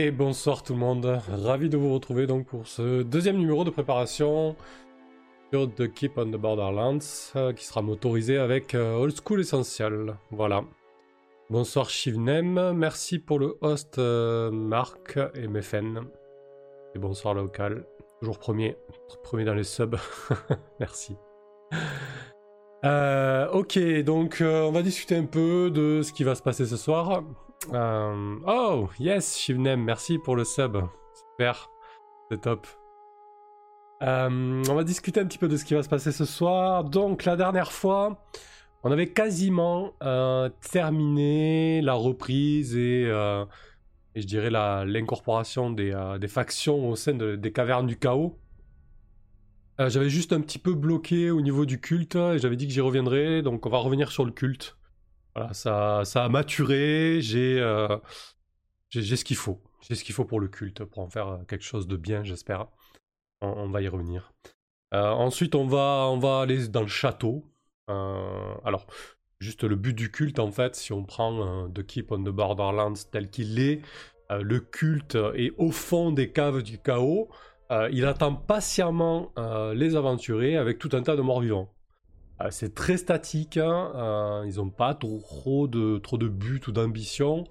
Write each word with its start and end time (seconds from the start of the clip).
Et 0.00 0.12
bonsoir 0.12 0.62
tout 0.62 0.74
le 0.74 0.78
monde, 0.78 1.20
ravi 1.28 1.68
de 1.68 1.76
vous 1.76 1.92
retrouver 1.92 2.26
donc 2.28 2.46
pour 2.46 2.68
ce 2.68 3.02
deuxième 3.02 3.36
numéro 3.36 3.64
de 3.64 3.70
préparation 3.70 4.54
sur 5.52 5.74
The 5.74 5.92
Keep 5.92 6.18
on 6.18 6.26
the 6.26 6.36
Borderlands 6.36 6.98
euh, 7.34 7.52
qui 7.52 7.64
sera 7.64 7.82
motorisé 7.82 8.36
avec 8.36 8.74
euh, 8.74 8.94
Old 8.94 9.14
School 9.16 9.40
Essential. 9.40 10.16
Voilà. 10.30 10.62
Bonsoir 11.50 11.88
Shivnem, 11.88 12.72
merci 12.74 13.18
pour 13.18 13.38
le 13.38 13.56
host 13.62 13.98
euh, 13.98 14.50
Marc 14.50 15.18
et 15.34 15.48
Mefen. 15.48 16.06
Et 16.94 16.98
bonsoir 16.98 17.34
local, 17.34 17.86
toujours 18.20 18.38
premier, 18.38 18.76
premier 19.22 19.44
dans 19.44 19.54
les 19.54 19.64
subs. 19.64 19.96
merci. 20.80 21.16
ok, 22.84 23.78
donc 24.04 24.38
on 24.42 24.72
va 24.72 24.82
discuter 24.82 25.16
un 25.16 25.24
peu 25.24 25.70
de 25.70 26.02
ce 26.02 26.12
qui 26.12 26.24
va 26.24 26.34
se 26.34 26.42
passer 26.42 26.66
ce 26.66 26.76
soir. 26.76 27.22
Euh, 27.72 28.36
oh, 28.46 28.88
yes, 28.98 29.36
Shivnem, 29.38 29.82
merci 29.82 30.18
pour 30.18 30.36
le 30.36 30.44
sub. 30.44 30.76
Super, 31.14 31.70
c'est 32.30 32.42
top. 32.42 32.66
Euh, 34.02 34.62
on 34.68 34.74
va 34.74 34.84
discuter 34.84 35.20
un 35.20 35.26
petit 35.26 35.38
peu 35.38 35.48
de 35.48 35.56
ce 35.56 35.64
qui 35.64 35.74
va 35.74 35.82
se 35.82 35.88
passer 35.88 36.12
ce 36.12 36.24
soir. 36.24 36.84
Donc, 36.84 37.24
la 37.24 37.36
dernière 37.36 37.72
fois, 37.72 38.24
on 38.84 38.92
avait 38.92 39.08
quasiment 39.08 39.94
euh, 40.02 40.48
terminé 40.70 41.80
la 41.82 41.94
reprise 41.94 42.76
et, 42.76 43.04
je 44.14 44.24
dirais 44.24 44.50
l'incorporation 44.50 45.70
des, 45.70 46.28
factions 46.28 46.88
au 46.88 46.96
sein 46.96 47.14
des 47.14 47.52
cavernes 47.52 47.86
du 47.86 47.98
chaos. 47.98 48.38
j'avais 49.78 50.10
juste 50.10 50.32
un 50.32 50.40
petit 50.40 50.58
peu 50.58 50.74
bloqué 50.74 51.30
au 51.30 51.40
niveau 51.40 51.66
du 51.66 51.80
culte 51.80 52.16
et 52.16 52.38
j'avais 52.38 52.56
dit 52.56 52.66
que 52.66 52.72
j'y 52.72 52.80
reviendrais, 52.80 53.42
donc 53.42 53.64
on 53.66 53.70
va 53.70 53.78
revenir 53.78 54.10
sur 54.10 54.24
le 54.24 54.32
culte. 54.32 54.78
Voilà, 55.38 55.54
ça, 55.54 56.24
a 56.24 56.28
maturé, 56.28 57.20
euh, 57.34 57.98
j'ai 58.90 59.16
ce 59.16 59.24
qu'il 59.24 59.36
faut. 59.36 59.62
J'ai 59.80 59.94
ce 59.94 60.02
qu'il 60.02 60.14
faut 60.14 60.24
pour 60.24 60.40
le 60.40 60.48
culte, 60.48 60.84
pour 60.84 61.02
en 61.02 61.08
faire 61.08 61.40
quelque 61.46 61.64
chose 61.64 61.86
de 61.86 61.96
bien, 61.96 62.24
j'espère. 62.24 62.66
On, 63.40 63.68
va 63.70 63.80
y 63.80 63.86
revenir. 63.86 64.32
Euh, 64.94 65.10
ensuite, 65.10 65.54
on 65.54 65.68
va, 65.68 66.08
on 66.10 66.18
va 66.18 66.40
aller 66.40 66.66
dans 66.66 66.80
le 66.80 66.88
château. 66.88 67.44
Euh, 67.88 68.54
alors, 68.64 68.86
juste 69.40 69.64
le 69.64 69.76
but 69.76 69.94
du 69.94 70.10
culte, 70.10 70.38
en 70.38 70.50
fait, 70.50 70.76
si 70.76 70.92
on 70.92 71.04
prend 71.04 71.68
The 71.68 71.84
Keep 71.84 72.12
on 72.12 72.22
the 72.22 72.30
Borderlands 72.30 72.94
tel 73.10 73.30
qu'il 73.30 73.58
est, 73.60 73.82
le 74.30 74.60
culte 74.60 75.16
est 75.34 75.52
au 75.56 75.70
fond 75.70 76.12
des 76.12 76.30
caves 76.32 76.62
du 76.62 76.78
chaos. 76.78 77.30
il 77.90 78.04
attend 78.04 78.34
patiemment 78.34 79.32
les 79.74 79.96
aventuriers 79.96 80.58
avec 80.58 80.78
tout 80.78 80.90
un 80.92 81.02
tas 81.02 81.16
de 81.16 81.22
morts 81.22 81.40
vivants. 81.40 81.72
Euh, 82.40 82.48
c'est 82.50 82.74
très 82.74 82.96
statique, 82.96 83.56
hein, 83.56 83.92
euh, 83.94 84.44
ils 84.46 84.56
n'ont 84.56 84.70
pas 84.70 84.94
trop 84.94 85.66
de, 85.66 85.98
trop 85.98 86.18
de 86.18 86.28
buts 86.28 86.60
ou 86.68 86.72
d'ambition. 86.72 87.44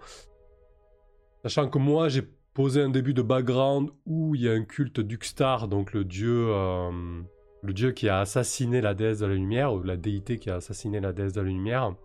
Sachant 1.44 1.70
que 1.70 1.78
moi 1.78 2.10
j'ai 2.10 2.24
posé 2.54 2.82
un 2.82 2.90
début 2.90 3.14
de 3.14 3.22
background 3.22 3.90
où 4.06 4.34
il 4.36 4.42
y 4.42 4.50
a 4.50 4.54
un 4.54 4.64
culte 4.64 5.00
d'Uxtar, 5.00 5.68
donc 5.68 5.94
le 5.94 6.06
dieu, 6.06 6.48
euh, 6.50 7.22
le 7.64 7.74
dieu 7.74 7.92
qui 7.92 8.10
a 8.10 8.20
assassiné 8.20 8.82
la 8.82 8.94
déesse 8.94 9.20
de 9.20 9.26
la 9.26 9.36
lumière, 9.36 9.74
ou 9.74 9.82
la 9.84 9.98
déité 9.98 10.38
qui 10.38 10.50
a 10.50 10.56
assassiné 10.56 11.00
la 11.00 11.14
déesse 11.14 11.34
de 11.34 11.42
la 11.42 11.48
lumière. 11.48 11.96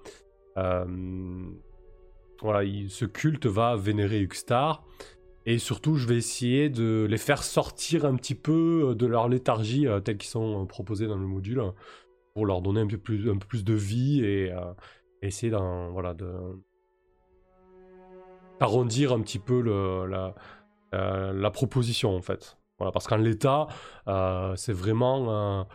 voilà, 0.57 2.61
ce 2.89 3.05
culte 3.05 3.47
va 3.47 3.77
vénérer 3.77 4.21
Uxtar. 4.21 4.85
Et 5.45 5.59
surtout, 5.59 5.97
je 5.97 6.07
vais 6.07 6.17
essayer 6.17 6.71
de 6.71 7.05
les 7.11 7.19
faire 7.19 7.43
sortir 7.43 8.05
un 8.05 8.15
petit 8.15 8.37
peu 8.37 8.95
de 8.97 9.07
leur 9.07 9.29
léthargie 9.29 9.87
telle 10.05 10.17
qu'ils 10.17 10.31
sont 10.31 10.65
proposés 10.67 11.09
dans 11.09 11.19
le 11.19 11.27
module 11.27 11.61
pour 12.35 12.47
leur 12.47 12.63
donner 12.63 12.81
un 12.81 12.87
peu 12.87 12.99
plus, 12.99 13.31
un 13.31 13.37
peu 13.37 13.47
plus 13.47 13.65
de 13.65 13.75
vie 13.75 14.25
et 14.25 14.53
euh, 14.53 14.73
essayer 15.21 15.55
voilà, 15.93 16.15
de 16.15 16.33
arrondir 18.61 19.13
un 19.13 19.21
petit 19.21 19.39
peu 19.39 19.61
la, 20.07 20.35
euh, 20.95 21.33
la, 21.33 21.51
proposition 21.51 22.15
en 22.15 22.23
fait. 22.23 22.59
Voilà, 22.79 22.93
parce 22.93 23.07
qu'en 23.07 23.17
l'état, 23.17 23.69
euh, 24.09 24.57
c'est 24.57 24.73
vraiment 24.73 25.67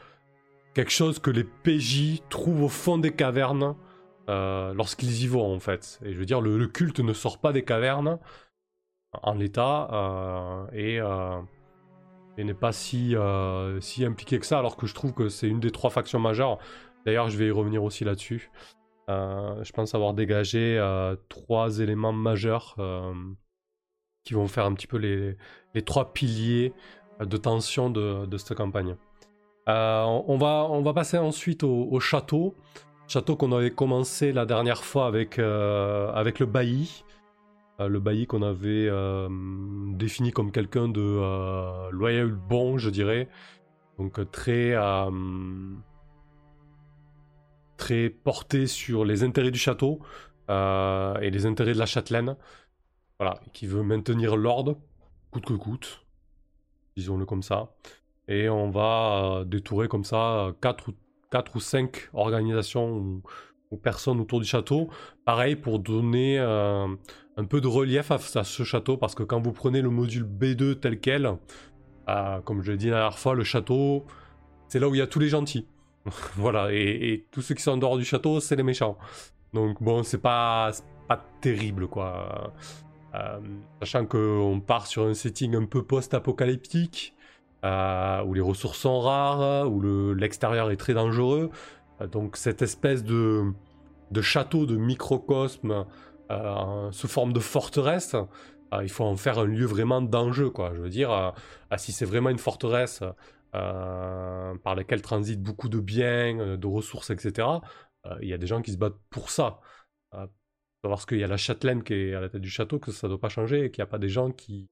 quelque 0.73 0.91
chose 0.91 1.19
que 1.19 1.31
les 1.31 1.43
PJ 1.43 2.21
trouvent 2.29 2.63
au 2.63 2.69
fond 2.69 2.97
des 2.97 3.11
cavernes 3.11 3.75
lorsqu'ils 4.27 5.23
y 5.23 5.27
vont 5.27 5.53
en 5.53 5.59
fait. 5.59 5.99
Et 6.03 6.13
je 6.13 6.19
veux 6.19 6.25
dire, 6.25 6.41
le, 6.41 6.67
culte 6.67 6.99
ne 6.99 7.13
sort 7.13 7.39
pas 7.39 7.53
des 7.53 7.63
cavernes 7.63 8.19
en 9.23 9.33
l'état 9.33 10.67
et 10.73 11.01
n'est 12.43 12.53
pas 12.53 12.71
si, 12.71 13.15
euh, 13.15 13.79
impliqué 14.01 14.39
que 14.39 14.45
ça, 14.45 14.59
alors 14.59 14.77
que 14.77 14.87
je 14.87 14.93
trouve 14.93 15.13
que 15.13 15.29
c'est 15.29 15.47
une 15.47 15.59
des 15.59 15.71
trois 15.71 15.89
factions 15.89 16.19
majeures. 16.19 16.57
D'ailleurs, 17.05 17.29
je 17.29 17.37
vais 17.37 17.47
y 17.47 17.51
revenir 17.51 17.83
aussi 17.83 18.03
là-dessus. 18.03 18.51
Euh, 19.09 19.63
je 19.63 19.71
pense 19.71 19.95
avoir 19.95 20.13
dégagé 20.13 20.77
euh, 20.77 21.15
trois 21.29 21.79
éléments 21.79 22.13
majeurs 22.13 22.75
qui 24.27 24.33
vont 24.33 24.47
faire 24.47 24.65
un 24.65 24.73
petit 24.73 24.87
peu 24.87 24.97
les, 24.97 25.37
trois 25.83 26.13
piliers 26.13 26.73
de 27.19 27.37
tension 27.37 27.89
de, 27.89 28.37
cette 28.37 28.55
campagne. 28.55 28.95
on, 29.67 30.37
va, 30.39 30.67
on 30.69 30.81
va 30.81 30.93
passer 30.93 31.17
ensuite 31.17 31.63
au, 31.63 31.87
au 31.91 31.99
château. 31.99 32.55
Château 33.07 33.35
qu'on 33.35 33.51
avait 33.53 33.71
commencé 33.71 34.33
la 34.33 34.45
dernière 34.45 34.83
fois 34.83 35.07
avec, 35.07 35.39
avec 35.39 36.39
le 36.39 36.45
bailli. 36.45 37.03
Euh, 37.79 37.87
le 37.87 37.99
bailli 37.99 38.25
qu'on 38.25 38.41
avait 38.41 38.87
euh, 38.89 39.27
défini 39.93 40.31
comme 40.31 40.51
quelqu'un 40.51 40.87
de 40.87 41.01
euh, 41.01 41.91
loyal 41.91 42.31
bon, 42.31 42.77
je 42.77 42.89
dirais. 42.89 43.29
Donc 43.99 44.19
très 44.31 44.75
très 47.77 48.09
porté 48.09 48.67
sur 48.67 49.05
les 49.05 49.23
intérêts 49.23 49.51
du 49.51 49.59
château 49.59 49.99
et 50.49 51.29
les 51.31 51.45
intérêts 51.45 51.73
de 51.73 51.79
la 51.79 51.85
châtelaine. 51.85 52.35
Voilà, 53.19 53.39
qui 53.53 53.65
veut 53.65 53.83
maintenir 53.83 54.35
l'ordre, 54.35 54.77
coûte 55.31 55.45
que 55.45 55.53
coûte, 55.53 56.05
disons-le 56.95 57.25
comme 57.25 57.43
ça. 57.43 57.75
Et 58.27 58.49
on 58.49 58.69
va 58.69 59.43
détourer 59.45 59.87
comme 59.87 60.03
ça 60.03 60.53
4 60.61 60.89
ou, 60.89 60.93
4 61.31 61.55
ou 61.55 61.59
5 61.59 62.09
organisations 62.13 63.21
ou, 63.71 63.77
personnes 63.77 64.19
autour 64.19 64.39
du 64.39 64.45
château. 64.45 64.89
Pareil 65.25 65.55
pour 65.55 65.79
donner 65.79 66.37
un 66.39 67.45
peu 67.45 67.61
de 67.61 67.67
relief 67.67 68.11
à, 68.11 68.17
ce 68.17 68.63
château 68.63 68.97
parce 68.97 69.15
que 69.15 69.23
quand 69.23 69.39
vous 69.39 69.53
prenez 69.53 69.81
le 69.81 69.89
module 69.89 70.23
B2 70.23 70.79
tel 70.79 70.99
quel, 70.99 71.37
euh, 72.09 72.41
comme 72.41 72.63
je 72.63 72.71
l'ai 72.71 72.77
dit 72.77 72.89
la 72.89 72.97
dernière 72.97 73.19
fois, 73.19 73.35
le 73.35 73.43
château, 73.43 74.05
c'est 74.67 74.79
là 74.79 74.89
où 74.89 74.95
il 74.95 74.97
y 74.97 75.01
a 75.01 75.07
tous 75.07 75.19
les 75.19 75.29
gentils. 75.29 75.67
voilà, 76.35 76.73
et, 76.73 77.27
tous 77.31 77.41
ceux 77.41 77.55
qui 77.55 77.61
sont 77.61 77.71
en 77.71 77.77
dehors 77.77 77.97
du 77.97 78.05
château, 78.05 78.39
c'est 78.39 78.55
les 78.55 78.63
méchants. 78.63 78.97
Donc 79.53 79.81
bon, 79.81 80.03
c'est 80.03 80.21
pas 80.21 80.71
terrible 81.41 81.87
quoi. 81.87 82.53
Euh, 83.17 83.39
sachant 83.79 84.05
qu'on 84.05 84.61
part 84.65 84.87
sur 84.87 85.05
un 85.05 85.13
setting 85.13 85.55
un 85.55 85.65
peu 85.65 85.83
post-apocalyptique, 85.83 87.15
euh, 87.65 88.23
où 88.23 88.33
les 88.33 88.41
ressources 88.41 88.79
sont 88.79 88.99
rares, 88.99 89.71
où 89.71 89.81
l'extérieur 90.13 90.71
est 90.71 90.77
très 90.77 90.93
dangereux. 90.93 91.49
donc 92.11 92.37
cette 92.37 92.61
espèce 92.61 93.03
de, 93.03 93.53
château, 94.21 94.65
de 94.65 94.77
microcosme 94.77 95.85
euh, 96.31 96.91
sous 96.91 97.07
forme 97.07 97.33
de 97.33 97.39
forteresse, 97.39 98.15
euh, 98.73 98.83
il 98.83 98.89
faut 98.89 99.05
en 99.05 99.15
faire 99.15 99.39
un 99.39 99.45
lieu 99.45 99.65
vraiment 99.65 100.01
d'enjeu, 100.01 100.49
quoi. 100.49 100.73
Je 100.75 100.81
veux 100.81 100.89
dire, 100.89 101.11
euh, 101.11 101.31
si 101.77 101.91
c'est 101.91 102.05
vraiment 102.05 102.29
une 102.29 102.37
forteresse 102.37 103.03
par 103.53 104.75
laquelle 104.75 105.01
transitent 105.01 105.41
beaucoup 105.41 105.69
de 105.69 105.79
biens, 105.79 106.57
de 106.57 106.67
ressources, 106.67 107.09
etc., 107.09 107.47
il 108.21 108.27
y 108.27 108.33
a 108.33 108.37
des 108.37 108.45
gens 108.45 108.61
qui 108.61 108.71
se 108.71 108.77
battent 108.77 108.99
pour 109.09 109.31
ça. 109.31 109.59
Qu'il 111.07 111.19
y 111.19 111.23
a 111.23 111.27
la 111.27 111.37
châtelaine 111.37 111.83
qui 111.83 111.93
est 111.93 112.13
à 112.13 112.21
la 112.21 112.29
tête 112.29 112.41
du 112.41 112.49
château, 112.49 112.79
que 112.79 112.91
ça 112.91 113.07
ne 113.07 113.11
doit 113.11 113.19
pas 113.19 113.29
changer, 113.29 113.65
et 113.65 113.71
qu'il 113.71 113.81
n'y 113.81 113.87
a 113.87 113.91
pas 113.91 113.99
des 113.99 114.09
gens 114.09 114.31
qui, 114.31 114.69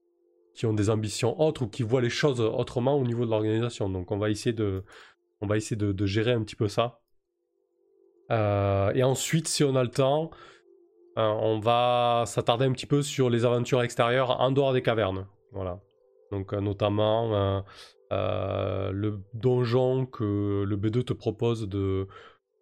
qui 0.54 0.66
ont 0.66 0.72
des 0.72 0.90
ambitions 0.90 1.40
autres 1.40 1.62
ou 1.62 1.68
qui 1.68 1.82
voient 1.82 2.00
les 2.00 2.10
choses 2.10 2.40
autrement 2.40 2.96
au 2.96 3.04
niveau 3.04 3.24
de 3.24 3.30
l'organisation. 3.30 3.88
Donc 3.88 4.10
on 4.10 4.18
va 4.18 4.30
essayer 4.30 4.52
de, 4.52 4.84
on 5.40 5.46
va 5.46 5.56
essayer 5.56 5.76
de, 5.76 6.06
gérer 6.06 6.32
un 6.32 6.42
petit 6.42 6.56
peu 6.56 6.68
ça. 6.68 7.00
et 8.30 9.02
ensuite, 9.02 9.48
si 9.48 9.64
on 9.64 9.76
a 9.76 9.82
le 9.82 9.90
temps, 9.90 10.30
euh, 11.18 11.22
on 11.22 11.58
va 11.60 12.24
s'attarder 12.26 12.66
un 12.66 12.72
petit 12.72 12.86
peu 12.86 13.00
sur 13.00 13.30
les 13.30 13.44
aventures 13.46 13.82
extérieures 13.82 14.40
en 14.40 14.50
dehors 14.50 14.72
des 14.72 14.82
cavernes. 14.82 15.26
Voilà. 15.52 15.80
Donc 16.30 16.52
euh, 16.52 16.60
notamment 16.60 17.62
euh, 18.12 18.92
le 18.92 19.20
donjon 19.32 20.04
que 20.06 20.64
le 20.66 20.76
B2 20.76 21.04
te 21.04 21.12
propose 21.12 21.68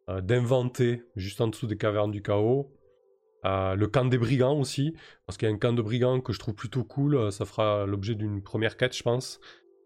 d'inventer 0.09 1.03
juste 1.17 1.41
en 1.41 1.49
dessous 1.49 1.67
des 1.67 1.77
cavernes 1.77 2.13
du 2.13 2.23
chaos. 2.23 2.73
Le 3.45 3.87
camp 3.87 4.07
des 4.07 4.19
brigands 4.19 4.59
aussi, 4.59 4.95
parce 5.27 5.37
qu'il 5.37 5.49
y 5.49 5.53
a 5.53 5.55
un 5.55 5.59
camp 5.59 5.73
de 5.73 5.83
brigands 5.83 6.21
que 6.21 6.33
je 6.33 6.39
trouve 6.39 6.55
plutôt 6.55 6.85
cool. 6.85 7.31
Ça 7.31 7.45
fera 7.45 7.87
l'objet 7.87 8.15
d'une 8.15 8.43
première 8.43 8.77
quête, 8.77 8.97
je 8.97 9.03
pense. 9.03 9.41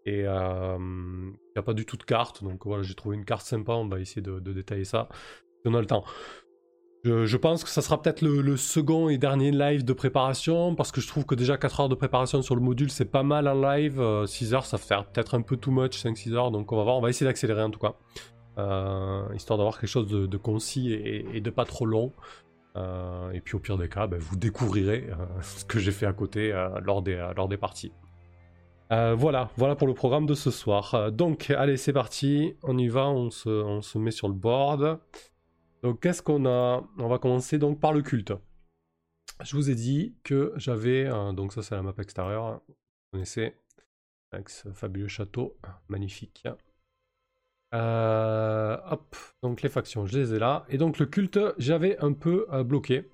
Et 0.07 0.21
il 0.21 0.23
n'y 0.23 0.27
a 0.27 1.63
pas 1.63 1.75
du 1.75 1.85
tout 1.85 1.97
de 1.97 2.05
carte, 2.05 2.43
donc 2.43 2.65
voilà, 2.65 2.83
j'ai 2.83 2.95
trouvé 2.95 3.17
une 3.17 3.25
carte 3.25 3.45
sympa. 3.45 3.73
On 3.73 3.89
va 3.89 4.01
essayer 4.01 4.23
de, 4.23 4.39
détailler 4.41 4.85
ça 4.85 5.09
si 5.61 5.67
on 5.67 5.75
a 5.75 5.81
le 5.81 5.87
temps. 5.87 6.05
Je, 7.05 7.37
pense 7.37 7.65
que 7.65 7.71
ça 7.71 7.81
sera 7.81 8.03
peut-être 8.03 8.23
le, 8.23 8.57
second 8.57 9.09
et 9.09 9.19
dernier 9.19 9.51
live 9.51 9.85
de 9.85 9.93
préparation, 9.93 10.75
parce 10.75 10.93
que 10.93 11.01
je 11.01 11.09
trouve 11.09 11.25
que 11.25 11.35
déjà 11.35 11.57
4 11.57 11.81
heures 11.81 11.89
de 11.89 11.95
préparation 11.95 12.43
sur 12.43 12.55
le 12.55 12.61
module, 12.61 12.91
c'est 12.91 13.07
pas 13.07 13.23
mal 13.23 13.49
en 13.49 13.55
live. 13.55 14.03
6 14.27 14.55
heures, 14.55 14.67
ça 14.67 14.79
fait 14.79 14.95
peut-être 15.13 15.35
un 15.35 15.43
peu 15.43 15.57
too 15.57 15.71
much, 15.71 15.93
5-6 15.93 16.35
heures, 16.35 16.51
donc 16.51 16.71
on 16.73 16.77
va 16.77 16.83
voir, 16.83 16.97
on 16.97 17.01
va 17.01 17.11
essayer 17.11 17.27
d'accélérer 17.27 17.63
en 17.63 17.71
tout 17.71 17.81
cas. 17.81 17.95
histoire 19.35 19.59
d'avoir 19.59 19.79
quelque 19.79 19.91
chose 19.91 20.09
de, 20.09 20.37
concis 20.37 20.93
et, 20.93 21.41
de 21.41 21.51
pas 21.51 21.65
trop 21.65 21.87
long. 21.87 22.13
Et 22.77 23.41
puis 23.41 23.57
au 23.57 23.59
pire 23.59 23.77
des 23.77 23.89
cas, 23.89 24.07
ben, 24.07 24.19
vous 24.19 24.37
découvrirez 24.37 25.09
ce 25.43 25.65
que 25.65 25.79
j'ai 25.79 25.93
fait 25.93 26.07
à 26.07 26.13
côté 26.13 26.53
lors, 26.83 27.03
des, 27.03 27.17
lors 27.37 27.49
des 27.49 27.57
parties. 27.57 27.93
Euh, 28.91 29.15
voilà, 29.15 29.51
voilà 29.57 29.77
pour 29.77 29.87
le 29.87 29.95
programme 29.95 30.27
de 30.27 30.35
ce 30.35 30.51
soir. 30.51 30.95
Euh, 30.95 31.11
donc, 31.11 31.51
allez, 31.51 31.77
c'est 31.77 31.93
parti. 31.93 32.55
On 32.63 32.79
y 32.79 32.89
va, 32.89 33.09
on 33.09 33.31
se, 33.31 33.99
met 33.99 34.11
sur 34.11 34.29
le 34.29 34.35
board. 34.35 34.99
Donc, 35.83 36.01
qu'est-ce 36.01 36.23
qu'on 36.23 36.47
a? 36.47 36.83
On 36.99 37.09
va 37.09 37.19
commencer 37.19 37.59
donc 37.59 37.81
par 37.81 37.93
le 37.93 38.03
culte. 38.03 38.33
Je 39.43 39.57
vous 39.57 39.71
ai 39.71 39.75
dit 39.75 40.17
que 40.25 40.53
j'avais... 40.57 41.05
donc 41.35 41.53
ça, 41.53 41.63
c'est 41.63 41.75
la 41.75 41.83
map 41.83 41.93
extérieure. 41.99 42.61
Vous 42.67 42.75
connaissez. 43.13 43.55
Avec 44.33 44.49
ce 44.49 44.71
fabuleux 44.73 45.09
château. 45.09 45.57
Magnifique. 45.89 46.45
Euh, 47.75 48.77
hop, 48.91 49.17
donc 49.43 49.63
les 49.63 49.69
factions, 49.69 50.07
je 50.07 50.19
les 50.19 50.35
ai 50.35 50.39
là. 50.39 50.65
Et 50.69 50.79
donc 50.79 50.99
le 50.99 51.07
culte, 51.07 51.39
j'avais 51.59 51.99
un 51.99 52.13
peu 52.13 52.47
bloqué. 52.65 53.09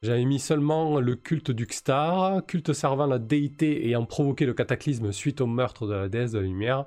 J'avais 0.00 0.24
mis 0.24 0.38
seulement 0.38 1.00
le 1.00 1.16
culte 1.16 1.50
du 1.50 1.66
Xtar, 1.66 2.46
culte 2.46 2.72
servant 2.72 3.06
la 3.06 3.18
déité 3.18 3.86
ayant 3.86 4.04
provoqué 4.04 4.46
le 4.46 4.54
cataclysme 4.54 5.10
suite 5.10 5.40
au 5.40 5.46
meurtre 5.46 5.88
de 5.88 5.94
la 5.94 6.08
déesse 6.08 6.32
de 6.32 6.38
la 6.38 6.44
lumière. 6.44 6.86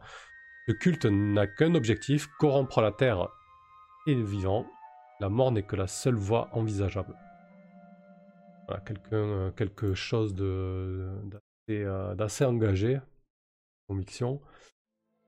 Le 0.67 0.73
culte 0.75 1.05
n'a 1.05 1.47
qu'un 1.47 1.75
objectif, 1.75 2.27
corrompre 2.39 2.81
la 2.81 2.91
terre 2.91 3.27
et 4.07 4.15
le 4.15 4.23
vivant. 4.23 4.65
La 5.19 5.27
mort 5.27 5.51
n'est 5.51 5.63
que 5.63 5.75
la 5.75 5.87
seule 5.87 6.15
voie 6.15 6.49
envisageable. 6.53 7.15
Voilà, 8.67 8.83
euh, 9.11 9.51
quelque 9.51 9.93
chose 9.93 10.33
euh, 10.39 11.13
d'assez 11.67 12.45
engagé, 12.45 13.01
conviction. 13.87 14.39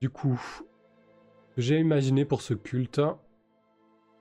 Du 0.00 0.08
coup, 0.08 0.40
j'ai 1.56 1.78
imaginé 1.78 2.24
pour 2.24 2.42
ce 2.42 2.54
culte, 2.54 2.96
ça 2.96 3.18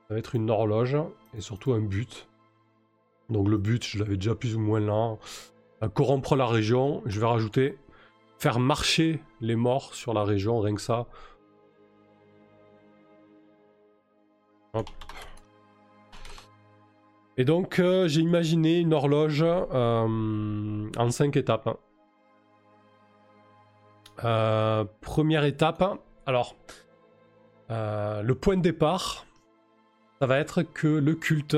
va 0.09 0.17
être 0.17 0.35
une 0.35 0.49
horloge 0.49 0.97
et 1.35 1.41
surtout 1.41 1.73
un 1.73 1.79
but. 1.79 2.27
Donc 3.29 3.47
le 3.47 3.57
but, 3.57 3.83
je 3.83 3.99
l'avais 3.99 4.17
déjà 4.17 4.35
plus 4.35 4.55
ou 4.55 4.59
moins 4.59 4.79
là. 4.79 5.17
corrompre 5.89 6.35
la 6.35 6.45
région, 6.45 7.01
je 7.05 7.19
vais 7.19 7.25
rajouter 7.25 7.77
faire 8.43 8.59
marcher 8.59 9.21
les 9.39 9.55
morts 9.55 9.93
sur 9.93 10.13
la 10.13 10.25
région, 10.25 10.59
rien 10.59 10.75
que 10.75 10.81
ça. 10.81 11.07
Et 17.37 17.45
donc 17.45 17.79
euh, 17.79 18.09
j'ai 18.09 18.19
imaginé 18.19 18.79
une 18.79 18.93
horloge 18.93 19.45
euh, 19.45 20.89
en 20.97 21.09
5 21.09 21.37
étapes. 21.37 21.79
Euh, 24.25 24.83
première 24.99 25.45
étape, 25.45 25.99
alors 26.25 26.55
le 27.73 28.33
point 28.33 28.57
de 28.57 28.61
départ, 28.61 29.25
ça 30.19 30.27
va 30.27 30.39
être 30.39 30.63
que 30.63 30.87
le 30.87 31.15
culte 31.15 31.57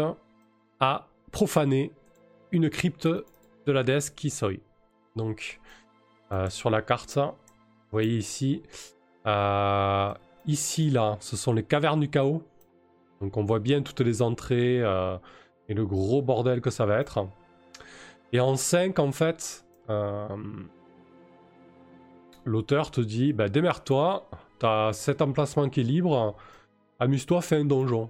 a 0.79 1.07
profaner 1.31 1.91
une 2.51 2.69
crypte 2.69 3.07
de 3.07 3.71
la 3.71 3.83
déesse 3.83 4.09
Kisoi. 4.09 4.53
Donc, 5.15 5.59
euh, 6.31 6.49
sur 6.49 6.69
la 6.69 6.81
carte, 6.81 7.17
vous 7.17 7.33
voyez 7.91 8.17
ici, 8.17 8.63
euh, 9.27 10.13
ici, 10.45 10.89
là, 10.89 11.17
ce 11.19 11.35
sont 11.35 11.53
les 11.53 11.63
cavernes 11.63 11.99
du 11.99 12.09
chaos. 12.09 12.43
Donc, 13.21 13.37
on 13.37 13.43
voit 13.43 13.59
bien 13.59 13.81
toutes 13.81 14.01
les 14.01 14.21
entrées 14.21 14.81
euh, 14.81 15.17
et 15.69 15.73
le 15.73 15.85
gros 15.85 16.21
bordel 16.21 16.61
que 16.61 16.69
ça 16.69 16.85
va 16.85 16.99
être. 16.99 17.27
Et 18.33 18.39
en 18.39 18.55
5, 18.55 18.97
en 18.99 19.11
fait, 19.11 19.65
l'auteur 22.45 22.91
te 22.91 23.01
dit 23.01 23.33
bah, 23.33 23.49
démerde-toi, 23.49 24.29
t'as 24.59 24.93
cet 24.93 25.21
emplacement 25.21 25.69
qui 25.69 25.81
est 25.81 25.83
libre, 25.83 26.35
amuse-toi, 26.99 27.41
fais 27.41 27.57
un 27.57 27.65
donjon. 27.65 28.09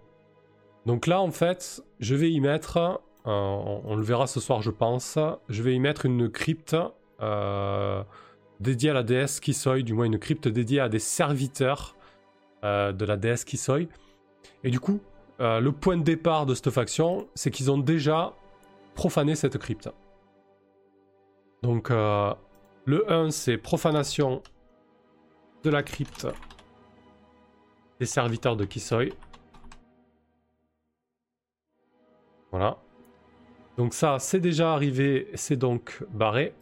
Donc 0.86 1.08
là, 1.08 1.22
en 1.22 1.32
fait, 1.32 1.84
je 2.00 2.16
vais 2.16 2.32
y 2.32 2.40
mettre 2.40 3.02
euh, 3.28 3.32
on, 3.32 3.96
le 3.96 4.04
verra 4.04 4.28
ce 4.28 4.40
soir, 4.40 4.62
je 4.62 4.72
pense. 4.72 5.18
Je 5.50 5.64
vais 5.64 5.74
y 5.74 5.80
mettre 5.80 6.06
une 6.06 6.30
crypte 6.30 6.76
euh, 7.22 8.04
dédiée 8.60 8.92
à 8.92 8.94
la 8.94 9.04
déesse 9.04 9.40
Kisoi, 9.40 9.82
du 9.82 9.94
moins 9.94 10.06
une 10.06 10.20
crypte 10.20 10.48
dédiée 10.48 10.80
à 10.80 10.90
des 10.90 11.00
serviteurs 11.00 11.96
euh, 12.64 12.92
de 12.92 13.06
la 13.06 13.18
déesse 13.18 13.44
Kisoi. 13.44 13.88
Et 14.64 14.70
du 14.70 14.80
coup, 14.80 15.00
le 15.40 15.70
point 15.72 15.98
de 15.98 16.04
départ 16.04 16.46
de 16.46 16.54
cette 16.54 16.70
faction, 16.70 17.28
c'est 17.36 17.52
qu'ils 17.52 17.70
ont 17.70 17.78
déjà 17.78 18.34
profané 18.94 19.36
cette 19.36 19.58
crypte. 19.58 19.90
Donc, 21.62 21.90
le 21.90 23.12
1, 23.12 23.32
c'est 23.32 23.58
profanation 23.58 24.42
de 25.66 25.72
la 25.72 25.82
crypte 25.82 26.28
des 28.00 28.06
serviteurs 28.06 28.56
de 28.56 28.66
Kisoi. 28.66 29.10
Voilà. 32.52 32.78
Donc 33.76 33.94
ça, 33.94 34.20
c'est 34.20 34.40
déjà 34.40 34.74
arrivé, 34.74 35.30
c'est 35.34 35.58
donc 35.58 36.04
barré. 36.12 36.54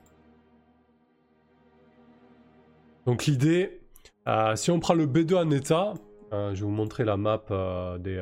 Donc 3.06 3.26
l'idée, 3.26 3.82
euh, 4.28 4.56
si 4.56 4.72
on 4.72 4.80
prend 4.80 4.94
le 4.94 5.06
B2 5.06 5.36
en 5.36 5.52
état, 5.52 5.94
euh, 6.32 6.56
je 6.56 6.62
vais 6.62 6.66
vous 6.66 6.72
montrer 6.72 7.04
la 7.04 7.18
map 7.18 7.44
euh, 7.52 7.98
des, 7.98 8.18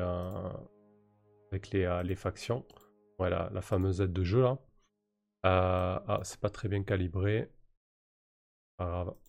avec 1.52 1.70
les, 1.70 2.16
factions. 2.16 2.64
Voilà, 3.18 3.50
la 3.54 3.60
fameuse 3.62 4.00
aide 4.00 4.12
de 4.12 4.24
jeu 4.24 4.42
là. 4.42 4.58
ah, 5.44 6.20
c'est 6.24 6.40
pas 6.40 6.50
très 6.50 6.68
bien 6.68 6.82
calibré. 6.82 7.48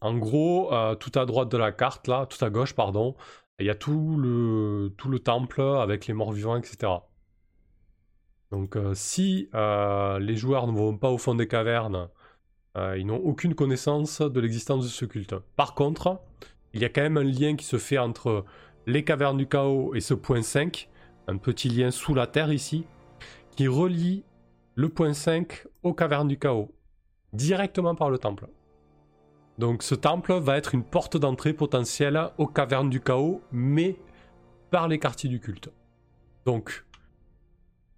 En 0.02 0.18
gros, 0.18 0.72
tout 1.00 1.12
à 1.16 1.26
droite 1.26 1.50
de 1.50 1.58
la 1.58 1.72
carte 1.72 2.08
là, 2.08 2.26
tout 2.26 2.44
à 2.44 2.50
gauche, 2.50 2.74
pardon, 2.74 3.16
il 3.60 3.66
y 3.66 3.70
a 3.70 3.76
tout 3.76 4.18
le, 4.18 4.94
tout 4.98 5.10
le 5.10 5.20
temple 5.20 5.62
avec 5.62 6.08
les 6.08 6.14
morts 6.14 6.32
vivants, 6.32 6.58
etc. 6.58 6.92
Donc 8.54 8.76
euh, 8.76 8.94
si 8.94 9.50
euh, 9.56 10.20
les 10.20 10.36
joueurs 10.36 10.68
ne 10.68 10.74
vont 10.74 10.96
pas 10.96 11.10
au 11.10 11.18
fond 11.18 11.34
des 11.34 11.48
cavernes, 11.48 12.08
euh, 12.78 12.96
ils 13.00 13.06
n'ont 13.08 13.18
aucune 13.18 13.56
connaissance 13.56 14.22
de 14.22 14.40
l'existence 14.40 14.84
de 14.84 14.90
ce 14.90 15.06
culte. 15.06 15.34
Par 15.56 15.74
contre, 15.74 16.22
il 16.74 16.82
y 16.82 16.86
a 16.86 16.90
quand 16.90 17.02
même 17.02 17.18
un 17.18 17.24
lien 17.24 17.56
qui 17.56 17.66
se 17.66 17.80
fait 17.80 17.98
entre 17.98 18.46
les 18.86 19.04
cavernes 19.04 19.38
du 19.38 19.48
chaos 19.48 19.96
et 19.96 20.02
ce 20.02 20.14
point 20.14 20.44
5, 20.44 20.88
un 21.28 21.38
petit 21.38 21.68
lien 21.68 21.90
sous 21.90 22.14
la 22.14 22.28
terre 22.28 22.54
ici, 22.54 22.86
qui 23.56 23.68
relie 23.68 24.24
le 24.76 24.90
point 24.90 25.14
5 25.14 25.66
aux 25.82 25.96
cavernes 25.96 26.28
du 26.28 26.38
chaos, 26.38 26.76
directement 27.34 27.96
par 27.96 28.12
le 28.12 28.20
temple. 28.20 28.48
Donc 29.58 29.84
ce 29.84 29.96
temple 29.96 30.34
va 30.34 30.58
être 30.58 30.74
une 30.74 30.84
porte 30.84 31.18
d'entrée 31.18 31.54
potentielle 31.54 32.20
aux 32.38 32.48
cavernes 32.48 32.90
du 32.90 33.02
chaos, 33.02 33.42
mais 33.52 33.98
par 34.72 34.88
les 34.88 35.00
quartiers 35.00 35.30
du 35.30 35.40
culte. 35.40 35.70
Donc 36.46 36.86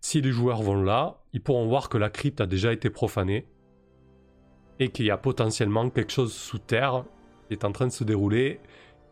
si 0.01 0.21
les 0.21 0.31
joueurs 0.31 0.61
vont 0.61 0.81
là, 0.81 1.21
ils 1.33 1.41
pourront 1.41 1.67
voir 1.67 1.89
que 1.89 1.97
la 1.97 2.09
crypte 2.09 2.41
a 2.41 2.45
déjà 2.45 2.73
été 2.73 2.89
profanée 2.89 3.47
et 4.79 4.89
qu'il 4.89 5.05
y 5.05 5.11
a 5.11 5.17
potentiellement 5.17 5.89
quelque 5.89 6.11
chose 6.11 6.33
sous 6.33 6.59
terre 6.59 7.05
qui 7.47 7.53
est 7.53 7.63
en 7.63 7.71
train 7.71 7.87
de 7.87 7.91
se 7.91 8.03
dérouler 8.03 8.59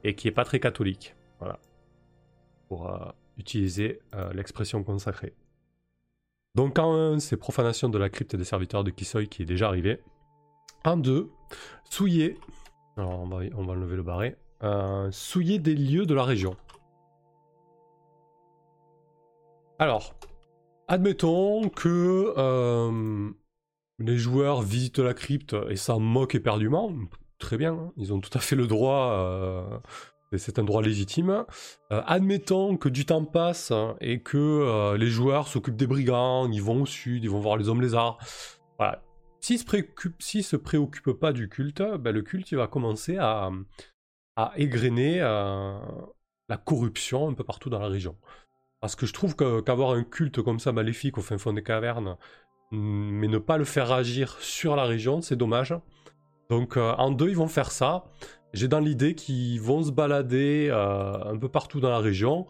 et 0.03 0.15
qui 0.15 0.27
n'est 0.27 0.33
pas 0.33 0.43
très 0.43 0.59
catholique. 0.59 1.15
Voilà. 1.39 1.59
Pour 2.67 2.89
euh, 2.89 3.11
utiliser 3.37 4.01
euh, 4.15 4.33
l'expression 4.33 4.83
consacrée. 4.83 5.33
Donc 6.55 6.77
en 6.77 6.93
1, 6.93 7.19
c'est 7.19 7.37
profanation 7.37 7.89
de 7.89 7.97
la 7.97 8.09
crypte 8.09 8.35
des 8.35 8.43
serviteurs 8.43 8.83
de 8.83 8.91
Kisoi 8.91 9.25
qui 9.25 9.43
est 9.43 9.45
déjà 9.45 9.67
arrivé. 9.67 10.01
En 10.85 10.97
2, 10.97 11.29
souiller. 11.89 12.37
Alors 12.97 13.19
on 13.19 13.27
va, 13.27 13.45
on 13.55 13.65
va 13.65 13.75
le 13.75 14.03
barré. 14.03 14.35
Euh, 14.63 15.11
des 15.59 15.75
lieux 15.75 16.05
de 16.05 16.13
la 16.13 16.23
région. 16.23 16.55
Alors, 19.79 20.13
Admettons 20.87 21.69
que 21.69 22.33
euh, 22.37 23.31
les 23.99 24.17
joueurs 24.17 24.61
visitent 24.61 24.99
la 24.99 25.13
crypte 25.13 25.55
et 25.69 25.75
s'en 25.75 25.99
moquent 25.99 26.35
éperdument. 26.35 26.91
Très 27.39 27.57
bien, 27.57 27.73
hein. 27.73 27.91
ils 27.97 28.13
ont 28.13 28.19
tout 28.19 28.35
à 28.37 28.39
fait 28.39 28.55
le 28.55 28.67
droit. 28.67 29.11
Euh, 29.13 29.79
c'est 30.37 30.59
un 30.59 30.63
droit 30.63 30.81
légitime. 30.81 31.45
Euh, 31.91 32.01
admettons 32.05 32.75
que 32.75 32.89
du 32.89 33.05
temps 33.05 33.23
passe 33.23 33.71
et 34.01 34.19
que 34.19 34.95
les 34.95 35.07
joueurs 35.07 35.47
s'occupent 35.47 35.77
des 35.77 35.87
brigands, 35.87 36.49
ils 36.51 36.61
vont 36.61 36.81
au 36.81 36.85
sud, 36.85 37.23
ils 37.23 37.29
vont 37.29 37.39
voir 37.39 37.55
les 37.55 37.69
hommes 37.69 37.81
lézards. 37.81 38.17
Voilà. 38.77 39.01
S'ils 39.43 39.59
se 39.59 39.65
préoccupent, 39.65 40.21
se 40.21 40.55
préoccupent 40.55 41.19
pas 41.19 41.33
du 41.33 41.49
culte, 41.49 41.83
ben, 41.99 42.13
le 42.13 42.21
culte 42.21 42.53
va 42.53 42.67
commencer 42.67 43.17
à, 43.17 43.51
à 44.37 44.53
égrener 44.55 45.19
la 45.19 46.57
corruption 46.57 47.27
un 47.27 47.33
peu 47.33 47.43
partout 47.43 47.69
dans 47.69 47.79
la 47.79 47.89
région. 47.89 48.15
Parce 48.79 48.95
que 48.95 49.05
je 49.05 49.11
trouve 49.11 49.35
qu'avoir 49.35 49.91
un 49.91 50.05
culte 50.05 50.41
comme 50.41 50.59
ça 50.59 50.71
maléfique 50.71 51.17
au 51.17 51.21
fin 51.21 51.37
fond 51.37 51.51
des 51.51 51.61
cavernes, 51.61 52.15
mm, 52.71 52.77
mais 52.77 53.27
ne 53.27 53.37
pas 53.37 53.57
le 53.57 53.65
faire 53.65 53.91
agir 53.91 54.37
sur 54.39 54.77
la 54.77 54.85
région, 54.85 55.21
c'est 55.21 55.35
dommage. 55.35 55.75
Donc 56.49 56.77
euh, 56.77 56.93
en 56.93 57.11
deux, 57.11 57.27
ils 57.27 57.35
vont 57.35 57.49
faire 57.49 57.71
ça. 57.71 58.05
J'ai 58.53 58.69
dans 58.69 58.79
l'idée 58.79 59.13
qu'ils 59.13 59.59
vont 59.59 59.83
se 59.83 59.91
balader 59.91 60.69
euh, 60.71 61.21
un 61.25 61.37
peu 61.37 61.49
partout 61.49 61.81
dans 61.81 61.89
la 61.89 61.99
région 61.99 62.47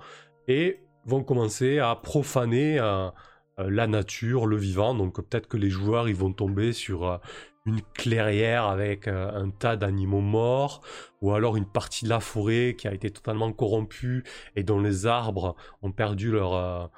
et 0.47 0.79
vont 1.05 1.23
commencer 1.23 1.79
à 1.79 1.95
profaner 1.95 2.77
euh, 2.79 3.09
la 3.57 3.88
nature, 3.88 4.45
le 4.45 4.57
vivant. 4.57 4.95
Donc 4.95 5.15
peut-être 5.15 5.48
que 5.48 5.57
les 5.57 5.69
joueurs 5.69 6.05
vont 6.13 6.33
tomber 6.33 6.74
sur 6.74 7.19
une 7.65 7.81
clairière 7.93 8.65
avec 8.65 9.07
un 9.07 9.50
tas 9.50 9.77
d'animaux 9.77 10.22
morts, 10.22 10.81
ou 11.22 11.31
alors 11.31 11.55
une 11.55 11.65
partie 11.65 12.05
de 12.05 12.10
la 12.10 12.19
forêt 12.19 12.75
qui 12.77 12.88
a 12.88 12.93
été 12.93 13.10
totalement 13.10 13.51
corrompue 13.53 14.24
et 14.55 14.63
dont 14.63 14.79
les 14.79 15.05
arbres 15.05 15.55
ont 15.81 15.91
perdu 15.91 16.31
leur, 16.31 16.91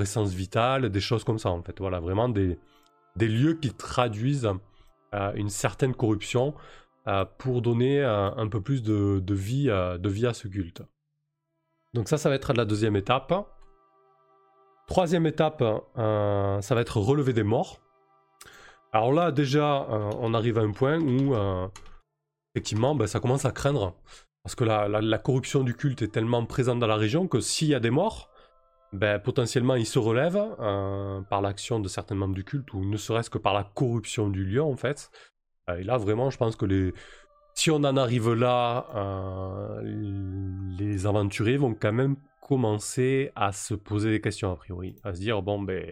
essence 0.00 0.32
vitale, 0.32 0.88
des 0.88 1.00
choses 1.00 1.24
comme 1.24 1.38
ça 1.38 1.50
en 1.50 1.62
fait. 1.62 1.78
Voilà, 1.78 2.00
vraiment 2.00 2.28
des, 2.28 2.58
des 3.16 3.28
lieux 3.28 3.54
qui 3.54 3.70
traduisent 3.74 4.48
une 5.12 5.50
certaine 5.50 5.94
corruption 5.94 6.54
pour 7.38 7.62
donner 7.62 8.02
un 8.02 8.48
peu 8.48 8.60
plus 8.60 8.82
de, 8.82 9.34
vie, 9.34 9.66
de 9.66 10.08
vie 10.08 10.26
à 10.26 10.34
ce 10.34 10.48
culte. 10.48 10.82
Donc 11.94 12.08
ça, 12.08 12.18
ça 12.18 12.28
va 12.28 12.34
être 12.34 12.52
la 12.52 12.64
deuxième 12.64 12.96
étape. 12.96 13.32
Troisième 14.88 15.26
étape, 15.26 15.62
euh, 15.98 16.60
ça 16.62 16.74
va 16.74 16.80
être 16.80 16.96
relever 16.96 17.34
des 17.34 17.42
morts. 17.42 17.78
Alors 18.90 19.12
là, 19.12 19.30
déjà, 19.30 19.82
euh, 19.82 20.10
on 20.18 20.32
arrive 20.32 20.58
à 20.58 20.62
un 20.62 20.72
point 20.72 20.98
où, 20.98 21.34
euh, 21.34 21.68
effectivement, 22.54 22.94
ben, 22.94 23.06
ça 23.06 23.20
commence 23.20 23.44
à 23.44 23.50
craindre. 23.50 23.94
Parce 24.42 24.54
que 24.54 24.64
la, 24.64 25.18
corruption 25.18 25.62
du 25.62 25.74
culte 25.74 26.00
est 26.00 26.08
tellement 26.08 26.46
présente 26.46 26.78
dans 26.78 26.86
la 26.86 26.96
région 26.96 27.28
que 27.28 27.38
s'il 27.38 27.68
y 27.68 27.74
a 27.74 27.80
des 27.80 27.90
morts, 27.90 28.30
ben, 28.94 29.18
potentiellement 29.18 29.74
ils 29.74 29.84
se 29.84 29.98
relèvent 29.98 30.56
par 31.28 31.42
l'action 31.42 31.80
de 31.80 31.88
certains 31.88 32.14
membres 32.14 32.34
du 32.34 32.44
culte, 32.44 32.72
ou 32.72 32.82
ne 32.82 32.96
serait-ce 32.96 33.28
que 33.28 33.36
par 33.36 33.52
la 33.52 33.64
corruption 33.64 34.30
du 34.30 34.42
lieu, 34.42 34.62
en 34.62 34.76
fait. 34.76 35.10
et 35.68 35.82
là, 35.82 35.98
vraiment, 35.98 36.30
je 36.30 36.38
pense 36.38 36.56
que 36.56 36.64
les, 36.64 36.94
si 37.52 37.70
on 37.70 37.76
en 37.84 37.96
arrive 37.98 38.32
là, 38.32 38.86
les 40.78 41.06
aventuriers 41.06 41.58
vont 41.58 41.74
quand 41.74 41.92
même 41.92 42.16
commencer 42.48 43.30
à 43.36 43.52
se 43.52 43.74
poser 43.74 44.10
des 44.10 44.22
questions 44.22 44.50
a 44.50 44.56
priori, 44.56 44.96
à 45.04 45.12
se 45.12 45.20
dire 45.20 45.42
bon 45.42 45.60
ben 45.60 45.84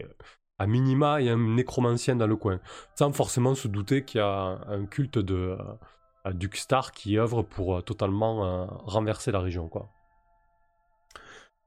à 0.59 0.67
minima 0.67 1.21
il 1.21 1.27
y 1.27 1.29
a 1.29 1.35
un 1.35 1.55
nécromancien 1.55 2.17
dans 2.17 2.27
le 2.27 2.37
coin, 2.37 2.61
sans 2.95 3.13
forcément 3.13 3.55
se 3.55 3.69
douter 3.69 4.07
qu'il 4.07 4.21
y 4.21 4.25
a 4.25 4.59
un 4.67 4.87
culte 4.87 5.19
de 5.19 5.59
euh, 6.27 6.33
Dukstar 6.33 6.93
qui 6.93 7.19
œuvre 7.19 7.43
pour 7.43 7.77
euh, 7.77 7.83
totalement 7.83 8.47
euh, 8.47 8.67
renverser 8.85 9.33
la 9.33 9.41
région 9.41 9.69
quoi. 9.69 9.91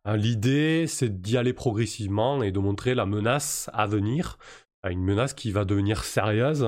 L'idée 0.07 0.87
c'est 0.87 1.21
d'y 1.21 1.37
aller 1.37 1.53
progressivement 1.53 2.41
et 2.41 2.51
de 2.51 2.57
montrer 2.57 2.95
la 2.95 3.05
menace 3.05 3.69
à 3.73 3.85
venir, 3.85 4.39
une 4.83 5.03
menace 5.03 5.35
qui 5.35 5.51
va 5.51 5.65
devenir 5.65 6.03
sérieuse 6.03 6.67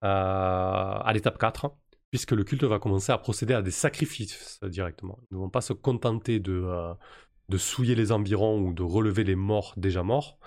à 0.00 1.10
l'étape 1.14 1.38
4 1.38 1.70
puisque 2.10 2.32
le 2.32 2.42
culte 2.42 2.64
va 2.64 2.80
commencer 2.80 3.12
à 3.12 3.18
procéder 3.18 3.54
à 3.54 3.62
des 3.62 3.70
sacrifices 3.70 4.58
directement. 4.64 5.18
Ils 5.30 5.34
ne 5.34 5.40
vont 5.40 5.50
pas 5.50 5.60
se 5.60 5.72
contenter 5.72 6.40
de, 6.40 6.96
de 7.48 7.58
souiller 7.58 7.94
les 7.94 8.12
environs 8.12 8.60
ou 8.60 8.72
de 8.72 8.82
relever 8.82 9.24
les 9.24 9.36
morts 9.36 9.74
déjà 9.76 10.02
morts, 10.02 10.38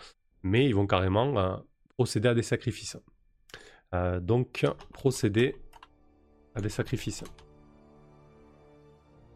mais 0.43 0.65
ils 0.65 0.75
vont 0.75 0.87
carrément 0.87 1.37
euh, 1.37 1.55
procéder 1.95 2.29
à 2.29 2.33
des 2.33 2.43
sacrifices. 2.43 2.97
Euh, 3.93 4.19
donc, 4.19 4.65
procéder 4.93 5.55
à 6.55 6.61
des 6.61 6.69
sacrifices. 6.69 7.23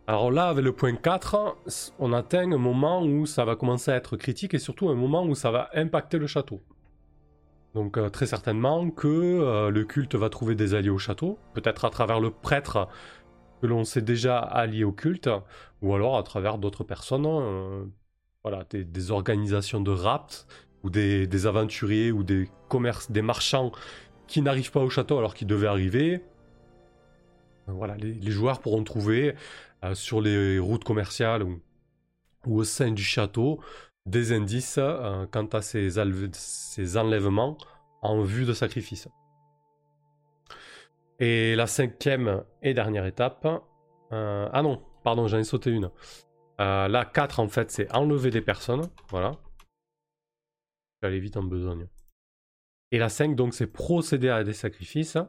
Alors 0.08 0.32
là, 0.32 0.48
avec 0.48 0.66
le 0.66 0.74
point 0.74 0.96
4, 0.96 1.56
on 2.00 2.12
atteint 2.12 2.52
un 2.52 2.58
moment 2.58 3.04
où 3.04 3.26
ça 3.26 3.46
va 3.46 3.56
commencer 3.56 3.92
à 3.92 3.96
être 3.96 4.18
critique 4.18 4.54
et 4.54 4.60
surtout 4.60 4.90
un 4.90 4.96
moment 4.96 5.24
où 5.24 5.36
ça 5.36 5.52
va 5.52 5.70
impacter 5.74 6.18
le 6.18 6.28
château. 6.28 6.62
Donc 7.76 7.98
euh, 7.98 8.10
très 8.10 8.26
certainement 8.26 8.90
que 8.90 9.70
le 9.70 9.84
culte 9.86 10.16
va 10.16 10.30
trouver 10.30 10.56
des 10.56 10.74
alliés 10.74 10.90
au 10.90 10.98
château, 10.98 11.38
peut-être 11.54 11.86
à 11.86 11.90
travers 11.90 12.20
le 12.20 12.32
prêtre 12.32 12.90
que 13.62 13.68
l'on 13.68 13.84
s'est 13.84 14.02
déjà 14.02 14.40
allié 14.40 14.84
au 14.84 14.92
culte, 14.92 15.30
ou 15.82 15.94
alors 15.94 16.18
à 16.18 16.24
travers 16.24 16.58
d'autres 16.58 16.84
personnes, 16.84 17.26
euh, 17.28 17.86
voilà, 18.44 18.66
des, 18.72 19.12
organisations 19.12 19.82
de 19.82 19.92
rapt, 19.92 20.48
ou 20.84 20.90
des, 20.90 21.46
aventuriers, 21.46 22.12
ou 22.12 22.24
des 22.24 22.50
commerces, 22.70 23.12
des 23.12 23.22
marchands 23.22 23.72
qui 24.28 24.42
n'arrivent 24.42 24.72
pas 24.72 24.80
au 24.80 24.90
château 24.90 25.20
alors 25.20 25.36
qu'ils 25.36 25.48
devaient 25.48 25.68
arriver. 25.68 26.24
Euh, 27.70 27.74
voilà, 27.74 27.96
les, 27.98 28.32
joueurs 28.32 28.60
pourront 28.62 28.84
trouver 28.84 29.36
euh, 29.84 29.94
sur 29.94 30.22
les 30.22 30.58
routes 30.58 30.84
commerciales 30.84 31.44
ou, 31.44 31.62
au 32.48 32.64
sein 32.64 32.90
du 32.90 33.04
château 33.04 33.60
des 34.08 34.32
indices 34.32 34.80
quant 35.30 35.46
à 35.46 35.62
ces, 35.62 35.92
ces 36.34 36.98
enlèvements 36.98 37.56
en 38.02 38.24
vue 38.24 38.46
de 38.46 38.54
sacrifice. 38.54 39.08
Et 41.22 41.56
la 41.56 41.68
cinquième 41.68 42.44
et 42.64 42.74
dernière 42.74 43.06
étape. 43.06 43.46
Euh, 44.12 44.50
ah 44.52 44.62
non, 44.64 44.84
pardon, 45.04 45.28
j'en 45.28 45.38
ai 45.38 45.44
sauté 45.44 45.70
une. 45.70 45.92
Euh, 46.60 46.88
la 46.88 47.06
4, 47.06 47.40
en 47.40 47.48
fait, 47.48 47.70
c'est 47.70 47.94
enlever 47.94 48.32
des 48.32 48.42
personnes. 48.42 48.90
Voilà. 49.10 49.34
J'allais 51.04 51.20
vite 51.20 51.38
en 51.38 51.44
besogne. 51.44 51.88
Et 52.90 52.98
la 52.98 53.08
5, 53.08 53.36
donc, 53.36 53.54
c'est 53.54 53.68
procéder 53.68 54.30
à 54.30 54.44
des 54.44 54.54
sacrifices. 54.54 55.20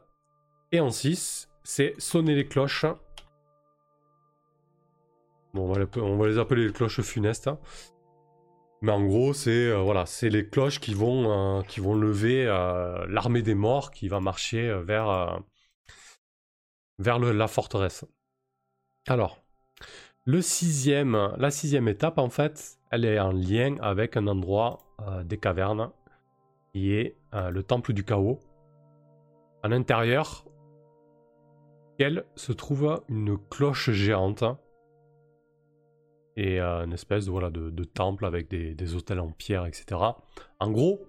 Et 0.71 0.79
en 0.79 0.89
6, 0.89 1.51
c'est 1.63 1.93
sonner 1.99 2.33
les 2.33 2.47
cloches. 2.47 2.87
Bon, 5.53 5.69
on 5.97 6.17
va, 6.17 6.27
les, 6.27 6.39
appeler 6.39 6.65
les 6.65 6.73
cloches 6.73 7.01
funestes. 7.01 7.51
Mais 8.81 8.91
en 8.91 9.05
gros, 9.05 9.33
c'est 9.33 9.67
euh, 9.67 9.77
voilà, 9.77 10.07
c'est 10.07 10.29
les 10.29 10.49
cloches 10.49 10.79
qui 10.79 10.95
vont, 10.95 11.61
qui 11.67 11.81
vont 11.81 11.93
lever 11.93 12.45
l'armée 13.07 13.43
des 13.43 13.53
morts 13.53 13.91
qui 13.91 14.07
va 14.07 14.19
marcher 14.19 14.75
vers, 14.83 15.39
vers 16.99 17.19
la 17.19 17.47
forteresse. 17.47 18.05
Alors, 19.07 19.43
le 20.25 20.41
sixième, 20.41 21.33
la 21.37 21.51
sixième 21.51 21.87
étape, 21.87 22.17
en 22.17 22.29
fait, 22.29 22.77
elle 22.91 23.03
est 23.05 23.19
en 23.19 23.31
lien 23.31 23.75
avec 23.81 24.15
un 24.15 24.27
endroit 24.27 24.79
euh, 25.01 25.23
des 25.23 25.37
cavernes 25.37 25.91
qui 26.71 26.93
est 26.93 27.17
euh, 27.33 27.49
le 27.49 27.63
temple 27.63 27.91
du 27.93 28.05
chaos. 28.05 28.39
À 29.63 29.67
l'intérieur, 29.67 30.45
elle 31.99 32.25
se 32.35 32.51
trouve 32.51 33.01
une 33.09 33.37
cloche 33.49 33.91
géante 33.91 34.43
et 36.35 36.59
euh, 36.59 36.85
une 36.85 36.93
espèce 36.93 37.25
de, 37.25 37.31
voilà, 37.31 37.49
de, 37.49 37.83
temple 37.83 38.25
avec 38.25 38.49
des, 38.49 38.73
des, 38.73 38.95
hôtels 38.95 39.19
en 39.19 39.31
pierre, 39.31 39.65
etc. 39.65 39.99
En 40.59 40.71
gros, 40.71 41.01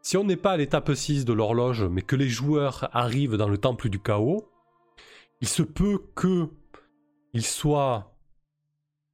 si 0.00 0.16
on 0.16 0.24
n'est 0.24 0.36
pas 0.36 0.52
à 0.52 0.56
l'étape 0.56 0.92
6 0.94 1.24
de 1.24 1.32
l'horloge, 1.32 1.84
mais 1.84 2.02
que 2.02 2.16
les 2.16 2.28
joueurs 2.28 2.88
arrivent 2.92 3.36
dans 3.36 3.48
le 3.48 3.58
temple 3.58 3.88
du 3.88 4.00
chaos, 4.00 4.48
il 5.44 5.48
se 5.48 5.62
peut 5.62 6.00
que 6.14 6.48
il 7.34 7.44
soit 7.44 8.16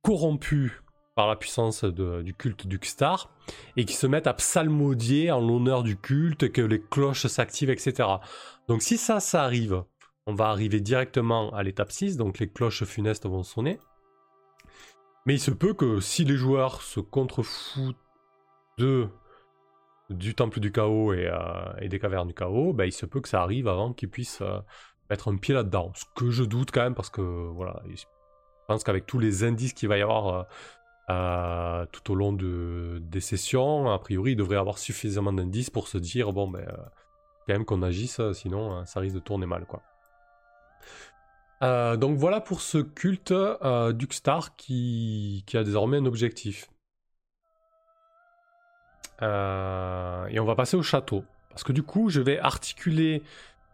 corrompu 0.00 0.80
par 1.16 1.26
la 1.26 1.34
puissance 1.34 1.82
du 1.82 2.34
culte 2.34 2.68
du 2.68 2.78
Star 2.84 3.34
et 3.76 3.84
qu'il 3.84 3.96
se 3.96 4.06
mette 4.06 4.28
à 4.28 4.34
psalmodier 4.34 5.32
en 5.32 5.40
l'honneur 5.40 5.82
du 5.82 5.96
culte, 5.96 6.52
que 6.52 6.60
les 6.60 6.80
cloches 6.80 7.26
s'activent, 7.26 7.70
etc. 7.70 8.08
Donc 8.68 8.80
si 8.80 8.96
ça, 8.96 9.18
ça 9.18 9.42
arrive, 9.42 9.82
on 10.24 10.32
va 10.32 10.50
arriver 10.50 10.80
directement 10.80 11.50
à 11.52 11.64
l'étape 11.64 11.90
6, 11.90 12.16
donc 12.16 12.38
les 12.38 12.48
cloches 12.48 12.84
funestes 12.84 13.26
vont 13.26 13.42
sonner. 13.42 13.80
Mais 15.26 15.34
il 15.34 15.40
se 15.40 15.50
peut 15.50 15.74
que 15.74 15.98
si 15.98 16.24
les 16.24 16.36
joueurs 16.36 16.80
se 16.82 17.00
contrefoutent 17.00 17.96
du 18.78 20.34
temple 20.36 20.60
du 20.60 20.70
chaos 20.70 21.12
et, 21.12 21.26
euh, 21.26 21.88
des 21.88 21.98
cavernes 21.98 22.28
du 22.28 22.34
chaos, 22.34 22.72
ben, 22.72 22.84
il 22.84 22.92
se 22.92 23.04
peut 23.04 23.20
que 23.20 23.28
ça 23.28 23.42
arrive 23.42 23.66
avant 23.66 23.92
qu'ils 23.92 24.10
puissent 24.10 24.42
euh, 24.42 24.60
mettre 25.10 25.28
un 25.28 25.36
pied 25.36 25.54
là-dedans. 25.54 25.92
Ce 25.94 26.04
que 26.14 26.30
je 26.30 26.44
doute 26.44 26.70
quand 26.70 26.82
même 26.82 26.94
parce 26.94 27.10
que 27.10 27.20
voilà, 27.20 27.82
je 27.88 28.04
pense 28.68 28.84
qu'avec 28.84 29.06
tous 29.06 29.18
les 29.18 29.44
indices 29.44 29.72
qu'il 29.72 29.88
va 29.88 29.98
y 29.98 30.02
avoir 30.02 30.28
euh, 30.28 30.42
euh, 31.10 31.86
tout 31.90 32.12
au 32.12 32.14
long 32.14 32.32
de, 32.32 33.02
des 33.02 33.20
sessions, 33.20 33.90
a 33.90 33.98
priori 33.98 34.32
il 34.32 34.36
devrait 34.36 34.56
y 34.56 34.58
avoir 34.58 34.78
suffisamment 34.78 35.32
d'indices 35.32 35.70
pour 35.70 35.88
se 35.88 35.98
dire 35.98 36.32
bon 36.32 36.48
ben 36.48 36.60
euh, 36.60 36.76
quand 37.46 37.54
même 37.54 37.64
qu'on 37.64 37.82
agisse, 37.82 38.20
sinon 38.32 38.84
ça 38.86 39.00
risque 39.00 39.16
de 39.16 39.20
tourner 39.20 39.46
mal 39.46 39.66
quoi. 39.66 39.82
donc 41.96 42.16
voilà 42.16 42.40
pour 42.40 42.60
ce 42.60 42.78
culte 42.78 43.34
d'Uxstar 43.92 44.54
qui, 44.54 45.42
qui 45.46 45.56
a 45.56 45.64
désormais 45.64 45.96
un 45.96 46.06
objectif. 46.06 46.70
et 49.20 50.38
on 50.38 50.44
va 50.44 50.54
passer 50.54 50.76
au 50.76 50.82
château. 50.82 51.24
Parce 51.50 51.64
que 51.64 51.72
du 51.72 51.82
coup, 51.82 52.08
je 52.08 52.20
vais 52.20 52.38
articuler 52.38 53.22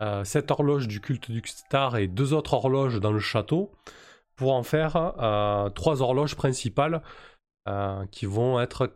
euh, 0.02 0.24
cette 0.24 0.50
horloge 0.50 0.88
du 0.88 1.00
culte 1.00 1.30
du 1.30 1.42
star 1.46 1.96
et 1.96 2.06
deux 2.06 2.32
autres 2.32 2.54
horloges 2.54 3.00
dans 3.00 3.12
le 3.12 3.18
château 3.18 3.72
pour 4.34 4.52
en 4.52 4.62
faire 4.62 4.96
euh, 4.96 5.70
trois 5.70 6.02
horloges 6.02 6.36
principales 6.36 7.02
euh, 7.68 8.04
qui 8.10 8.26
vont 8.26 8.60
être, 8.60 8.94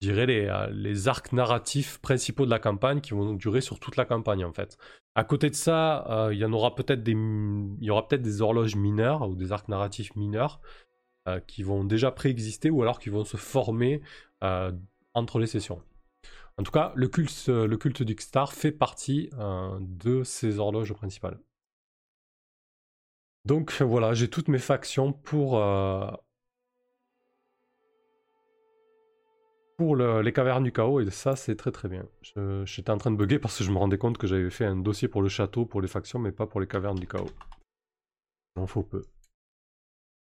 dirais, 0.00 0.26
les, 0.26 1.08
arcs 1.08 1.32
narratifs 1.32 1.98
principaux 1.98 2.46
de 2.46 2.50
la 2.50 2.58
campagne 2.58 3.00
qui 3.00 3.12
vont 3.12 3.34
durer 3.34 3.60
sur 3.60 3.78
toute 3.78 3.96
la 3.96 4.06
campagne 4.06 4.44
en 4.44 4.52
fait. 4.52 4.78
À 5.14 5.24
côté 5.24 5.50
de 5.50 5.54
ça, 5.54 6.04
peut-être 6.76 7.02
des, 7.02 7.12
il 7.12 7.84
y 7.84 7.90
aura 7.90 8.08
peut-être 8.08 8.22
des 8.22 8.42
horloges 8.42 8.74
mineures 8.74 9.28
ou 9.28 9.36
des 9.36 9.52
arcs 9.52 9.68
narratifs 9.68 10.16
mineurs 10.16 10.60
qui 11.46 11.62
vont 11.62 11.84
déjà 11.84 12.10
préexister 12.10 12.68
ou 12.68 12.82
alors 12.82 12.98
qui 12.98 13.10
vont 13.10 13.24
se 13.24 13.36
former 13.36 14.02
entre 15.14 15.38
les 15.38 15.46
sessions. 15.46 15.80
En 16.56 16.62
tout 16.62 16.70
cas, 16.70 16.92
le 16.94 17.08
culte, 17.08 17.48
euh, 17.48 18.04
du 18.04 18.16
Star 18.18 18.52
fait 18.52 18.70
partie 18.70 19.28
euh, 19.38 19.76
de 19.80 20.22
ces 20.22 20.58
horloges 20.58 20.92
principales. 20.92 21.40
Donc 23.44 23.82
voilà, 23.82 24.14
j'ai 24.14 24.30
toutes 24.30 24.48
mes 24.48 24.58
factions 24.58 25.12
pour, 25.12 25.58
euh, 25.58 26.10
pour 29.76 29.96
les 29.96 30.32
cavernes 30.32 30.64
du 30.64 30.72
chaos, 30.72 31.00
et 31.00 31.10
ça 31.10 31.36
c'est 31.36 31.56
très 31.56 31.72
très 31.72 31.88
bien. 31.88 32.06
J'étais 32.64 32.90
en 32.90 32.98
train 32.98 33.10
de 33.10 33.16
bugger 33.16 33.38
parce 33.38 33.58
que 33.58 33.64
je 33.64 33.70
me 33.70 33.76
rendais 33.76 33.98
compte 33.98 34.16
que 34.16 34.26
j'avais 34.26 34.48
fait 34.48 34.64
un 34.64 34.76
dossier 34.76 35.08
pour 35.08 35.20
le 35.20 35.28
château, 35.28 35.66
pour 35.66 35.82
les 35.82 35.88
factions, 35.88 36.18
mais 36.18 36.32
pas 36.32 36.46
pour 36.46 36.60
les 36.60 36.66
cavernes 36.66 36.98
du 36.98 37.06
chaos. 37.06 37.30
Il 38.56 38.62
en 38.62 38.66
faut 38.66 38.84
peu. 38.84 39.02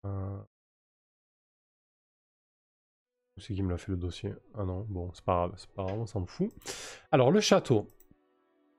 Euh... 0.04 0.38
C'est 3.40 3.54
qui 3.54 3.62
me 3.62 3.70
l'a 3.70 3.78
fait 3.78 3.92
le 3.92 3.98
dossier 3.98 4.32
Ah 4.56 4.64
non, 4.64 4.86
bon, 4.88 5.10
c'est 5.14 5.24
pas 5.24 5.34
grave, 5.34 5.52
c'est 5.56 5.70
pas 5.70 5.84
grave, 5.84 5.98
on 5.98 6.06
s'en 6.06 6.26
fout. 6.26 6.50
Alors, 7.12 7.30
le 7.30 7.40
château. 7.40 7.86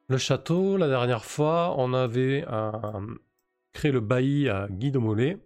Le 0.07 0.17
château, 0.17 0.77
la 0.77 0.87
dernière 0.87 1.23
fois, 1.23 1.75
on 1.77 1.93
avait 1.93 2.43
euh, 2.47 2.71
créé 3.73 3.91
le 3.91 3.99
bailli 3.99 4.49
à 4.49 4.67
Guy 4.69 4.91
de 4.91 4.97
Mollet, 4.97 5.37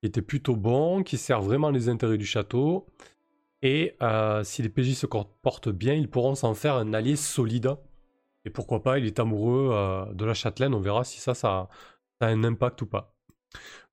qui 0.00 0.06
était 0.06 0.22
plutôt 0.22 0.56
bon, 0.56 1.02
qui 1.02 1.18
sert 1.18 1.42
vraiment 1.42 1.70
les 1.70 1.88
intérêts 1.88 2.16
du 2.16 2.24
château. 2.24 2.86
Et 3.62 3.96
euh, 4.02 4.42
si 4.42 4.62
les 4.62 4.70
PJ 4.70 4.94
se 4.94 5.06
comportent 5.06 5.68
bien, 5.68 5.94
ils 5.94 6.08
pourront 6.08 6.34
s'en 6.34 6.54
faire 6.54 6.76
un 6.76 6.94
allié 6.94 7.16
solide. 7.16 7.76
Et 8.46 8.50
pourquoi 8.50 8.82
pas, 8.82 8.98
il 8.98 9.04
est 9.04 9.18
amoureux 9.18 9.70
euh, 9.72 10.06
de 10.14 10.24
la 10.24 10.32
châtelaine, 10.32 10.74
on 10.74 10.80
verra 10.80 11.04
si 11.04 11.20
ça, 11.20 11.34
ça, 11.34 11.68
a 12.20 12.26
un 12.26 12.42
impact 12.44 12.82
ou 12.82 12.86
pas. 12.86 13.14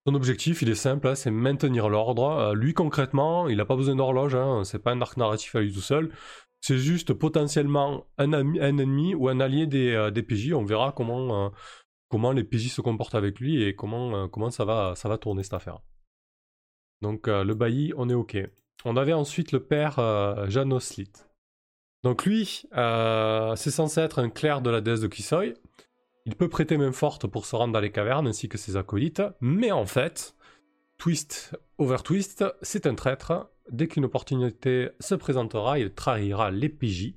Son 0.07 0.15
objectif, 0.15 0.61
il 0.61 0.69
est 0.69 0.75
simple, 0.75 1.07
hein, 1.07 1.15
c'est 1.15 1.31
maintenir 1.31 1.89
l'ordre. 1.89 2.29
Euh, 2.29 2.53
lui, 2.53 2.73
concrètement, 2.73 3.49
il 3.49 3.57
n'a 3.57 3.65
pas 3.65 3.75
besoin 3.75 3.95
d'horloge, 3.95 4.35
hein, 4.35 4.63
c'est 4.63 4.79
pas 4.79 4.91
un 4.91 5.01
arc 5.01 5.17
narratif 5.17 5.55
à 5.55 5.59
lui 5.59 5.73
tout 5.73 5.81
seul. 5.81 6.11
C'est 6.61 6.77
juste 6.77 7.13
potentiellement 7.13 8.07
un, 8.17 8.31
ennemi 8.31 9.15
ou 9.15 9.27
un 9.29 9.39
allié 9.39 9.67
des, 9.67 10.09
des 10.13 10.23
PJ. 10.23 10.53
On 10.53 10.63
verra 10.63 10.91
comment, 10.91 11.51
comment 12.09 12.31
les 12.31 12.43
PJ 12.43 12.69
se 12.69 12.81
comportent 12.81 13.15
avec 13.15 13.39
lui 13.39 13.61
et 13.63 13.75
comment, 13.75 14.49
ça, 14.49 14.65
va, 14.65 14.93
ça 14.95 15.07
va 15.07 15.17
tourner 15.17 15.43
cette 15.43 15.53
affaire. 15.53 15.79
Donc 17.01 17.27
le 17.27 17.53
bailli, 17.53 17.93
on 17.95 18.09
est 18.09 18.15
OK. 18.15 18.37
On 18.85 18.95
avait 18.95 19.13
ensuite 19.13 19.51
le 19.51 19.63
père 19.63 19.99
euh, 19.99 20.47
Janoslit. 20.49 21.11
Donc 22.03 22.25
lui, 22.25 22.63
euh, 22.75 23.55
c'est 23.55 23.71
censé 23.71 24.01
être 24.01 24.19
un 24.19 24.29
clerc 24.29 24.61
de 24.61 24.69
la 24.69 24.81
déesse 24.81 25.01
de 25.01 25.07
Kisoi. 25.07 25.53
Il 26.27 26.35
peut 26.35 26.49
prêter 26.49 26.77
main 26.77 26.91
forte 26.91 27.25
pour 27.25 27.45
se 27.45 27.55
rendre 27.55 27.71
dans 27.71 27.79
les 27.79 27.91
cavernes 27.91 28.27
ainsi 28.27 28.49
que 28.49 28.57
ses 28.57 28.75
acolytes, 28.75 29.23
mais 29.39 29.71
en 29.71 29.85
fait, 29.85 30.35
Twist 30.97 31.57
over 31.77 31.99
Twist, 32.03 32.43
c'est 32.61 32.85
un 32.85 32.95
traître. 32.95 33.49
Dès 33.71 33.87
qu'une 33.87 34.03
opportunité 34.03 34.89
se 34.99 35.15
présentera, 35.15 35.79
il 35.79 35.93
trahira 35.93 36.51
les 36.51 36.67
PJ. 36.67 37.13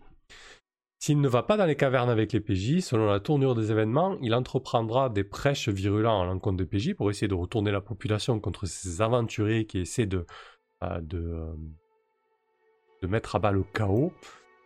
S'il 1.00 1.20
ne 1.20 1.28
va 1.28 1.42
pas 1.42 1.56
dans 1.56 1.66
les 1.66 1.74
cavernes 1.74 2.08
avec 2.08 2.32
les 2.32 2.40
PJ, 2.40 2.84
selon 2.84 3.06
la 3.06 3.18
tournure 3.18 3.56
des 3.56 3.72
événements, 3.72 4.16
il 4.22 4.32
entreprendra 4.32 5.08
des 5.08 5.24
prêches 5.24 5.68
virulents 5.68 6.22
à 6.22 6.26
l'encontre 6.26 6.58
des 6.58 6.66
PJ 6.66 6.94
pour 6.94 7.10
essayer 7.10 7.26
de 7.26 7.34
retourner 7.34 7.72
la 7.72 7.80
population 7.80 8.38
contre 8.38 8.66
ces 8.66 9.02
aventuriers 9.02 9.66
qui 9.66 9.78
essaient 9.78 10.06
de 10.06 10.24
de, 11.02 11.18
euh, 11.18 11.54
de 13.02 13.06
mettre 13.08 13.34
à 13.34 13.38
bas 13.40 13.50
le 13.50 13.64
chaos. 13.74 14.12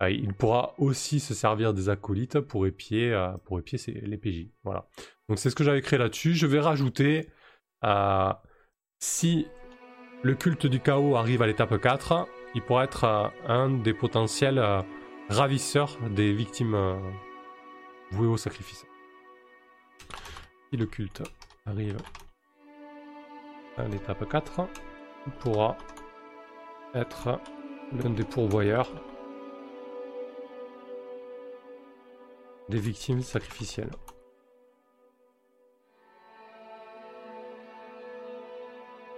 Euh, 0.03 0.11
il 0.11 0.35
pourra 0.35 0.75
aussi 0.79 1.21
se 1.21 1.35
servir 1.35 1.73
des 1.73 1.89
acolytes 1.89 2.41
pour 2.41 2.67
épier, 2.67 3.13
euh, 3.13 3.33
les 3.87 4.19
PJ. 4.19 4.49
Voilà. 4.65 4.89
Donc 5.29 5.39
c'est 5.39 5.51
ce 5.51 5.55
que 5.55 5.65
j'avais 5.65 5.83
créé 5.83 5.99
là-dessus. 5.99 6.35
Je 6.35 6.47
vais 6.47 6.61
rajouter 6.61 7.29
si 8.99 9.47
le 10.23 10.35
culte 10.35 10.67
du 10.67 10.81
chaos 10.81 11.17
arrive 11.17 11.43
à 11.43 11.47
l'étape 11.47 11.79
4, 11.79 12.27
il 12.55 12.63
pourra 12.63 12.85
être 12.85 13.31
un 13.47 13.69
des 13.69 13.93
potentiels 13.93 14.63
ravisseurs 15.29 15.99
des 16.11 16.33
victimes 16.33 16.99
vouées 18.11 18.27
au 18.27 18.39
sacrifice. 18.39 18.87
Si 20.71 20.79
le 20.79 20.87
culte 20.87 21.23
arrive 21.67 21.99
à 23.77 23.87
l'étape 23.87 24.27
4, 24.27 24.67
il 25.27 25.33
pourra 25.35 25.77
être 26.95 27.39
l'un 27.93 28.11
des 28.11 28.25
pourvoyeurs 28.25 28.91
des 32.69 32.79
victimes 32.79 33.23
sacrificielles. 33.23 33.91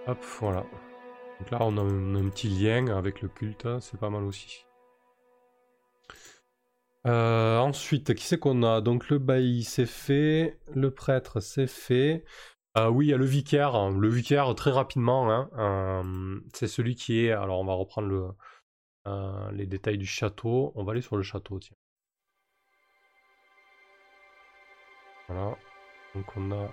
Hop, 0.07 0.19
voilà. 0.41 0.65
Donc 1.41 1.51
là, 1.51 1.59
on 1.61 1.77
a 1.77 1.83
un, 1.83 2.29
petit 2.29 2.49
lien 2.49 2.87
avec 2.97 3.23
le 3.23 3.29
culte, 3.29 3.67
c'est 3.81 3.99
pas 3.99 4.11
mal 4.11 4.25
aussi. 4.25 4.65
Euh, 7.07 7.59
ensuite, 7.59 8.15
qui 8.15 8.25
c'est 8.25 8.39
qu'on 8.39 8.63
a? 8.63 8.81
Donc 8.81 9.09
le 9.09 9.19
bailli, 9.19 9.65
c'est 9.65 9.87
fait. 9.87 10.59
Le 10.75 10.91
prêtre, 10.91 11.41
c'est 11.41 11.67
fait. 11.67 12.25
Euh, 12.77 12.89
oui, 12.91 13.07
il 13.07 13.09
y 13.11 13.15
a 13.15 13.17
le 13.17 13.25
vicaire. 13.25 13.75
Hein. 13.75 13.97
Le 13.99 14.09
vicaire, 14.09 14.55
très 14.55 14.71
rapidement, 14.71 15.31
hein, 15.33 15.51
euh, 15.59 16.41
c'est 16.53 16.69
celui 16.69 16.95
qui 16.95 17.27
est. 17.27 17.33
Alors, 17.33 17.61
on 17.61 17.65
va 17.65 17.75
reprendre 17.75 18.37
euh, 19.07 19.51
les 19.53 19.67
détails 19.67 19.99
du 19.99 20.07
château. 20.07 20.73
On 20.77 20.85
va 20.85 20.93
aller 20.93 21.01
sur 21.03 21.17
le 21.17 21.23
château, 21.23 21.59
tiens. 21.59 21.77
Voilà. 25.29 25.57
Donc, 26.15 26.25
on 26.37 26.53
a. 26.53 26.69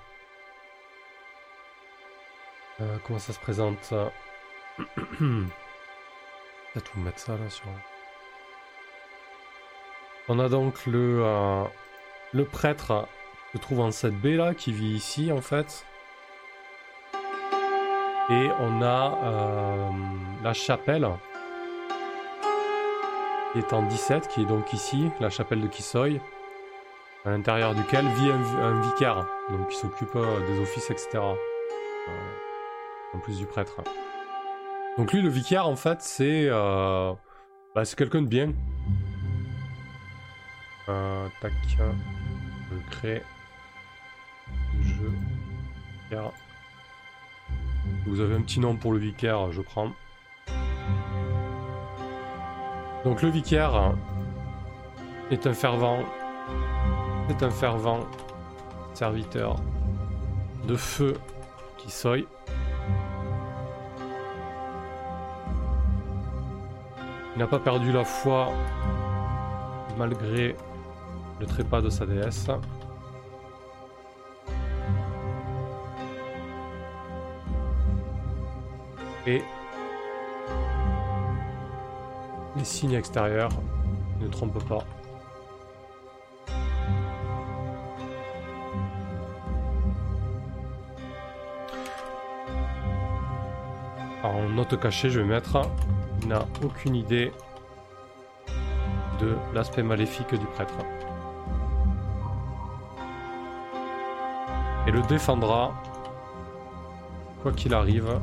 comment 3.03 3.19
ça 3.19 3.33
se 3.33 3.39
présente 3.39 3.93
Peut-être 6.73 6.91
vous 6.95 7.01
mettre 7.01 7.19
ça 7.19 7.37
là 7.37 7.49
sur. 7.49 7.67
On 10.29 10.39
a 10.39 10.47
donc 10.49 10.85
le, 10.85 11.23
le 12.31 12.45
prêtre 12.45 13.07
qui 13.51 13.57
se 13.57 13.61
trouve 13.61 13.81
en 13.81 13.89
7B 13.89 14.37
là, 14.37 14.53
qui 14.53 14.71
vit 14.71 14.95
ici 14.95 15.31
en 15.31 15.41
fait. 15.41 15.85
Et 18.29 18.49
on 18.59 18.81
a 18.81 19.19
euh, 19.23 19.89
la 20.43 20.53
chapelle 20.53 21.07
qui 23.51 23.59
est 23.59 23.73
en 23.73 23.83
17, 23.83 24.29
qui 24.29 24.41
est 24.41 24.45
donc 24.45 24.71
ici, 24.71 25.11
la 25.19 25.29
chapelle 25.29 25.61
de 25.61 25.67
Kissoy, 25.67 26.21
à 27.25 27.31
l'intérieur 27.31 27.73
duquel 27.73 28.05
vit 28.07 28.31
un, 28.31 28.81
vicaire, 28.81 29.25
donc 29.49 29.69
qui 29.69 29.77
s'occupe 29.77 30.15
euh, 30.15 30.47
des 30.47 30.59
offices, 30.59 30.89
etc. 30.91 31.09
Euh, 31.15 31.29
en 33.13 33.19
plus 33.19 33.37
du 33.37 33.45
prêtre. 33.45 33.81
Donc 34.97 35.13
lui, 35.13 35.21
le 35.21 35.29
vicaire, 35.29 35.67
en 35.67 35.75
fait, 35.75 36.01
c'est 36.01 36.49
bah, 36.49 37.85
c'est 37.85 37.97
quelqu'un 37.97 38.21
de 38.21 38.27
bien. 38.27 38.51
tac, 40.85 41.53
je 41.77 42.91
crée. 42.91 43.23
Je. 44.81 45.03
Vous 48.05 48.19
avez 48.19 48.35
un 48.35 48.41
petit 48.41 48.59
nom 48.59 48.75
pour 48.75 48.93
le 48.93 48.99
vicaire, 48.99 49.51
je 49.51 49.61
prends. 49.61 49.91
Donc 53.03 53.21
le 53.21 53.29
vicaire 53.29 53.93
est 55.31 55.47
un 55.47 55.53
fervent, 55.53 56.03
est 57.29 57.43
un 57.43 57.49
fervent 57.49 58.01
serviteur 58.93 59.55
de 60.67 60.75
feu 60.75 61.13
qui 61.77 61.91
soille. 61.91 62.27
Il 67.35 67.39
n'a 67.39 67.47
pas 67.47 67.59
perdu 67.59 67.91
la 67.91 68.03
foi 68.03 68.49
malgré 69.97 70.55
le 71.39 71.45
trépas 71.45 71.81
de 71.81 71.89
sa 71.89 72.05
déesse. 72.05 72.47
Et 79.25 79.41
les 82.55 82.63
signes 82.63 82.93
extérieurs 82.93 83.51
ne 84.19 84.27
trompent 84.27 84.63
pas. 84.67 84.83
Alors, 94.23 94.37
en 94.37 94.47
note 94.47 94.79
cachée, 94.79 95.09
je 95.09 95.19
vais 95.19 95.25
mettre 95.25 95.61
n'a 96.27 96.45
aucune 96.63 96.95
idée 96.95 97.33
de 99.19 99.35
l'aspect 99.53 99.83
maléfique 99.83 100.33
du 100.33 100.45
prêtre. 100.45 100.73
Et 104.87 104.91
le 104.91 105.01
défendra, 105.01 105.73
quoi 107.41 107.51
qu'il 107.51 107.73
arrive, 107.73 108.17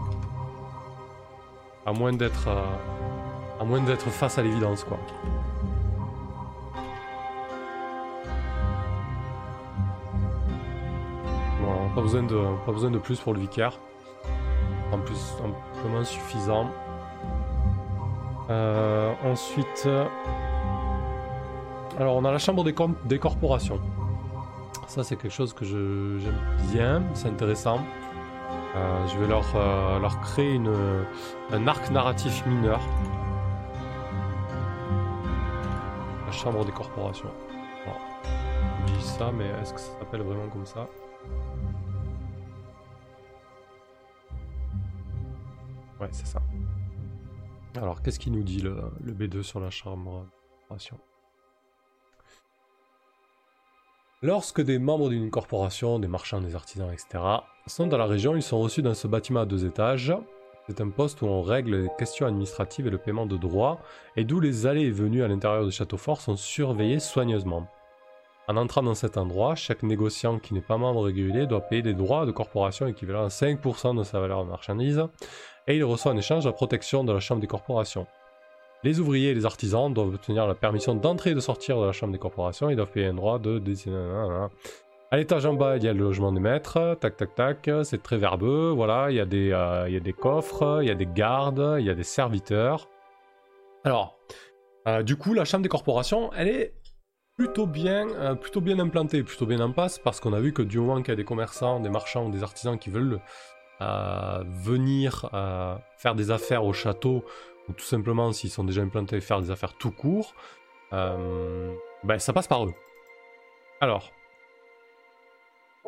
à 1.85 1.93
moins 1.93 2.15
d'être 2.15 2.49
à 2.49 3.65
moins 3.65 3.81
d'être 3.81 4.09
face 4.09 4.39
à 4.39 4.43
l'évidence 4.43 4.85
quoi. 4.85 4.99
Pas 11.95 12.03
besoin 12.03 12.23
de 12.23 12.39
pas 12.65 12.73
besoin 12.73 12.91
de 12.91 12.99
plus 12.99 13.21
pour 13.21 13.35
le 13.35 13.41
vicaire. 13.41 13.79
En 14.93 14.99
plus 14.99 15.35
amplement 15.45 16.05
suffisant. 16.05 16.71
Euh, 18.51 19.13
ensuite, 19.25 19.89
alors 21.99 22.17
on 22.17 22.25
a 22.25 22.33
la 22.33 22.39
chambre 22.39 22.65
des, 22.65 22.75
des 23.05 23.19
corporations. 23.21 23.79
Ça 24.89 25.05
c'est 25.05 25.15
quelque 25.15 25.33
chose 25.33 25.53
que 25.53 25.65
j'aime 25.65 26.41
bien, 26.73 27.03
c'est 27.15 27.29
intéressant. 27.29 27.79
Euh, 28.75 29.07
je 29.07 29.19
vais 29.19 29.29
leur, 29.29 29.45
euh, 29.55 30.01
créer 30.23 30.61
un 31.53 31.67
arc 31.69 31.91
narratif 31.91 32.45
mineur. 32.47 32.81
La 36.27 36.33
chambre 36.33 36.65
des 36.65 36.73
corporations. 36.73 37.31
On 37.87 38.87
dit 38.87 39.03
ça, 39.03 39.31
mais 39.33 39.47
est-ce 39.63 39.75
que 39.75 39.81
ça 39.81 39.93
s'appelle 39.99 40.23
vraiment 40.23 40.49
comme 40.49 40.67
ça? 40.67 40.87
C'est 46.13 46.27
ça. 46.27 46.43
Alors, 47.77 48.03
qu'est-ce 48.03 48.19
qu'il 48.19 48.33
nous 48.33 48.43
dit 48.43 48.61
le, 48.61 48.77
le 49.03 49.13
B2 49.13 49.43
sur 49.43 49.61
la 49.61 49.71
chambre 49.71 50.27
Lorsque 54.23 54.61
des 54.61 54.79
membres 54.79 55.09
d'une 55.09 55.31
corporation, 55.31 55.99
des 55.99 56.09
marchands, 56.09 56.41
des 56.41 56.55
artisans, 56.55 56.93
etc., 56.93 57.25
sont 57.67 57.87
dans 57.87 57.97
la 57.97 58.07
région, 58.07 58.37
ils 58.37 58.43
sont 58.43 58.61
reçus 58.61 58.83
dans 58.83 58.95
ce 58.95 59.07
bâtiment 59.09 59.41
à 59.41 59.47
deux 59.47 59.65
étages. 59.65 60.13
C'est 60.69 60.81
un 60.81 60.91
poste 60.91 61.23
où 61.23 61.27
on 61.27 61.43
règle 61.43 61.77
les 61.77 61.89
questions 61.99 62.27
administratives 62.27 62.87
et 62.87 62.91
le 62.91 62.99
paiement 62.99 63.27
de 63.27 63.37
droits, 63.37 63.81
et 64.17 64.25
d'où 64.25 64.39
les 64.39 64.67
allées 64.67 64.83
et 64.83 64.91
venues 64.91 65.23
à 65.23 65.29
l'intérieur 65.29 65.65
du 65.65 65.73
château 65.73 65.97
fort 65.97 66.21
sont 66.21 66.37
surveillées 66.37 67.01
soigneusement. 67.01 67.67
En 68.47 68.57
entrant 68.57 68.83
dans 68.83 68.95
cet 68.95 69.17
endroit, 69.17 69.55
chaque 69.55 69.83
négociant 69.83 70.39
qui 70.39 70.55
n'est 70.55 70.61
pas 70.61 70.77
membre 70.77 71.03
régulier 71.03 71.47
doit 71.47 71.61
payer 71.61 71.83
des 71.83 71.95
droits 71.95 72.27
de 72.27 72.33
corporation 72.33 72.87
équivalents 72.89 73.25
à 73.25 73.29
5% 73.29 73.97
de 73.97 74.03
sa 74.03 74.21
valeur 74.21 74.45
de 74.45 74.51
marchandise, 74.51 75.05
et 75.67 75.77
il 75.77 75.85
reçoit 75.85 76.13
en 76.13 76.17
échange 76.17 76.47
la 76.47 76.53
protection 76.53 77.05
de 77.05 77.13
la 77.13 77.21
Chambre 77.21 77.41
des 77.41 77.47
corporations. 77.47 78.07
Les 78.83 78.99
ouvriers 78.99 79.31
et 79.31 79.35
les 79.35 79.45
artisans 79.45 79.93
doivent 79.93 80.15
obtenir 80.15 80.47
la 80.47 80.55
permission 80.55 80.95
d'entrer 80.95 81.31
et 81.31 81.35
de 81.35 81.41
sortir 81.41 81.79
de 81.81 81.87
la 81.87 81.93
chambre 81.93 82.13
des 82.13 82.19
corporations. 82.19 82.71
Et 82.71 82.77
doivent 82.77 82.91
payer 82.91 83.07
un 83.07 83.15
droit 83.15 83.39
de... 83.39 83.63
À 85.13 85.17
l'étage 85.17 85.45
en 85.45 85.55
bas, 85.55 85.77
il 85.77 85.83
y 85.83 85.89
a 85.89 85.93
le 85.93 85.99
logement 85.99 86.31
des 86.31 86.41
maîtres, 86.41 86.97
tac 87.01 87.17
tac 87.17 87.35
tac, 87.35 87.71
c'est 87.83 88.01
très 88.01 88.17
verbeux, 88.17 88.71
voilà, 88.71 89.11
il 89.11 89.17
y, 89.17 89.21
a 89.21 89.27
des, 89.27 89.51
euh, 89.51 89.89
il 89.89 89.95
y 89.95 89.97
a 89.97 90.01
des 90.01 90.13
coffres, 90.13 90.79
il 90.83 90.89
y 90.89 90.91
a 90.91 90.95
des 90.95 91.07
gardes, 91.07 91.79
il 91.81 91.85
y 91.85 91.91
a 91.91 91.95
des 91.95 92.05
serviteurs. 92.05 92.89
Alors, 93.83 94.17
euh, 94.87 95.03
du 95.03 95.17
coup, 95.17 95.35
la 95.35 95.45
chambre 95.45 95.65
des 95.65 95.69
corporations, 95.69 96.31
elle 96.37 96.47
est 96.47 96.75
plutôt 97.37 97.67
bien, 97.67 98.09
euh, 98.09 98.37
plutôt 98.37 98.61
bien 98.61 98.79
implantée, 98.79 99.25
plutôt 99.25 99.47
bien 99.47 99.59
en 99.59 99.73
passe, 99.73 99.99
parce 99.99 100.21
qu'on 100.21 100.33
a 100.33 100.39
vu 100.39 100.53
que 100.53 100.63
du 100.63 100.79
moment 100.79 100.99
qu'il 100.99 101.09
y 101.09 101.13
a 101.13 101.17
des 101.17 101.25
commerçants, 101.25 101.81
des 101.81 101.91
marchands 101.91 102.27
ou 102.27 102.31
des 102.31 102.45
artisans 102.45 102.79
qui 102.79 102.91
veulent 102.91 103.21
venir 103.81 105.31
faire 105.97 106.15
des 106.15 106.31
affaires 106.31 106.65
au 106.65 106.73
château 106.73 107.25
ou 107.71 107.73
tout 107.73 107.85
simplement 107.85 108.33
s'ils 108.33 108.51
sont 108.51 108.65
déjà 108.65 108.83
implantés 108.83 109.21
faire 109.21 109.41
des 109.41 109.51
affaires 109.51 109.75
tout 109.75 109.93
court, 109.93 110.35
euh, 110.93 111.75
ben, 112.05 112.19
ça 112.19 112.33
passe 112.33 112.49
par 112.49 112.65
eux. 112.65 112.75
Alors, 113.81 114.11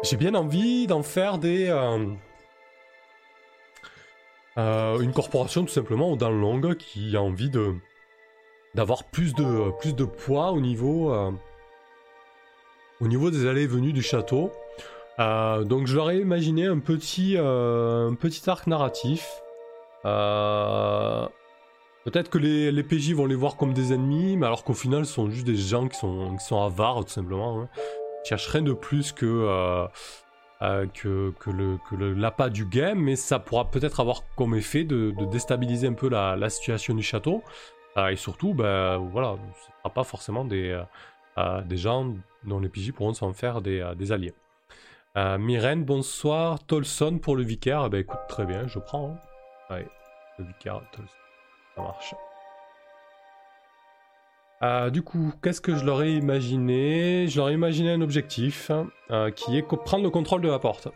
j'ai 0.02 0.16
bien 0.16 0.34
envie 0.34 0.86
d'en 0.86 1.02
faire 1.02 1.38
des... 1.38 1.68
Euh, 1.68 2.06
euh, 4.58 5.00
une 5.00 5.12
corporation 5.12 5.62
tout 5.64 5.72
simplement 5.72 6.14
dans 6.14 6.30
le 6.30 6.38
long 6.38 6.60
qui 6.74 7.16
a 7.16 7.22
envie 7.22 7.50
de 7.50 7.74
d'avoir 8.74 9.04
plus 9.04 9.34
de, 9.34 9.70
plus 9.80 9.94
de 9.94 10.04
poids 10.04 10.50
au 10.52 10.60
niveau, 10.60 11.14
au 13.02 13.06
niveau 13.06 13.30
des 13.30 13.46
allées 13.46 13.64
et 13.64 13.66
venues 13.66 13.92
du 13.92 14.00
château. 14.00 14.50
Donc 15.18 15.86
je 15.86 15.94
leur 15.94 16.10
ai 16.10 16.18
imaginé 16.18 16.66
un 16.66 16.78
petit, 16.78 17.36
un 17.38 18.14
petit 18.14 18.48
arc 18.48 18.66
narratif. 18.66 19.28
Peut-être 22.04 22.30
que 22.30 22.38
les, 22.38 22.72
les, 22.72 22.82
PJ 22.82 23.12
vont 23.12 23.26
les 23.26 23.36
voir 23.36 23.56
comme 23.56 23.72
des 23.72 23.92
ennemis, 23.92 24.36
mais 24.36 24.46
alors 24.46 24.64
qu'au 24.64 24.74
final, 24.74 25.06
ce 25.06 25.14
sont 25.14 25.30
juste 25.30 25.46
des 25.46 25.54
gens 25.54 25.86
qui 25.86 25.96
sont, 25.96 26.36
qui 26.36 26.44
sont 26.44 26.60
avares, 26.60 27.04
tout 27.04 27.12
simplement. 27.12 27.60
Hein. 27.60 27.68
Ils 28.24 28.28
cherchent 28.28 28.48
rien 28.48 28.62
de 28.62 28.72
plus 28.72 29.12
que, 29.12 29.24
euh, 29.24 29.86
euh, 30.62 30.86
que, 30.88 31.32
que, 31.38 31.50
le, 31.50 31.78
que 31.88 31.94
l'appât 31.94 32.50
du 32.50 32.64
game, 32.64 32.98
mais 32.98 33.14
ça 33.14 33.38
pourra 33.38 33.70
peut-être 33.70 34.00
avoir 34.00 34.22
comme 34.36 34.56
effet 34.56 34.82
de, 34.82 35.14
déstabiliser 35.30 35.86
un 35.86 35.92
peu 35.92 36.08
la, 36.08 36.34
la 36.34 36.50
situation 36.50 36.94
du 36.94 37.04
château. 37.04 37.44
Euh, 37.96 38.08
et 38.08 38.16
surtout, 38.16 38.52
ben, 38.52 38.96
voilà, 39.12 39.36
ce 39.36 39.70
ne 39.70 39.78
sera 39.78 39.94
pas 39.94 40.04
forcément 40.04 40.44
des, 40.44 40.82
des 41.66 41.76
gens 41.76 42.14
dont 42.42 42.58
les 42.58 42.68
PJ 42.68 42.90
pourront 42.90 43.14
s'en 43.14 43.32
faire 43.32 43.62
des, 43.62 43.92
des 43.96 44.10
alliés. 44.10 44.34
Myrène, 45.14 45.84
bonsoir. 45.84 46.64
Tolson 46.64 47.18
pour 47.18 47.36
le 47.36 47.42
vicaire. 47.42 47.84
Eh 47.86 47.88
ben 47.90 48.00
écoute, 48.00 48.20
très 48.28 48.46
bien, 48.46 48.66
je 48.66 48.78
prends. 48.78 49.18
Hein. 49.70 49.82
Le 50.38 50.44
vicaire, 50.44 50.80
Tolson. 50.92 51.14
Ça 51.76 51.82
marche. 51.82 52.14
Euh, 54.62 54.90
du 54.90 55.02
coup, 55.02 55.32
qu'est-ce 55.42 55.60
que 55.60 55.74
je 55.74 55.84
leur 55.84 56.02
ai 56.02 56.12
imaginé? 56.12 57.26
Je 57.28 57.36
leur 57.38 57.48
ai 57.48 57.54
imaginé 57.54 57.90
un 57.90 58.00
objectif 58.00 58.70
euh, 59.10 59.30
qui 59.30 59.56
est 59.56 59.62
prendre 59.62 60.04
le 60.04 60.10
contrôle 60.10 60.40
de 60.40 60.48
la 60.48 60.58
porte. 60.58 60.88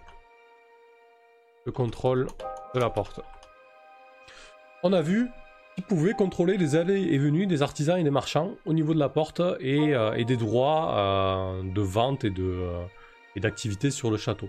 Le 1.64 1.72
contrôle 1.72 2.28
de 2.74 2.80
la 2.80 2.90
porte. 2.90 3.20
On 4.84 4.92
a 4.92 5.02
vu 5.02 5.28
qu'ils 5.74 5.84
pouvaient 5.84 6.12
contrôler 6.12 6.56
les 6.58 6.76
allées 6.76 7.02
et 7.02 7.18
venues 7.18 7.46
des 7.46 7.62
artisans 7.62 7.98
et 7.98 8.04
des 8.04 8.10
marchands 8.10 8.52
au 8.66 8.72
niveau 8.72 8.94
de 8.94 9.00
la 9.00 9.08
porte 9.08 9.42
et, 9.58 9.94
euh, 9.94 10.22
des 10.22 10.36
droits 10.36 11.56
de 11.64 11.80
vente 11.80 12.24
et 12.24 12.30
d'activité 13.40 13.90
sur 13.90 14.10
le 14.10 14.16
château. 14.16 14.48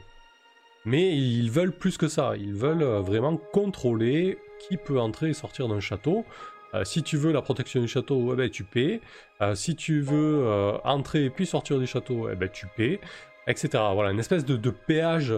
Mais 0.86 1.18
ils 1.18 1.52
veulent 1.52 1.74
plus 1.74 1.98
que 1.98 2.08
ça, 2.08 2.36
ils 2.38 2.54
veulent 2.54 2.84
vraiment 2.84 3.38
contrôler 3.38 4.38
qui 4.60 4.78
peut 4.78 5.00
entrer 5.00 5.30
et 5.30 5.34
sortir 5.34 5.68
d'un 5.68 5.80
château. 5.80 6.26
Euh, 6.74 6.84
si 6.84 7.04
tu 7.04 7.18
veux 7.18 7.32
la 7.32 7.42
protection 7.42 7.82
du 7.82 7.88
château, 7.88 8.34
eh 8.34 8.36
ben, 8.36 8.50
tu 8.50 8.64
paies. 8.64 9.02
Euh, 9.42 9.56
si 9.56 9.76
tu 9.76 10.02
veux 10.02 10.44
euh, 10.46 10.78
entrer 10.84 11.26
et 11.26 11.30
puis 11.30 11.46
sortir 11.46 11.80
du 11.80 11.88
château, 11.88 12.30
eh 12.30 12.36
ben, 12.36 12.50
tu 12.50 12.68
paies, 12.76 13.00
etc. 13.48 13.84
Voilà, 13.94 14.12
une 14.12 14.20
espèce 14.20 14.46
de, 14.46 14.70
péage 14.70 15.34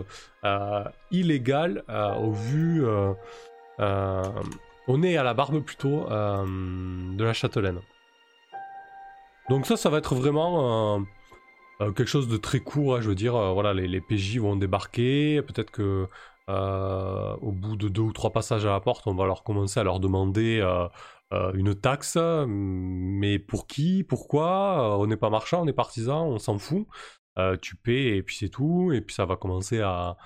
illégal 1.12 1.84
au 2.20 2.32
vu, 2.32 2.84
au 4.88 4.98
nez 4.98 5.18
à 5.18 5.24
la 5.24 5.34
barbe 5.34 5.60
plutôt, 5.62 6.06
de 6.10 7.24
la 7.24 7.34
châtelaine. 7.34 7.80
Donc 9.50 9.66
ça, 9.66 9.78
ça 9.78 9.90
va 9.90 9.98
être 10.00 10.16
vraiment 10.16 11.04
quelque 11.80 12.06
chose 12.06 12.28
de 12.28 12.38
très 12.38 12.60
court. 12.60 12.96
Hein, 12.96 13.02
je 13.02 13.10
veux 13.10 13.16
dire, 13.16 13.34
voilà, 13.54 13.74
les, 13.74 14.02
PJ 14.02 14.38
vont 14.38 14.56
débarquer. 14.56 15.42
Peut-être 15.42 15.72
que 15.72 16.08
euh, 16.50 17.36
au 17.42 17.52
bout 17.52 17.76
de 17.76 17.90
deux 17.90 18.02
ou 18.02 18.12
trois 18.12 18.32
passages 18.32 18.66
à 18.66 18.72
la 18.72 18.80
porte, 18.80 19.06
on 19.06 19.14
va 19.14 19.26
leur 19.26 19.44
commencer 19.44 19.80
à 19.80 19.84
leur 19.84 20.00
demander 20.00 20.60
euh, 20.60 20.88
euh, 21.34 21.54
une 21.54 21.76
taxe. 21.76 22.18
Mais 22.48 23.40
pour 23.40 23.68
qui? 23.68 24.04
Pourquoi? 24.04 24.98
On 25.00 25.08
n'est 25.08 25.18
pas 25.18 25.30
marchand, 25.30 25.62
on 25.64 25.68
est 25.68 25.74
partisan, 25.74 26.26
on 26.28 26.40
s'en 26.40 26.58
fout. 26.58 26.88
tu 27.62 27.76
paies 27.76 28.18
et 28.18 28.24
puis 28.24 28.36
c'est 28.36 28.50
tout. 28.50 28.92
Et 28.94 29.02
puis 29.02 29.16
ça 29.16 29.26
va 29.26 29.36
commencer 29.36 29.82
à, 29.82 30.18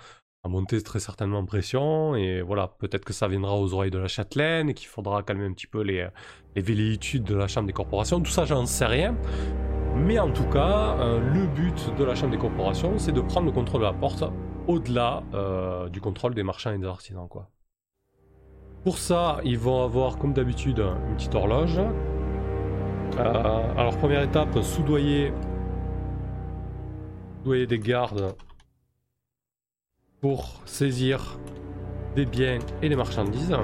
monter 0.45 0.81
très 0.83 0.99
certainement 0.99 1.39
en 1.39 1.45
pression. 1.45 2.15
Et 2.15 2.41
voilà, 2.41 2.67
peut-être 2.79 3.05
que 3.05 3.13
ça 3.13 3.27
viendra 3.27 3.55
aux 3.57 3.73
oreilles 3.73 3.91
de 3.91 3.99
la 3.99 4.07
châtelaine 4.07 4.69
et 4.69 4.73
qu'il 4.73 4.87
faudra 4.87 5.23
calmer 5.23 5.45
un 5.45 5.53
petit 5.53 5.67
peu 5.67 5.81
les, 5.81 6.07
les 6.55 6.61
de 6.63 7.35
la 7.35 7.47
Chambre 7.47 7.67
des 7.67 7.73
corporations. 7.73 8.19
Tout 8.21 8.31
ça, 8.31 8.45
j'en 8.45 8.65
sais 8.65 8.85
rien. 8.85 9.15
Mais 10.05 10.19
en 10.19 10.31
tout 10.31 10.47
cas, 10.49 10.97
le 11.17 11.47
but 11.47 11.95
de 11.97 12.03
la 12.03 12.13
Chambre 12.13 12.31
des 12.31 12.37
corporations, 12.37 12.97
c'est 12.97 13.13
de 13.13 13.21
prendre 13.21 13.45
le 13.45 13.53
contrôle 13.53 13.81
de 13.81 13.85
la 13.85 13.93
porte 13.93 14.23
au-delà 14.67 15.23
euh, 15.33 15.89
du 15.89 16.01
contrôle 16.01 16.33
des 16.33 16.43
marchands 16.43 16.71
et 16.71 16.77
des 16.77 16.87
artisans. 16.87 17.27
Pour 18.83 18.97
ça, 18.97 19.39
ils 19.43 19.57
vont 19.57 19.83
avoir, 19.83 20.17
comme 20.17 20.33
d'habitude, 20.33 20.79
une 20.79 21.15
petite 21.15 21.35
horloge. 21.35 21.79
Euh, 21.79 23.73
alors, 23.77 23.97
première 23.97 24.23
étape, 24.23 24.61
soudoyer, 24.61 25.31
soudoyer 27.39 27.67
des 27.67 27.79
gardes 27.79 28.35
pour 30.21 30.61
saisir 30.65 31.39
des 32.15 32.25
biens 32.25 32.59
et 32.81 32.89
des 32.89 32.95
marchandises. 32.95 33.55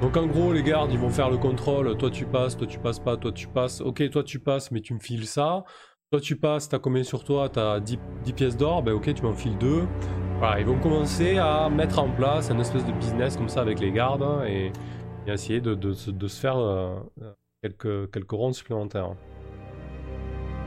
Donc 0.00 0.16
en 0.16 0.26
gros 0.26 0.52
les 0.52 0.62
gardes 0.62 0.92
ils 0.92 0.98
vont 0.98 1.10
faire 1.10 1.28
le 1.28 1.38
contrôle, 1.38 1.96
toi 1.96 2.10
tu 2.10 2.24
passes, 2.24 2.56
toi 2.56 2.66
tu 2.66 2.78
passes 2.78 3.00
pas, 3.00 3.16
toi 3.16 3.32
tu 3.32 3.48
passes, 3.48 3.80
ok 3.80 4.08
toi 4.10 4.22
tu 4.22 4.38
passes 4.38 4.70
mais 4.70 4.80
tu 4.80 4.94
me 4.94 5.00
files 5.00 5.26
ça, 5.26 5.64
toi 6.10 6.20
tu 6.20 6.36
passes, 6.36 6.68
t'as 6.68 6.78
combien 6.78 7.02
sur 7.02 7.24
toi? 7.24 7.48
T'as 7.48 7.80
10, 7.80 7.98
10, 8.24 8.32
pièces 8.32 8.56
d'or, 8.56 8.82
ben 8.82 8.92
ok 8.92 9.12
tu 9.12 9.22
m'enfiles 9.22 9.58
2. 9.58 9.82
Voilà, 10.38 10.60
ils 10.60 10.66
vont 10.66 10.78
commencer 10.78 11.36
à 11.38 11.68
mettre 11.68 11.98
en 11.98 12.08
place 12.08 12.50
un 12.50 12.58
espèce 12.60 12.86
de 12.86 12.92
business 12.92 13.36
comme 13.36 13.48
ça 13.48 13.60
avec 13.60 13.80
les 13.80 13.90
gardes 13.90 14.24
et, 14.46 14.72
essayer 15.26 15.60
de, 15.60 15.92
se 15.92 16.40
faire 16.40 16.56
euh, 16.56 16.96
quelques, 17.60 18.10
quelques 18.10 18.30
rondes 18.30 18.54
supplémentaires. 18.54 19.14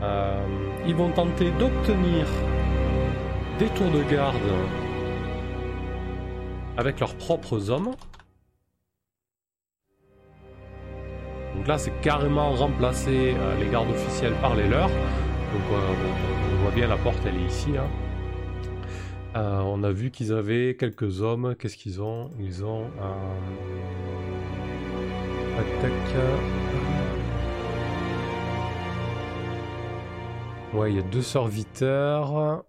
Euh, 0.02 0.46
ils 0.86 0.94
vont 0.94 1.10
tenter 1.10 1.50
d'obtenir 1.58 2.26
des 3.58 3.66
tours 3.68 3.90
de 3.90 4.02
garde 4.08 4.36
avec 6.76 7.00
leurs 7.00 7.16
propres 7.16 7.70
hommes. 7.70 7.90
Donc 11.62 11.68
là, 11.68 11.78
c'est 11.78 11.92
carrément 12.00 12.50
remplacer 12.54 13.36
euh, 13.36 13.56
les 13.60 13.70
gardes 13.70 13.88
officiels 13.88 14.34
par 14.40 14.56
les 14.56 14.66
leurs. 14.66 14.88
Donc 14.88 15.62
on, 15.70 16.62
voit 16.64 16.72
bien 16.72 16.88
la 16.88 16.96
porte, 16.96 17.20
elle 17.24 17.36
est 17.36 17.46
ici. 17.46 17.70
Hein. 17.78 17.86
Euh, 19.36 19.60
on 19.60 19.84
a 19.84 19.92
vu 19.92 20.10
qu'ils 20.10 20.32
avaient 20.32 20.74
quelques 20.76 21.22
hommes. 21.22 21.54
Qu'est-ce 21.56 21.76
qu'ils 21.76 22.02
ont? 22.02 22.32
Ils 22.40 22.64
ont 22.64 22.86
un... 23.00 23.14
Attaque. 25.60 26.16
Ouais, 30.74 30.90
il 30.90 30.96
y 30.96 30.98
a 30.98 31.02
deux 31.02 31.22
serviteurs. 31.22 32.64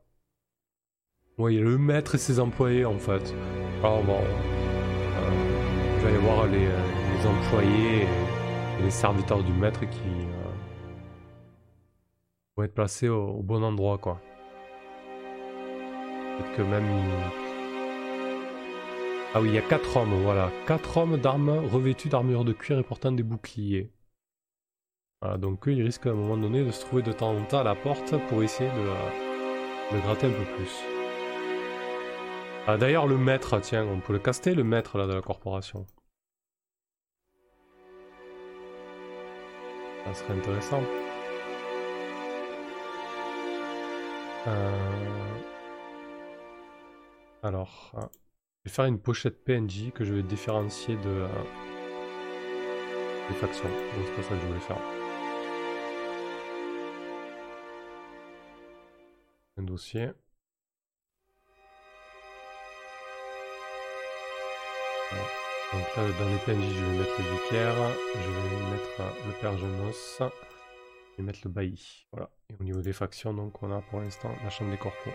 Ouais, 1.40 1.56
il 1.56 1.58
y 1.58 1.60
a 1.60 1.64
le 1.64 1.80
maître 1.80 2.14
et 2.14 2.20
ses 2.20 2.40
employés 2.40 2.86
en 2.86 3.00
fait. 3.00 3.34
Alors 3.80 4.04
bon, 4.04 4.20
euh, 4.20 5.98
il 5.98 6.04
va 6.04 6.12
y 6.12 6.16
avoir 6.16 6.46
les, 6.46 6.68
employés 7.26 8.06
les 8.82 8.92
serviteurs 8.92 9.44
du 9.44 9.54
maître 9.54 9.82
qui, 9.82 10.00
euh, 10.00 10.54
vont 12.56 12.64
être 12.64 12.74
placés 12.74 13.10
au, 13.10 13.42
bon 13.42 13.64
endroit, 13.64 13.98
quoi. 13.98 14.20
Peut-être 16.38 16.58
que 16.58 16.62
même... 16.64 16.86
Ah 19.36 19.42
oui, 19.42 19.50
il 19.50 19.56
y 19.56 19.58
a 19.58 19.62
quatre 19.62 19.98
hommes, 19.98 20.14
voilà. 20.24 20.52
Quatre 20.68 20.98
hommes 20.98 21.18
d'armes 21.18 21.50
revêtus 21.50 22.10
d'armure 22.10 22.44
de 22.46 22.54
cuir 22.54 22.78
et 22.78 22.84
portant 22.84 23.12
des 23.12 23.24
boucliers. 23.24 23.92
Voilà, 25.22 25.38
donc 25.38 25.68
eux, 25.68 25.74
ils 25.74 25.84
risquent 25.84 26.08
à 26.08 26.12
un 26.12 26.16
moment 26.16 26.38
donné 26.38 26.64
de 26.64 26.72
se 26.72 26.82
trouver 26.82 27.02
de 27.02 27.12
temps 27.12 27.36
en 27.36 27.44
temps 27.46 27.60
à 27.60 27.64
la 27.64 27.76
porte 27.76 28.16
pour 28.28 28.44
essayer 28.44 28.70
de, 28.70 28.76
euh, 28.76 29.94
de 29.94 30.00
gratter 30.02 30.28
un 30.28 30.32
peu 30.32 30.46
plus. 30.56 30.84
Ah, 32.68 32.78
D'ailleurs, 32.78 33.08
le 33.08 33.18
maître, 33.18 33.60
tiens, 33.60 33.86
on 33.86 34.00
peut 34.00 34.14
le 34.14 34.20
caster, 34.20 34.54
le 34.54 34.64
maître 34.64 34.98
là, 34.98 35.08
de 35.08 35.14
la 35.14 35.22
corporation. 35.22 35.86
Ça 40.06 40.14
serait 40.14 40.34
intéressant. 40.34 40.84
Euh, 44.48 45.38
alors, 47.42 47.92
hein, 47.96 48.10
je 48.64 48.70
vais 48.70 48.76
faire 48.76 48.86
une 48.86 49.00
pochette 49.00 49.44
PNJ 49.46 49.92
que 49.94 50.04
je 50.04 50.14
vais 50.14 50.24
différencier 50.24 50.96
de 50.96 51.10
euh, 51.10 51.28
des 53.30 53.36
factions. 53.36 53.70
Donc 53.70 54.06
c'est 54.06 54.16
pas 54.16 54.24
ça 54.24 54.36
que 54.36 54.42
je 54.42 54.48
voulais 54.48 54.60
faire. 54.60 54.82
Un 59.58 59.64
dossier. 59.64 60.10
Donc 65.74 65.96
là, 65.98 66.04
dans 66.20 66.30
les 66.30 66.38
PNJ, 66.46 66.76
je 66.76 66.86
vais 66.86 66.98
mettre 67.00 67.18
le 67.18 67.32
vicaire, 67.32 67.74
je 68.14 68.30
vais 68.30 68.72
mettre 68.72 69.00
euh, 69.00 69.28
le 69.28 69.34
père 69.42 69.58
Genos, 69.58 70.20
je 70.20 71.18
vais 71.18 71.24
mettre 71.24 71.40
le 71.46 71.50
bailli. 71.50 72.06
Voilà. 72.12 72.30
Et 72.52 72.56
au 72.60 72.64
niveau 72.64 72.82
des 72.82 72.94
factions, 72.94 73.34
donc 73.34 73.64
on 73.64 73.76
a 73.76 73.82
pour 73.82 74.00
l'instant 74.00 74.30
la 74.44 74.52
chambre 74.52 74.70
des 74.70 74.78
corpos. 74.78 75.10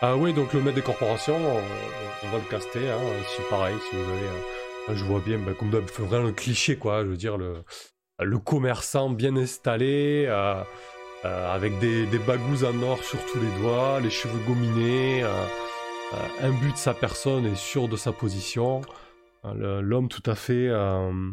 Ah 0.00 0.16
oui, 0.16 0.32
donc 0.32 0.54
le 0.54 0.62
maître 0.62 0.76
des 0.76 0.82
corporations, 0.82 1.36
on, 1.36 2.30
va 2.30 2.38
le 2.38 2.50
caster. 2.50 2.88
Hein, 2.90 2.98
c'est 3.36 3.46
pareil, 3.50 3.76
si 3.90 3.96
vous 3.96 4.10
avez. 4.10 4.26
Euh, 4.88 4.94
je 4.94 5.04
vois 5.04 5.20
bien, 5.20 5.38
bah, 5.38 5.52
comme 5.52 5.68
d'hab, 5.68 5.84
vraiment 5.84 6.28
le 6.28 6.32
cliché, 6.32 6.76
quoi. 6.76 7.02
Je 7.02 7.08
veux 7.08 7.16
dire, 7.18 7.36
le, 7.36 7.62
le 8.20 8.38
commerçant 8.38 9.10
bien 9.10 9.36
installé, 9.36 10.24
euh, 10.28 10.62
avec 11.24 11.78
des, 11.78 12.06
des 12.06 12.18
bagous 12.18 12.64
en 12.64 12.80
or 12.82 13.04
sur 13.04 13.18
tous 13.26 13.38
les 13.38 13.60
doigts, 13.60 14.00
les 14.00 14.08
cheveux 14.08 14.38
gominés, 14.46 15.24
un 16.40 16.50
but 16.52 16.72
de 16.72 16.78
sa 16.78 16.94
personne 16.94 17.44
et 17.44 17.54
sûr 17.54 17.86
de 17.86 17.96
sa 17.96 18.12
position. 18.12 18.80
L'homme 19.44 20.08
tout 20.08 20.22
à 20.26 20.34
fait, 20.34 20.68
euh, 20.68 21.30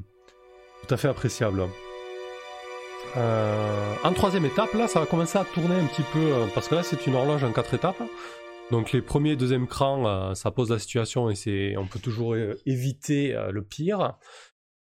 tout 0.88 0.94
à 0.94 0.98
fait 0.98 1.08
appréciable. 1.08 1.63
Euh, 3.18 3.96
en 4.04 4.13
troisième 4.13 4.46
étape, 4.46 4.74
là, 4.74 4.88
ça 4.88 5.00
va 5.00 5.06
commencer 5.06 5.38
à 5.38 5.46
tourner 5.46 5.76
un 5.76 5.86
petit 5.86 6.04
peu, 6.13 6.20
euh, 6.20 6.46
parce 6.54 6.68
que 6.68 6.76
là, 6.76 6.84
c'est 6.84 7.08
une 7.08 7.15
horloge 7.15 7.44
en 7.44 7.52
quatre 7.52 7.74
étapes. 7.74 8.02
Donc 8.72 8.91
les 8.91 9.02
premiers 9.02 9.32
et 9.32 9.36
deuxième 9.36 9.68
crans, 9.68 10.34
ça 10.34 10.50
pose 10.50 10.72
la 10.72 10.80
situation 10.80 11.30
et 11.30 11.36
c'est, 11.36 11.78
on 11.78 11.86
peut 11.86 12.00
toujours 12.00 12.36
éviter 12.65 13.38
le 13.52 13.62
pire. 13.62 14.18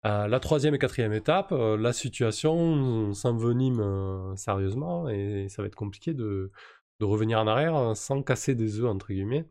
la 0.04 0.40
troisième 0.40 0.74
et 0.74 0.78
quatrième 0.78 1.12
étape, 1.12 1.50
la 1.50 1.92
situation 1.92 3.12
s'envenime 3.12 4.32
sérieusement 4.36 5.10
et 5.10 5.48
ça 5.50 5.60
va 5.60 5.68
être 5.68 5.74
compliqué 5.74 6.14
de, 6.14 6.50
de, 7.00 7.04
revenir 7.04 7.38
en 7.40 7.46
arrière 7.46 7.94
sans 7.94 8.22
casser 8.22 8.54
des 8.54 8.80
œufs, 8.80 8.86
entre 8.88 9.08
guillemets. 9.12 9.44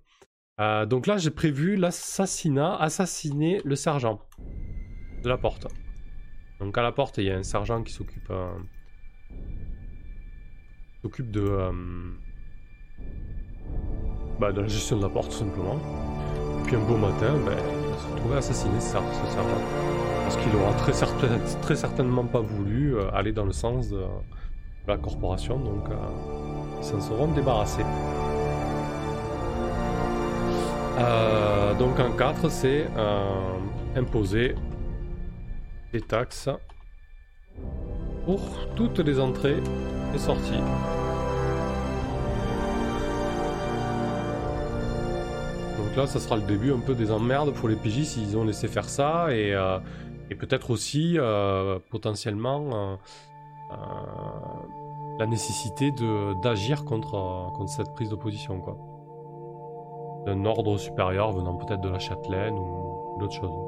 Euh, 0.59 0.87
donc 0.87 1.05
là, 1.05 1.17
j'ai 1.17 1.29
prévu 1.29 1.75
l'assassinat, 1.75 2.75
assassiner 2.77 3.61
le 3.63 3.75
sergent 3.75 4.19
de 5.23 5.29
la 5.29 5.37
porte. 5.37 5.67
Donc 6.59 6.75
à 6.77 6.81
la 6.81 6.91
porte, 6.91 7.19
il 7.19 7.25
y 7.25 7.31
a 7.31 7.37
un 7.37 7.43
sergent 7.43 7.83
qui 7.83 7.93
s'occupe 7.93 8.31
euh, 8.31 8.49
s'occupe 11.03 11.29
de 11.29 11.41
euh, 11.41 11.71
bah, 14.39 14.51
de 14.51 14.61
la 14.61 14.67
gestion 14.67 14.97
de 14.97 15.03
la 15.03 15.09
porte 15.09 15.29
tout 15.29 15.37
simplement. 15.37 15.79
Et 16.59 16.63
puis 16.63 16.75
un 16.75 16.83
beau 16.85 16.97
matin, 16.97 17.35
ben, 17.45 17.55
il 17.55 17.91
va 17.91 17.97
se 17.97 18.07
retrouver 18.07 18.37
assassiné 18.37 18.79
ce, 18.79 18.87
sergent 18.87 19.43
parce 20.23 20.37
qu'il 20.37 20.55
aura 20.55 20.73
très, 20.73 20.91
très, 21.61 21.75
certainement 21.75 22.25
pas 22.25 22.41
voulu 22.41 22.99
aller 23.13 23.31
dans 23.31 23.45
le 23.45 23.53
sens 23.53 23.89
de, 23.89 24.03
la 24.87 24.97
corporation, 24.97 25.59
donc 25.59 25.85
ils 26.79 26.83
s'en 26.83 26.99
seront 26.99 27.27
débarrassés. 27.27 27.83
Euh, 30.97 31.75
donc 31.75 31.99
en 31.99 32.11
4, 32.11 32.49
c'est 32.49 32.87
euh, 32.97 33.59
imposer 33.95 34.55
des 35.93 36.01
taxes 36.01 36.49
pour 38.25 38.41
toutes 38.75 38.99
les 38.99 39.19
entrées 39.19 39.61
et 40.15 40.17
sorties. 40.17 40.53
Donc 45.77 45.95
là, 45.95 46.07
ça 46.07 46.19
sera 46.19 46.35
le 46.35 46.41
début 46.41 46.73
un 46.73 46.79
peu 46.79 46.95
des 46.95 47.11
emmerdes 47.11 47.53
pour 47.53 47.69
les 47.69 47.75
PJ 47.75 48.03
s'ils 48.03 48.35
ont 48.35 48.43
laissé 48.43 48.67
faire 48.67 48.89
ça 48.89 49.27
et, 49.31 49.53
euh, 49.53 49.77
peut-être 50.39 50.71
aussi 50.71 51.17
potentiellement 51.89 52.99
la 55.19 55.25
nécessité 55.25 55.93
d'agir 56.43 56.83
contre, 56.83 57.51
contre 57.55 57.71
cette 57.71 57.93
prise 57.93 58.09
d'opposition 58.09 58.59
quoi 58.59 58.77
d'un 60.27 60.43
ordre 60.43 60.77
supérieur 60.77 61.31
venant 61.31 61.55
peut-être 61.55 61.79
de 61.79 61.87
la 61.87 61.99
châtelaine 61.99 62.53
ou 62.53 63.17
d'autres 63.17 63.33
choses. 63.33 63.67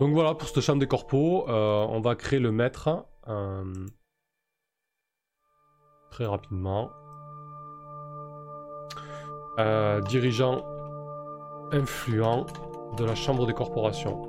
Donc 0.00 0.12
voilà, 0.12 0.34
pour 0.34 0.48
cette 0.48 0.60
chambre 0.60 0.80
des 0.80 0.88
corpos, 0.88 1.44
euh, 1.48 1.86
on 1.88 2.00
va 2.00 2.16
créer 2.16 2.40
le 2.40 2.50
maître 2.50 3.06
euh, 3.28 3.86
très 6.10 6.26
rapidement. 6.26 6.90
Euh, 9.58 10.00
dirigeant 10.02 10.64
influent 11.72 12.46
de 12.98 13.04
la 13.04 13.14
chambre 13.14 13.46
des 13.46 13.54
corporations. 13.54 14.20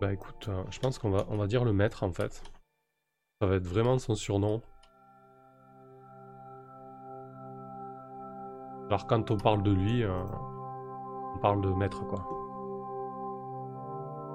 Bah 0.00 0.12
écoute, 0.12 0.48
je 0.70 0.78
pense 0.78 0.98
qu'on 0.98 1.10
va, 1.10 1.26
on 1.30 1.36
va 1.36 1.46
dire 1.46 1.64
le 1.64 1.72
maître 1.72 2.04
en 2.04 2.12
fait. 2.12 2.42
Ça 3.40 3.46
va 3.46 3.56
être 3.56 3.66
vraiment 3.66 3.98
son 3.98 4.14
surnom. 4.14 4.62
Alors 8.88 9.06
quand 9.06 9.30
on 9.30 9.36
parle 9.36 9.62
de 9.62 9.72
lui, 9.72 10.04
euh, 10.04 10.10
on 11.34 11.38
parle 11.38 11.60
de 11.62 11.68
maître 11.70 12.06
quoi. 12.06 12.24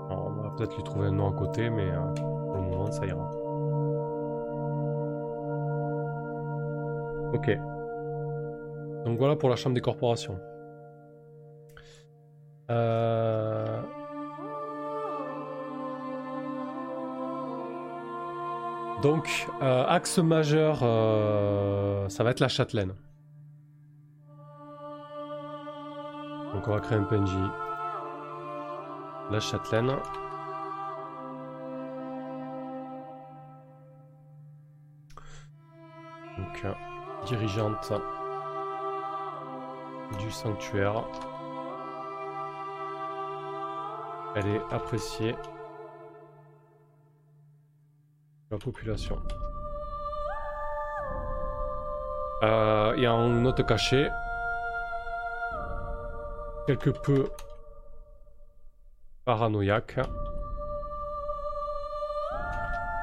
on 0.10 0.42
va 0.42 0.50
peut-être 0.58 0.76
lui 0.76 0.84
trouver 0.84 1.08
un 1.08 1.12
nom 1.12 1.30
à 1.30 1.34
côté, 1.34 1.70
mais 1.70 1.90
euh, 1.90 2.14
pour 2.14 2.56
le 2.56 2.62
moment 2.62 2.92
ça 2.92 3.06
ira. 3.06 3.30
Ok. 7.34 7.58
Donc 9.06 9.18
voilà 9.18 9.36
pour 9.36 9.50
la 9.50 9.56
chambre 9.56 9.76
des 9.76 9.82
corporations. 9.82 10.40
Euh... 12.70 13.82
Donc, 19.02 19.48
euh, 19.62 19.86
axe 19.88 20.18
majeur, 20.18 20.80
euh, 20.84 22.10
ça 22.10 22.24
va 22.24 22.32
être 22.32 22.42
la 22.42 22.50
châtelaine. 22.50 22.94
Donc 26.54 26.68
on 26.68 26.72
va 26.72 26.80
créer 26.82 26.98
un 26.98 27.04
PNJ. 27.04 27.32
La 29.32 29.40
châtelaine. 29.40 29.96
Donc, 36.38 36.66
dirigeante 37.26 37.94
du 40.18 40.30
sanctuaire. 40.30 41.06
Elle 44.36 44.48
est 44.48 44.62
appréciée 44.72 45.36
la 48.52 48.58
population. 48.58 49.22
Euh, 52.44 52.94
et 52.96 53.08
en 53.08 53.28
note 53.28 53.66
cachée, 53.66 54.10
quelque 56.68 56.90
peu 56.90 57.30
paranoïaque, 59.26 60.00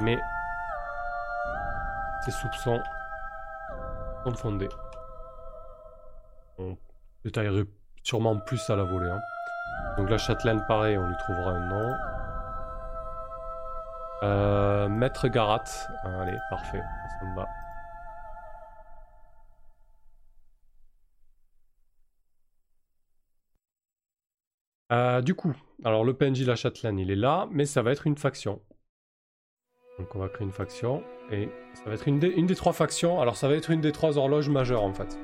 mais 0.00 0.18
ses 2.24 2.30
soupçons 2.30 2.80
sont 4.24 4.34
fondés. 4.34 4.68
On 6.58 6.76
détaillerait 7.24 7.66
sûrement 8.02 8.38
plus 8.38 8.68
à 8.70 8.76
la 8.76 8.84
volée. 8.84 9.10
Hein. 9.10 9.20
Donc 9.96 10.10
la 10.10 10.18
châtelaine, 10.18 10.64
pareil, 10.66 10.96
on 10.96 11.06
lui 11.06 11.16
trouvera 11.18 11.52
un 11.52 11.68
nom. 11.68 11.92
Euh, 14.22 14.88
Maître 14.88 15.28
Garat. 15.28 15.64
Allez, 16.04 16.36
parfait. 16.50 16.82
Ça 17.20 17.26
me 17.26 17.36
va. 17.36 17.46
Euh, 24.92 25.20
du 25.20 25.34
coup, 25.34 25.54
alors 25.84 26.04
le 26.04 26.14
PNJ 26.14 26.46
La 26.46 26.54
Châtelaine, 26.54 26.98
il 26.98 27.10
est 27.10 27.16
là, 27.16 27.48
mais 27.50 27.66
ça 27.66 27.82
va 27.82 27.90
être 27.92 28.06
une 28.06 28.16
faction. 28.16 28.60
Donc 29.98 30.14
on 30.14 30.18
va 30.18 30.28
créer 30.28 30.46
une 30.46 30.52
faction, 30.52 31.02
et 31.32 31.48
ça 31.74 31.84
va 31.86 31.94
être 31.94 32.06
une 32.06 32.18
des, 32.18 32.54
trois 32.54 32.72
factions. 32.72 33.20
Alors 33.20 33.36
ça 33.36 33.48
va 33.48 33.54
être 33.54 33.70
une 33.70 33.80
des 33.80 33.92
trois 33.92 34.16
horloges 34.18 34.48
majeures 34.48 34.84
en 34.84 34.92
fait. 34.92 35.18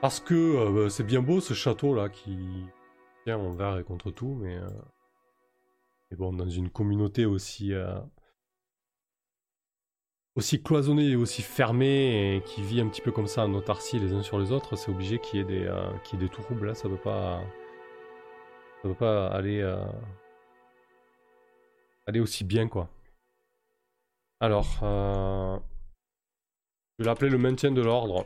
Parce 0.00 0.20
que 0.20 0.34
euh, 0.34 0.84
bah, 0.84 0.90
c'est 0.90 1.04
bien 1.04 1.22
beau 1.22 1.40
ce 1.40 1.54
château 1.54 1.94
là 1.94 2.08
qui 2.08 2.38
tient 3.24 3.38
envers 3.38 3.78
et 3.78 3.82
contre 3.82 4.10
tout, 4.12 4.38
mais, 4.40 4.58
mais 6.10 6.16
bon, 6.16 6.32
dans 6.32 6.48
une 6.48 6.70
communauté 6.70 7.26
aussi 7.26 7.72
aussi 10.36 10.62
cloisonné 10.62 11.10
et 11.10 11.16
aussi 11.16 11.42
fermé 11.42 12.36
et 12.36 12.42
qui 12.42 12.62
vit 12.62 12.80
un 12.80 12.88
petit 12.88 13.00
peu 13.00 13.10
comme 13.10 13.26
ça 13.26 13.44
en 13.44 13.54
autarcie 13.54 13.98
les 13.98 14.12
uns 14.12 14.22
sur 14.22 14.38
les 14.38 14.52
autres, 14.52 14.76
c'est 14.76 14.90
obligé 14.90 15.18
qu'il 15.18 15.40
y 15.40 15.42
ait 15.42 15.46
des, 15.46 15.66
euh, 15.66 15.90
qu'il 16.04 16.20
y 16.20 16.22
ait 16.22 16.26
des 16.26 16.32
troubles 16.32 16.66
là, 16.68 16.74
ça 16.74 16.88
peut 16.88 16.96
pas. 16.98 17.42
Ça 18.82 18.88
peut 18.88 18.94
pas 18.94 19.28
aller. 19.28 19.60
Euh, 19.62 19.84
aller 22.06 22.20
aussi 22.20 22.44
bien 22.44 22.68
quoi. 22.68 22.88
Alors. 24.40 24.78
Euh, 24.82 25.58
je 26.98 27.04
vais 27.04 27.10
l'appeler 27.10 27.30
le 27.30 27.36
maintien 27.36 27.72
de 27.72 27.82
l'ordre. 27.82 28.24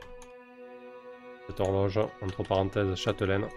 Cette 1.49 1.59
horloge, 1.59 1.99
entre 2.23 2.45
parenthèses, 2.45 2.95
châtelaine. 2.95 3.49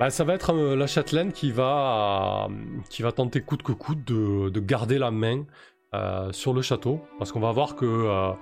Bah, 0.00 0.08
ça 0.08 0.24
va 0.24 0.32
être 0.32 0.54
euh, 0.54 0.76
la 0.76 0.86
châtelaine 0.86 1.30
qui 1.30 1.52
va, 1.52 2.48
qui 2.88 3.02
va 3.02 3.12
tenter 3.12 3.42
coûte 3.42 3.62
que 3.62 3.72
coûte 3.72 4.02
de, 4.02 4.58
garder 4.58 4.98
la 4.98 5.10
main 5.10 5.44
euh, 5.92 6.32
sur 6.32 6.54
le 6.54 6.62
château. 6.62 7.02
Parce 7.18 7.32
qu'on 7.32 7.40
va 7.40 7.52
voir 7.52 7.76
que 7.76 7.84
euh, 7.84 8.32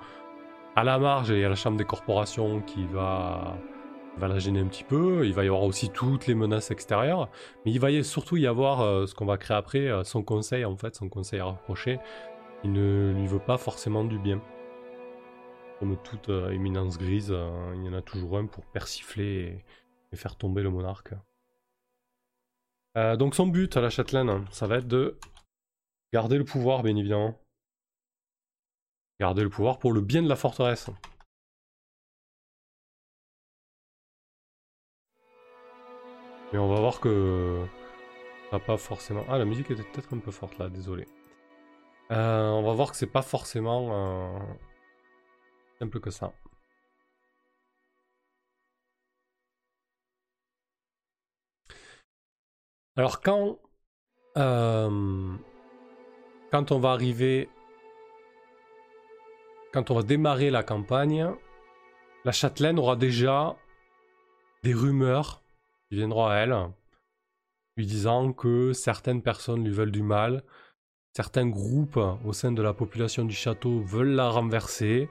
à 0.77 0.85
la 0.85 0.97
marge, 0.99 1.31
il 1.31 1.39
y 1.39 1.43
a 1.43 1.49
la 1.49 1.55
chambre 1.55 1.75
des 1.75 1.83
corporations 1.83 2.61
qui 2.61 2.85
va, 2.85 3.57
va 4.15 4.27
la 4.29 4.39
gêner 4.39 4.61
un 4.61 4.67
petit 4.67 4.85
peu. 4.85 5.25
Il 5.25 5.33
va 5.33 5.43
y 5.43 5.47
avoir 5.47 5.63
aussi 5.63 5.89
toutes 5.89 6.27
les 6.27 6.33
menaces 6.33 6.71
extérieures. 6.71 7.27
Mais 7.65 7.73
il 7.73 7.79
va 7.81 7.91
y, 7.91 8.05
surtout 8.05 8.37
y 8.37 8.47
avoir 8.47 9.05
ce 9.05 9.13
qu'on 9.13 9.25
va 9.25 9.37
créer 9.37 9.57
après, 9.57 9.89
son 10.05 10.23
conseil 10.23 10.63
en 10.63 10.77
fait, 10.77 10.95
son 10.95 11.09
conseil 11.09 11.41
rapproché. 11.41 11.99
Il 12.63 12.71
ne 12.71 13.11
lui 13.13 13.27
veut 13.27 13.37
pas 13.37 13.57
forcément 13.57 14.05
du 14.05 14.17
bien. 14.17 14.41
Comme 15.79 15.97
toute 16.03 16.29
éminence 16.29 16.97
grise, 16.97 17.35
il 17.75 17.85
y 17.85 17.89
en 17.89 17.93
a 17.93 18.01
toujours 18.01 18.37
un 18.37 18.45
pour 18.45 18.65
persifler 18.67 19.65
et 20.13 20.15
faire 20.15 20.37
tomber 20.37 20.61
le 20.61 20.69
monarque. 20.69 21.13
Euh, 22.97 23.15
donc 23.15 23.35
son 23.35 23.47
but 23.47 23.77
à 23.77 23.81
la 23.81 23.89
châtelaine, 23.89 24.45
ça 24.51 24.67
va 24.67 24.77
être 24.77 24.87
de 24.87 25.17
garder 26.13 26.37
le 26.37 26.45
pouvoir, 26.45 26.83
bien 26.83 26.95
évidemment. 26.95 27.39
Garder 29.19 29.43
le 29.43 29.49
pouvoir 29.49 29.79
pour 29.79 29.91
le 29.93 30.01
bien 30.01 30.23
de 30.23 30.29
la 30.29 30.35
forteresse. 30.35 30.89
Mais 36.51 36.59
on 36.59 36.73
va 36.73 36.79
voir 36.79 36.99
que... 36.99 37.65
Ça 38.49 38.59
pas 38.59 38.77
forcément... 38.77 39.23
Ah, 39.29 39.37
la 39.37 39.45
musique 39.45 39.69
était 39.69 39.83
peut-être 39.83 40.13
un 40.13 40.19
peu 40.19 40.31
forte 40.31 40.57
là, 40.57 40.69
désolé. 40.69 41.07
Euh, 42.11 42.49
on 42.49 42.63
va 42.63 42.73
voir 42.73 42.89
que 42.91 42.97
c'est 42.97 43.05
pas 43.05 43.21
forcément 43.21 43.89
euh, 43.91 44.39
simple 45.77 45.99
que 45.99 46.09
ça. 46.09 46.33
Alors 52.99 53.21
quand, 53.21 53.57
euh, 54.37 55.33
quand 56.51 56.71
on 56.73 56.79
va 56.79 56.91
arriver, 56.91 57.47
quand 59.71 59.89
on 59.89 59.95
va 59.95 60.03
démarrer 60.03 60.49
la 60.49 60.63
campagne, 60.63 61.33
la 62.25 62.33
châtelaine 62.33 62.77
aura 62.77 62.97
déjà 62.97 63.55
des 64.63 64.73
rumeurs 64.73 65.41
qui 65.87 65.95
viendront 65.95 66.25
à 66.25 66.35
elle, 66.35 66.53
lui 67.77 67.85
disant 67.85 68.33
que 68.33 68.73
certaines 68.73 69.21
personnes 69.21 69.63
lui 69.63 69.71
veulent 69.71 69.93
du 69.93 70.03
mal, 70.03 70.43
certains 71.15 71.47
groupes 71.47 72.01
au 72.25 72.33
sein 72.33 72.51
de 72.51 72.61
la 72.61 72.73
population 72.73 73.23
du 73.23 73.33
château 73.33 73.79
veulent 73.79 74.15
la 74.15 74.27
renverser, 74.27 75.07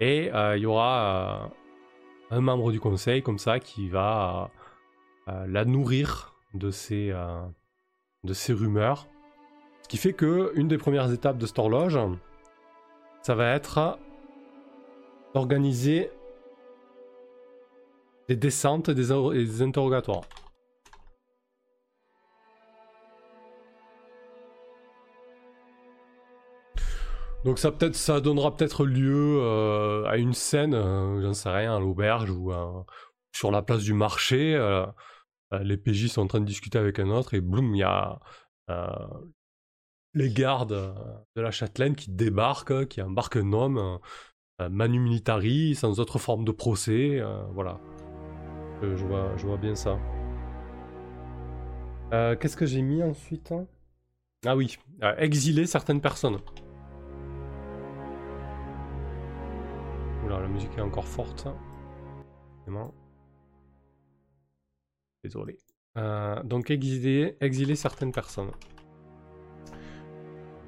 et 0.00 0.28
euh, 0.34 0.56
il 0.56 0.64
y 0.64 0.66
aura 0.66 1.44
euh, 2.32 2.36
un 2.36 2.40
membre 2.40 2.72
du 2.72 2.80
conseil 2.80 3.22
comme 3.22 3.38
ça 3.38 3.60
qui 3.60 3.88
va 3.88 4.50
la 5.28 5.64
nourrir 5.64 6.33
de 6.54 6.70
ces, 6.70 7.10
euh, 7.10 7.42
de 8.22 8.32
ces 8.32 8.52
rumeurs. 8.52 9.08
Ce 9.82 9.88
qui 9.88 9.96
fait 9.98 10.12
que 10.12 10.52
une 10.54 10.68
des 10.68 10.78
premières 10.78 11.12
étapes 11.12 11.36
de 11.36 11.46
cette 11.46 11.58
horloge, 11.58 11.98
ça 13.22 13.34
va 13.34 13.52
être 13.52 13.98
d'organiser 15.34 16.10
des 18.28 18.36
descentes 18.36 18.88
et 18.88 18.94
des, 18.94 19.62
interrogatoires. 19.62 20.24
Donc 27.44 27.58
ça 27.58 27.70
peut-être, 27.70 27.94
ça 27.94 28.20
donnera 28.22 28.56
peut-être 28.56 28.86
lieu 28.86 29.38
euh, 29.38 30.06
à 30.06 30.16
une 30.16 30.32
scène, 30.32 30.72
euh, 30.72 31.20
j'en 31.20 31.34
sais 31.34 31.50
rien, 31.50 31.76
à 31.76 31.80
l'auberge 31.80 32.30
ou 32.30 32.50
sur 33.32 33.50
la 33.50 33.60
place 33.60 33.82
du 33.82 33.92
marché. 33.92 34.56
Les 35.52 35.76
PJ 35.76 36.08
sont 36.08 36.22
en 36.22 36.26
train 36.26 36.40
de 36.40 36.46
discuter 36.46 36.78
avec 36.78 36.98
un 36.98 37.10
autre 37.10 37.34
et 37.34 37.40
boum, 37.40 37.74
il 37.74 37.78
y 37.78 37.82
a 37.82 38.18
euh, 38.70 38.86
les 40.14 40.30
gardes 40.30 40.72
euh, 40.72 40.94
de 41.36 41.42
la 41.42 41.50
châtelaine 41.50 41.94
qui 41.94 42.10
débarquent, 42.10 42.86
qui 42.86 43.02
embarquent 43.02 43.36
un 43.36 43.52
homme, 43.52 43.98
manu 44.70 45.00
militari, 45.00 45.74
sans 45.74 45.98
autre 46.00 46.18
forme 46.18 46.44
de 46.44 46.52
procès, 46.52 47.20
voilà. 47.52 47.80
je, 48.82 49.04
vois, 49.04 49.36
je 49.36 49.46
vois 49.46 49.56
bien 49.56 49.74
ça. 49.74 49.98
Qu'est-ce 52.10 52.56
que 52.56 52.66
j'ai 52.66 52.82
mis 52.82 53.02
ensuite 53.02 53.50
hein? 53.50 53.66
Ah 54.46 54.54
oui, 54.54 54.78
exiler 55.18 55.66
certaines 55.66 56.00
personnes. 56.00 56.38
Oula, 60.24 60.40
la 60.40 60.48
musique 60.48 60.76
est 60.78 60.82
encore 60.82 61.08
forte. 61.08 61.48
Désolé. 65.24 65.58
Euh, 65.96 66.42
donc 66.42 66.70
exiler, 66.70 67.36
certaines 67.76 68.12
personnes. 68.12 68.50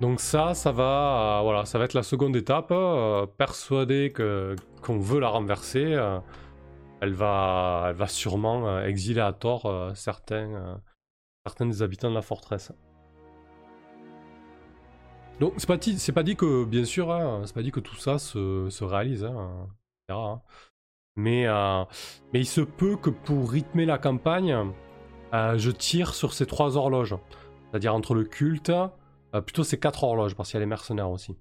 Donc 0.01 0.21
ça, 0.21 0.55
ça 0.55 0.73
va, 0.73 1.41
euh, 1.41 1.43
voilà, 1.43 1.67
ça 1.67 1.79
va 1.79 1.85
être 1.85 1.95
la 1.95 2.03
seconde 2.03 2.35
étape. 2.37 2.71
Euh, 2.71 3.27
persuader 3.27 4.13
qu'on 4.13 4.99
veut 4.99 5.21
la 5.21 5.29
renverser, 5.29 5.83
elle 7.03 7.13
va, 7.13 7.89
elle 7.91 7.97
va 7.97 8.09
sûrement 8.09 8.81
exiler 8.81 9.21
à 9.21 9.35
tort 9.35 9.93
certains, 9.95 10.81
certains 11.45 11.67
des 11.67 11.83
habitants 11.83 12.09
de 12.11 12.15
la 12.15 12.23
forteresse. 12.23 12.73
Donc 15.39 15.53
c'est 15.59 15.67
pas, 15.67 15.77
pas 15.77 16.23
dit 16.23 16.37
que, 16.37 16.65
bien 16.65 16.87
sûr, 16.87 17.13
hein, 17.13 17.43
c'est 17.45 17.55
pas 17.55 17.63
dit 17.63 17.73
que 17.73 17.81
tout 17.81 17.97
ça 17.97 18.19
se, 18.19 18.71
se 18.71 18.85
réalise, 18.85 19.25
hein. 19.25 19.69
Mais, 21.17 21.47
euh, 21.47 21.85
mais 22.33 22.41
il 22.41 22.47
se 22.47 22.61
peut 22.61 22.97
que 22.97 23.11
pour 23.11 23.51
rythmer 23.51 23.87
la 23.87 23.99
campagne, 23.99 24.55
euh, 25.33 25.59
je 25.59 25.71
tire 25.71 26.15
sur 26.15 26.35
ces 26.35 26.47
trois 26.47 26.77
horloges. 26.77 27.17
C'est-à-dire 27.71 27.95
entre 27.95 28.15
le 28.15 28.25
culte, 28.25 28.71
euh, 28.71 29.41
plutôt 29.41 29.65
ces 29.65 29.81
quatre 29.81 30.05
horloges, 30.05 30.35
parce 30.35 30.51
qu'il 30.51 30.59
y 30.59 30.61
a 30.61 30.61
les 30.61 30.67
mercenaires 30.67 31.11
aussi. 31.11 31.37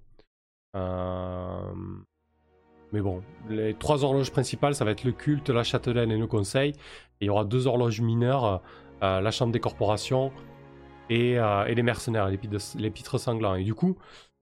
Mais 2.92 3.00
bon, 3.00 3.22
les 3.48 3.74
trois 3.74 4.04
horloges 4.04 4.30
principales, 4.30 4.74
ça 4.74 4.84
va 4.84 4.90
être 4.90 5.04
le 5.04 5.12
culte, 5.12 5.48
la 5.50 5.64
châtelaine 5.64 6.10
et 6.10 6.18
le 6.18 6.26
conseil. 6.26 6.70
Et 6.70 7.24
il 7.24 7.26
y 7.26 7.30
aura 7.30 7.44
deux 7.44 7.66
horloges 7.66 8.00
mineures, 8.00 8.62
la 9.00 9.30
chambre 9.30 9.52
des 9.52 9.60
corporations 9.60 10.32
et, 11.08 11.32
et 11.32 11.74
les 11.74 11.82
mercenaires, 11.82 12.28
les 12.28 12.90
pitres 12.90 13.18
sanglants. 13.18 13.54
Et 13.54 13.64
du 13.64 13.72
coup, 13.74 13.96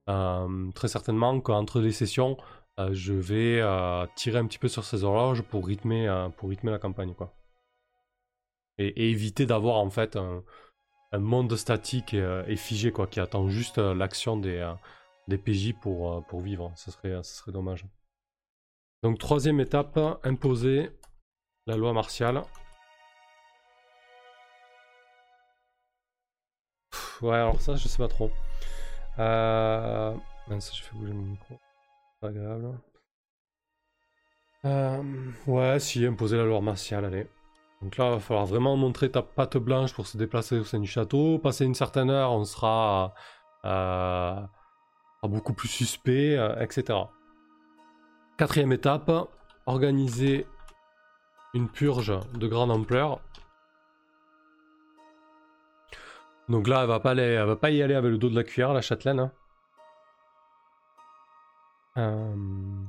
très 0.06 0.88
certainement 0.88 1.40
qu'entre 1.40 1.80
les 1.80 1.92
sessions, 1.92 2.37
je 2.79 3.12
vais 3.12 3.60
euh, 3.60 4.06
tirer 4.16 4.38
un 4.38 4.46
petit 4.46 4.58
peu 4.58 4.68
sur 4.68 4.85
ces 4.85 5.04
horloges 5.04 5.42
pour 5.42 5.66
rythmer, 5.66 6.08
euh, 6.08 6.29
pour 6.29 6.50
rythmer 6.50 6.72
la 6.72 6.79
campagne. 6.79 7.14
Quoi. 7.14 7.33
Et, 8.79 9.10
éviter 9.10 9.46
d'avoir 9.46 9.77
en 9.77 9.90
fait 9.90 10.16
un, 10.16 10.42
monde 11.12 11.54
statique 11.56 12.14
et, 12.14 12.56
figé 12.56 12.90
quoi, 12.90 13.06
qui 13.06 13.20
attend 13.20 13.48
juste 13.48 13.79
l'action 13.79 14.37
des, 14.37 14.75
PJ 15.29 15.72
pour, 15.81 16.27
pour 16.27 16.40
vivre. 16.40 16.72
Ce 16.75 16.90
serait, 16.90 17.22
ce 17.22 17.37
serait 17.37 17.52
dommage. 17.52 17.87
Donc 19.04 19.18
troisième 19.18 19.60
étape, 19.60 19.98
imposer 20.25 20.90
la 21.66 21.77
loi 21.77 21.92
martiale. 21.92 22.42
ouais, 27.22 27.37
alors 27.37 27.60
ça, 27.60 27.77
je 27.77 27.87
sais 27.87 27.98
pas 27.98 28.08
trop. 28.08 28.31
Euh... 29.18 30.14
je 30.50 30.83
fais 30.83 30.96
bouger 30.96 31.12
mon 31.12 31.22
micro 31.22 31.58
Euh, 34.64 35.02
ouais, 35.46 35.79
si, 35.79 36.06
imposer 36.06 36.37
la 36.37 36.44
loi 36.44 36.60
martiale, 36.60 37.04
allez. 37.04 37.27
Donc 37.83 37.96
là, 37.98 38.06
il 38.06 38.12
va 38.12 38.18
falloir 38.18 38.46
vraiment 38.46 38.77
montrer 38.77 39.10
ta 39.10 39.22
patte 39.22 39.58
blanche 39.58 39.92
pour 39.92 40.06
se 40.06 40.16
déplacer 40.16 40.58
au 40.58 40.64
sein 40.64 40.81
du 40.81 40.87
château. 40.87 41.38
Passer 41.38 41.64
une 41.66 41.75
certaine 41.75 42.08
heure, 42.08 42.33
on 42.33 42.44
sera 42.44 43.12
euh, 43.66 44.40
beaucoup 45.22 45.52
plus 45.52 45.68
suspect, 45.68 46.37
euh, 46.38 46.58
etc. 46.60 46.98
Quatrième 48.38 48.72
étape, 48.72 49.10
organiser 49.66 50.46
une 51.52 51.68
purge 51.68 52.18
de 52.35 52.46
grande 52.48 52.70
ampleur. 52.70 53.20
Donc 56.48 56.68
là, 56.68 56.83
elle 56.83 56.88
va 56.88 57.00
pas, 57.00 57.10
aller, 57.10 57.22
elle 57.22 57.46
va 57.46 57.56
pas 57.56 57.70
y 57.70 57.83
aller 57.83 57.94
avec 57.94 58.10
le 58.10 58.18
dos 58.18 58.29
de 58.29 58.35
la 58.35 58.44
cuillère, 58.44 58.72
la 58.72 58.83
châtelaine. 58.83 59.20
Hein. 59.20 59.33
Euh, 61.96 62.84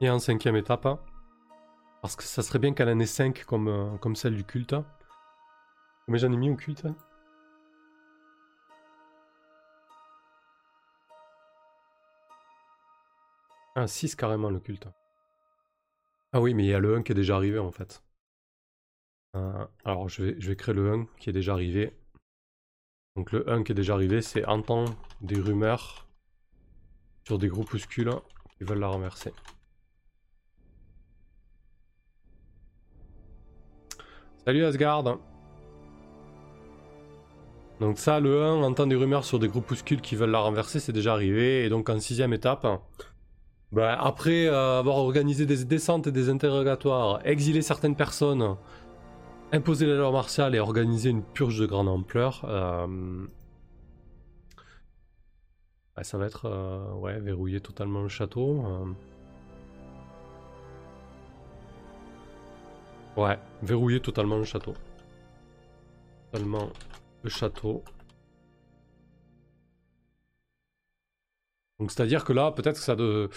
et 0.00 0.10
en 0.10 0.18
cinquième 0.18 0.56
étape, 0.56 0.86
parce 2.02 2.16
que 2.16 2.22
ça 2.22 2.42
serait 2.42 2.58
bien 2.58 2.72
qu'elle 2.72 2.88
en 2.88 2.98
ait 3.00 3.06
5 3.06 3.44
comme, 3.44 3.68
euh, 3.68 3.96
comme 3.98 4.16
celle 4.16 4.36
du 4.36 4.44
culte. 4.44 4.76
Mais 6.08 6.18
j'en 6.18 6.32
ai 6.32 6.36
mis 6.36 6.50
au 6.50 6.56
culte 6.56 6.86
Ah, 13.74 13.86
6 13.86 14.16
carrément 14.16 14.50
le 14.50 14.58
culte. 14.60 14.88
Ah 16.32 16.40
oui, 16.40 16.54
mais 16.54 16.64
il 16.64 16.68
y 16.68 16.74
a 16.74 16.78
le 16.78 16.96
1 16.96 17.02
qui 17.02 17.12
est 17.12 17.14
déjà 17.14 17.36
arrivé 17.36 17.58
en 17.58 17.70
fait. 17.70 18.02
Euh, 19.36 19.66
alors 19.84 20.08
je 20.08 20.22
vais, 20.22 20.40
je 20.40 20.48
vais 20.48 20.56
créer 20.56 20.74
le 20.74 20.92
1 20.92 21.06
qui 21.18 21.30
est 21.30 21.32
déjà 21.32 21.52
arrivé. 21.52 21.92
Donc 23.16 23.32
le 23.32 23.48
1 23.50 23.64
qui 23.64 23.72
est 23.72 23.74
déjà 23.74 23.94
arrivé, 23.94 24.22
c'est 24.22 24.44
entendre 24.46 24.94
des 25.20 25.40
rumeurs 25.40 26.05
sur 27.26 27.38
des 27.38 27.48
groupuscules 27.48 28.12
qui 28.56 28.64
veulent 28.64 28.78
la 28.78 28.86
renverser. 28.86 29.32
Salut 34.44 34.64
Asgard 34.64 35.18
Donc 37.80 37.98
ça, 37.98 38.20
le 38.20 38.44
1, 38.44 38.62
entend 38.62 38.86
des 38.86 38.94
rumeurs 38.94 39.24
sur 39.24 39.40
des 39.40 39.48
groupuscules 39.48 40.00
qui 40.00 40.14
veulent 40.14 40.30
la 40.30 40.38
renverser, 40.38 40.78
c'est 40.78 40.92
déjà 40.92 41.14
arrivé. 41.14 41.64
Et 41.64 41.68
donc 41.68 41.88
en 41.88 41.98
sixième 41.98 42.32
étape, 42.32 42.64
bah, 43.72 43.98
après 44.00 44.46
euh, 44.46 44.78
avoir 44.78 44.98
organisé 44.98 45.46
des 45.46 45.64
descentes 45.64 46.06
et 46.06 46.12
des 46.12 46.28
interrogatoires, 46.28 47.18
exilé 47.24 47.60
certaines 47.60 47.96
personnes, 47.96 48.54
imposé 49.50 49.86
la 49.86 49.96
loi 49.96 50.12
martiale 50.12 50.54
et 50.54 50.60
organisé 50.60 51.10
une 51.10 51.24
purge 51.24 51.58
de 51.58 51.66
grande 51.66 51.88
ampleur, 51.88 52.44
euh, 52.48 52.86
bah, 55.96 56.04
ça 56.04 56.18
va 56.18 56.26
être 56.26 56.46
euh, 56.46 56.92
ouais, 56.94 57.18
verrouiller 57.20 57.60
totalement 57.60 58.02
le 58.02 58.08
château. 58.08 58.62
Ouais, 63.16 63.38
verrouiller 63.62 64.00
totalement 64.00 64.36
le 64.36 64.44
château. 64.44 64.74
Totalement 66.30 66.68
le 67.22 67.30
château. 67.30 67.82
Donc 71.78 71.90
c'est-à-dire 71.90 72.24
que 72.24 72.32
là, 72.32 72.52
peut-être 72.52 72.76
que 72.76 72.82
ça 72.82 72.96
de... 72.96 73.28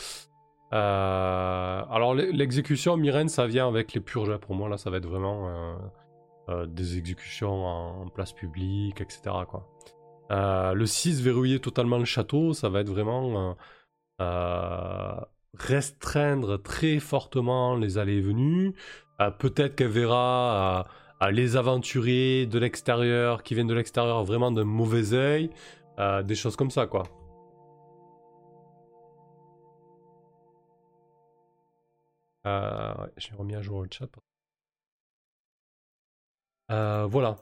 Euh, 0.72 1.84
alors 1.89 2.14
l'exécution, 2.14 2.95
Myrène, 2.95 3.30
ça 3.30 3.47
vient 3.47 3.68
avec 3.68 3.93
les 3.93 4.01
purges. 4.01 4.38
Pour 4.38 4.55
moi, 4.55 4.70
là, 4.70 4.78
ça 4.78 4.89
va 4.89 4.97
être 4.97 5.07
vraiment 5.07 5.47
euh, 5.47 5.76
euh, 6.49 6.66
des 6.66 6.97
exécutions 6.97 7.66
en, 7.66 8.07
place 8.10 8.34
publique, 8.34 9.01
etc. 9.01 9.22
Quoi. 9.47 9.68
Le 10.30 10.86
6, 10.86 11.22
verrouiller 11.22 11.60
totalement 11.60 11.98
le 11.98 12.06
château, 12.06 12.54
ça 12.54 12.70
va 12.70 12.82
être 12.82 12.90
vraiment 12.90 13.58
restreindre 15.58 16.62
très 16.62 17.00
fortement 17.00 17.76
les 17.76 17.98
allées 17.98 18.18
et 18.18 18.22
venues. 18.22 18.74
Peut-être 19.40 19.76
qu'elle 19.76 19.90
verra 19.90 20.88
les 21.32 21.58
aventuriers 21.58 22.46
de 22.46 22.60
l'extérieur, 22.60 23.44
qui 23.44 23.56
viennent 23.56 23.68
de 23.68 23.74
l'extérieur, 23.74 24.24
vraiment 24.24 24.52
d'un 24.52 24.64
mauvais 24.66 25.14
oeil. 25.14 25.50
des 26.24 26.36
choses 26.36 26.56
comme 26.56 26.72
ça, 26.72 26.88
quoi. 26.88 27.04
Euh, 32.46 33.08
J'ai 33.18 33.34
remis 33.36 33.56
à 33.56 33.62
jour 33.62 33.82
le 33.84 33.90
chat. 33.92 34.10
Euh, 36.72 37.06
voilà. 37.08 37.38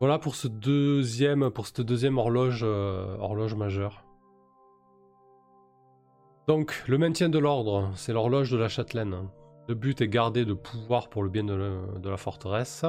Voilà 0.00 0.20
pour 0.20 0.36
ce 0.36 0.46
deuxième, 0.46 1.50
cette 1.64 1.80
deuxième 1.80 2.18
horloge, 2.18 2.60
euh, 2.62 3.16
horloge 3.18 3.56
majeure. 3.56 4.04
Donc, 6.46 6.84
le 6.86 6.98
maintien 6.98 7.28
de 7.28 7.38
l'ordre, 7.38 7.90
c'est 7.96 8.12
l'horloge 8.12 8.50
de 8.52 8.56
la 8.56 8.68
châtelaine. 8.68 9.28
Le 9.66 9.74
but 9.74 10.00
est 10.00 10.08
garder 10.08 10.44
de 10.44 10.54
pouvoir 10.54 11.10
pour 11.10 11.24
le 11.24 11.28
bien 11.28 11.42
de, 11.42 12.08
la 12.08 12.16
forteresse. 12.16 12.86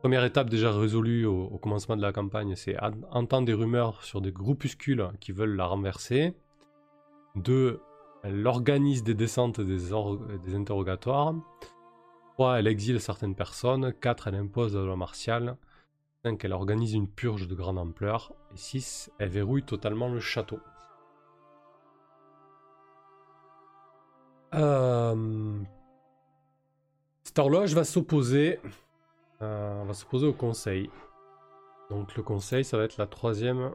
Première 0.00 0.22
étape 0.22 0.50
déjà 0.50 0.70
résolue 0.70 1.24
au, 1.24 1.58
commencement 1.58 1.96
de 1.96 2.02
la 2.02 2.12
campagne, 2.12 2.54
c'est 2.54 2.76
entendre 3.10 3.46
des 3.46 3.54
rumeurs 3.54 4.04
sur 4.04 4.20
des 4.20 4.30
groupuscules 4.30 5.08
qui 5.20 5.32
veulent 5.32 5.56
la 5.56 5.64
renverser. 5.64 6.36
Deux, 7.36 7.80
elle 8.22 8.46
organise 8.46 9.02
des 9.02 9.14
descentes 9.14 9.60
et 9.60 9.64
des, 9.64 10.54
interrogatoires. 10.54 11.34
3. 12.34 12.58
Elle 12.58 12.66
exile 12.66 13.00
certaines 13.00 13.34
personnes. 13.34 13.92
4. 13.92 14.28
Elle 14.28 14.34
impose 14.36 14.76
la 14.76 14.84
loi 14.84 14.96
martiale. 14.96 15.56
5. 16.24 16.44
Elle 16.44 16.52
organise 16.52 16.94
une 16.94 17.08
purge 17.08 17.48
de 17.48 17.54
grande 17.54 17.78
ampleur. 17.78 18.32
Et 18.52 18.56
6. 18.56 19.10
Elle 19.18 19.28
verrouille 19.28 19.64
totalement 19.64 20.08
le 20.08 20.20
château. 20.20 20.60
Euh... 24.54 25.58
Cette 27.24 27.38
horloge 27.38 27.74
va 27.74 27.84
s'opposer 27.84 28.58
euh, 29.42 29.84
va 29.86 29.94
s'opposer 29.94 30.26
au 30.26 30.32
conseil. 30.32 30.90
Donc 31.90 32.16
le 32.16 32.22
conseil, 32.22 32.64
ça 32.64 32.76
va 32.76 32.84
être 32.84 32.96
la 32.96 33.06
troisième 33.06 33.74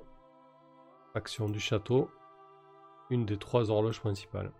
action 1.15 1.47
du 1.47 1.59
château 1.59 2.09
une 3.09 3.25
des 3.25 3.37
trois 3.37 3.69
horloges 3.69 3.99
principales. 3.99 4.51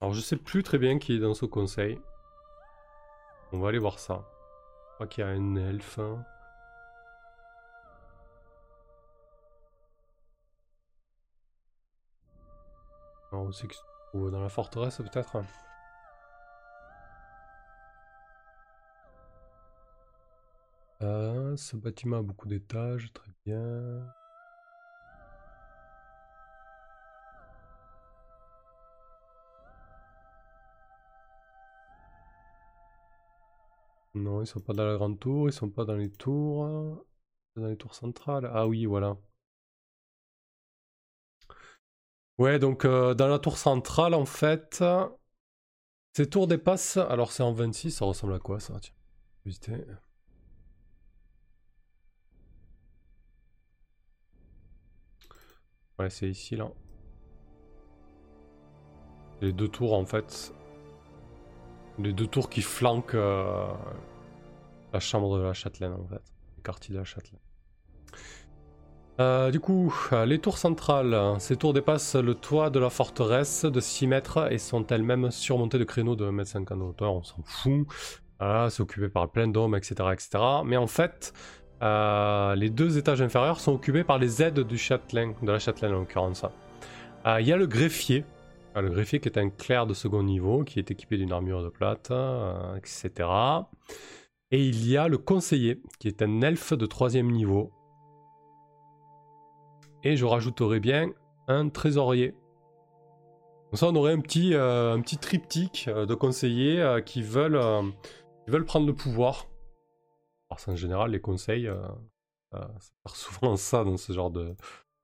Alors 0.00 0.14
je 0.14 0.20
sais 0.20 0.36
plus 0.36 0.62
très 0.62 0.78
bien 0.78 0.98
qui 0.98 1.16
est 1.16 1.18
dans 1.18 1.34
ce 1.34 1.44
conseil. 1.44 2.00
On 3.52 3.58
va 3.58 3.68
aller 3.68 3.78
voir 3.78 3.98
ça. 3.98 4.24
Crois 4.94 5.06
qu'il 5.06 5.24
y 5.24 5.26
a 5.26 5.30
un 5.30 5.56
elfe. 5.56 6.00
Alors, 13.30 13.52
c'est 13.52 13.66
que 13.66 14.30
dans 14.30 14.40
la 14.40 14.48
forteresse 14.48 14.96
peut-être? 14.96 15.42
Euh, 21.02 21.56
Ce 21.56 21.76
bâtiment 21.76 22.18
a 22.18 22.22
beaucoup 22.22 22.48
d'étages, 22.48 23.12
très 23.12 23.30
bien. 23.46 24.02
Non, 34.14 34.40
ils 34.42 34.46
sont 34.46 34.60
pas 34.60 34.72
dans 34.72 34.86
la 34.86 34.96
grande 34.96 35.20
tour, 35.20 35.48
ils 35.48 35.52
sont 35.52 35.68
pas 35.70 35.84
dans 35.84 35.94
les 35.96 36.10
tours. 36.10 36.66
Dans 37.56 37.66
les 37.66 37.76
tours 37.76 37.94
centrales. 37.94 38.50
Ah 38.52 38.66
oui, 38.66 38.86
voilà. 38.86 39.16
Ouais, 42.38 42.58
donc 42.60 42.84
euh, 42.84 43.14
dans 43.14 43.26
la 43.28 43.38
tour 43.40 43.58
centrale, 43.58 44.14
en 44.14 44.24
fait, 44.24 44.82
ces 46.16 46.28
tours 46.30 46.46
dépassent. 46.46 46.96
Alors 46.96 47.30
c'est 47.30 47.42
en 47.42 47.52
26, 47.52 47.90
ça 47.90 48.04
ressemble 48.06 48.32
à 48.34 48.38
quoi 48.38 48.58
ça? 48.58 48.74
Tiens. 49.60 49.78
Ouais, 55.98 56.10
c'est 56.10 56.28
ici 56.28 56.56
là. 56.56 56.70
Les 59.40 59.52
deux 59.52 59.68
tours 59.68 59.94
en 59.94 60.04
fait 60.04 60.52
les 61.98 62.12
deux 62.12 62.26
tours 62.26 62.50
qui 62.50 62.62
flanquent 62.62 63.14
euh, 63.14 63.66
la 64.92 65.00
chambre 65.00 65.38
de 65.38 65.42
la 65.42 65.52
châtelaine, 65.52 65.92
en 65.92 66.06
fait. 66.06 66.22
Le 66.56 66.62
quartier 66.62 66.92
de 66.92 66.98
la 66.98 67.04
châtelaine. 67.04 67.40
Euh, 69.20 69.52
du 69.52 69.60
coup, 69.60 69.94
les 70.26 70.40
tours 70.40 70.58
centrales. 70.58 71.36
Ces 71.38 71.56
tours 71.56 71.72
dépassent 71.72 72.16
le 72.16 72.34
toit 72.34 72.70
de 72.70 72.80
la 72.80 72.90
forteresse 72.90 73.64
de 73.64 73.80
6 73.80 74.08
mètres 74.08 74.52
et 74.52 74.58
sont 74.58 74.84
elles-mêmes 74.88 75.30
surmontées 75.30 75.78
de 75.78 75.84
créneaux 75.84 76.16
de 76.16 76.28
1m50 76.28 76.78
de 76.78 76.82
hauteur. 76.82 77.14
On 77.14 77.22
s'en 77.22 77.42
fout. 77.44 77.86
c'est 78.40 78.80
occupé 78.80 79.08
par 79.08 79.30
plein 79.30 79.46
d'hommes, 79.46 79.76
etc., 79.76 79.94
etc. 80.12 80.42
Mais 80.64 80.76
en 80.76 80.88
fait, 80.88 81.32
euh, 81.82 82.54
les 82.56 82.70
deux 82.70 82.98
étages 82.98 83.22
inférieurs 83.22 83.60
sont 83.60 83.72
occupés 83.72 84.04
par 84.04 84.18
les 84.18 84.42
aides 84.42 84.60
du 84.60 84.78
châtelain, 84.78 85.34
de 85.42 85.52
la 85.52 85.60
châtelaine 85.60 85.92
en 85.92 86.00
l'occurrence. 86.00 86.44
Il 87.38 87.46
y 87.46 87.52
a 87.52 87.56
le 87.56 87.66
greffier, 87.66 88.24
ah, 88.76 88.82
le 88.82 88.90
greffier 88.90 89.20
qui 89.20 89.28
est 89.28 89.38
un 89.38 89.50
clerc 89.50 89.86
de 89.86 89.94
second 89.94 90.24
niveau, 90.24 90.64
qui 90.64 90.80
est 90.80 90.90
équipé 90.90 91.16
d'une 91.16 91.30
armure 91.30 91.62
de 91.62 91.68
plate, 91.68 92.10
euh, 92.10 92.74
etc. 92.74 93.28
Et 94.50 94.66
il 94.66 94.88
y 94.88 94.96
a 94.96 95.06
le 95.06 95.16
conseiller, 95.16 95.80
qui 96.00 96.08
est 96.08 96.22
un 96.22 96.40
elfe 96.42 96.72
de 96.72 96.84
troisième 96.84 97.30
niveau. 97.30 97.70
Et 100.02 100.16
je 100.16 100.24
rajouterai 100.24 100.80
bien 100.80 101.12
un 101.46 101.68
trésorier. 101.68 102.34
Comme 103.70 103.78
ça, 103.78 103.86
on 103.86 103.94
aurait 103.94 104.12
un 104.12 104.20
petit, 104.20 104.54
euh, 104.54 105.00
triptyque 105.20 105.86
euh, 105.86 106.04
de 106.04 106.14
conseillers 106.16 107.00
qui, 107.06 107.22
veulent, 107.22 107.60
prendre 108.66 108.88
le 108.88 108.94
pouvoir. 108.94 109.46
Parce 110.48 110.74
général, 110.74 111.12
les 111.12 111.20
conseils, 111.20 111.70
ça 112.52 112.92
part 113.04 113.14
souvent 113.16 113.54
ça 113.54 113.84
dans 113.84 113.96
ce 113.96 114.12
genre 114.12 114.32
de, 114.32 114.56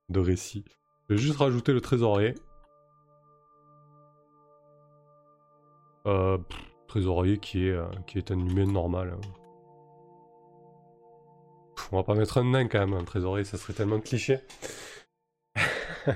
de 0.09 0.19
récit. 0.19 0.65
Je 1.07 1.15
vais 1.15 1.21
juste 1.21 1.37
rajouter 1.37 1.71
le 1.71 1.79
trésorier. 1.79 2.35
Euh, 6.07 6.37
trésorier 6.87 7.37
qui 7.37 7.67
est, 7.67 7.79
qui 8.05 8.17
est 8.17 8.31
un 8.31 8.39
humain 8.39 8.65
normal. 8.65 9.15
Hein. 9.15 9.21
on 11.91 11.97
va 11.97 12.03
pas 12.03 12.15
mettre 12.15 12.37
un 12.37 12.51
nain 12.51 12.67
quand 12.67 12.79
même, 12.79 12.93
un 12.93 13.03
trésorier, 13.03 13.45
ça 13.45 13.57
serait 13.57 13.73
tellement 13.73 13.99
cliché. 13.99 14.39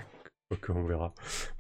ok, 0.52 0.70
on 0.70 0.84
verra. 0.84 1.14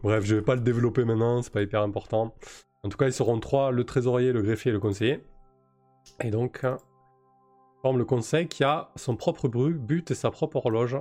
Bref, 0.04 0.26
je 0.26 0.36
vais 0.36 0.42
pas 0.42 0.56
le 0.56 0.62
développer 0.62 1.06
maintenant, 1.06 1.42
c'est 1.42 1.54
pas 1.54 1.62
hyper 1.62 1.82
important. 1.82 2.36
En 2.84 2.90
tout 2.90 2.98
cas, 2.98 3.08
ils 3.08 3.14
seront 3.14 3.40
trois, 3.40 3.72
le 3.72 3.84
trésorier, 3.84 4.32
le 4.32 4.42
greffier 4.42 4.70
et 4.70 4.74
le 4.74 4.80
conseiller. 4.80 5.24
Et 6.22 6.30
donc, 6.30 6.66
forme 7.82 7.98
le 7.98 8.06
conseil 8.06 8.48
qui 8.48 8.64
a 8.64 8.90
son 8.96 9.16
propre 9.16 9.48
but 9.48 10.12
et 10.12 10.16
sa 10.16 10.32
propre 10.32 10.58
horloge. 10.58 10.98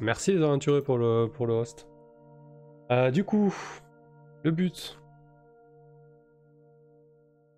Merci 0.00 0.32
les 0.32 0.42
aventuriers 0.42 0.82
pour 0.82 0.98
le, 0.98 1.26
pour 1.26 1.46
le 1.46 1.54
host. 1.54 1.88
Euh, 2.90 3.10
du 3.10 3.24
coup, 3.24 3.54
le 4.42 4.50
but. 4.50 5.01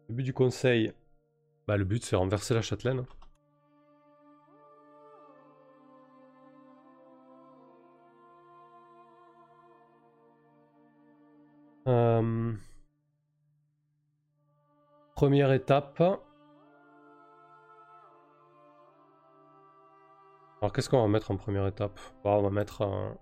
Le 0.08 0.14
but 0.14 0.22
du 0.22 0.34
conseil. 0.34 0.92
Bah, 1.66 1.76
le 1.76 1.84
but 1.84 2.04
c'est 2.04 2.16
renverser 2.16 2.54
la 2.54 2.62
châtelaine. 2.62 3.04
Euh, 11.86 12.52
première 15.14 15.52
étape. 15.52 16.00
Alors 20.60 20.72
qu'est-ce 20.72 20.88
qu'on 20.88 21.02
va 21.02 21.08
mettre 21.08 21.30
en 21.30 21.36
première 21.36 21.66
étape? 21.66 22.00
On 22.24 22.42
va 22.42 22.50
mettre 22.50 22.82
un... 22.82 23.18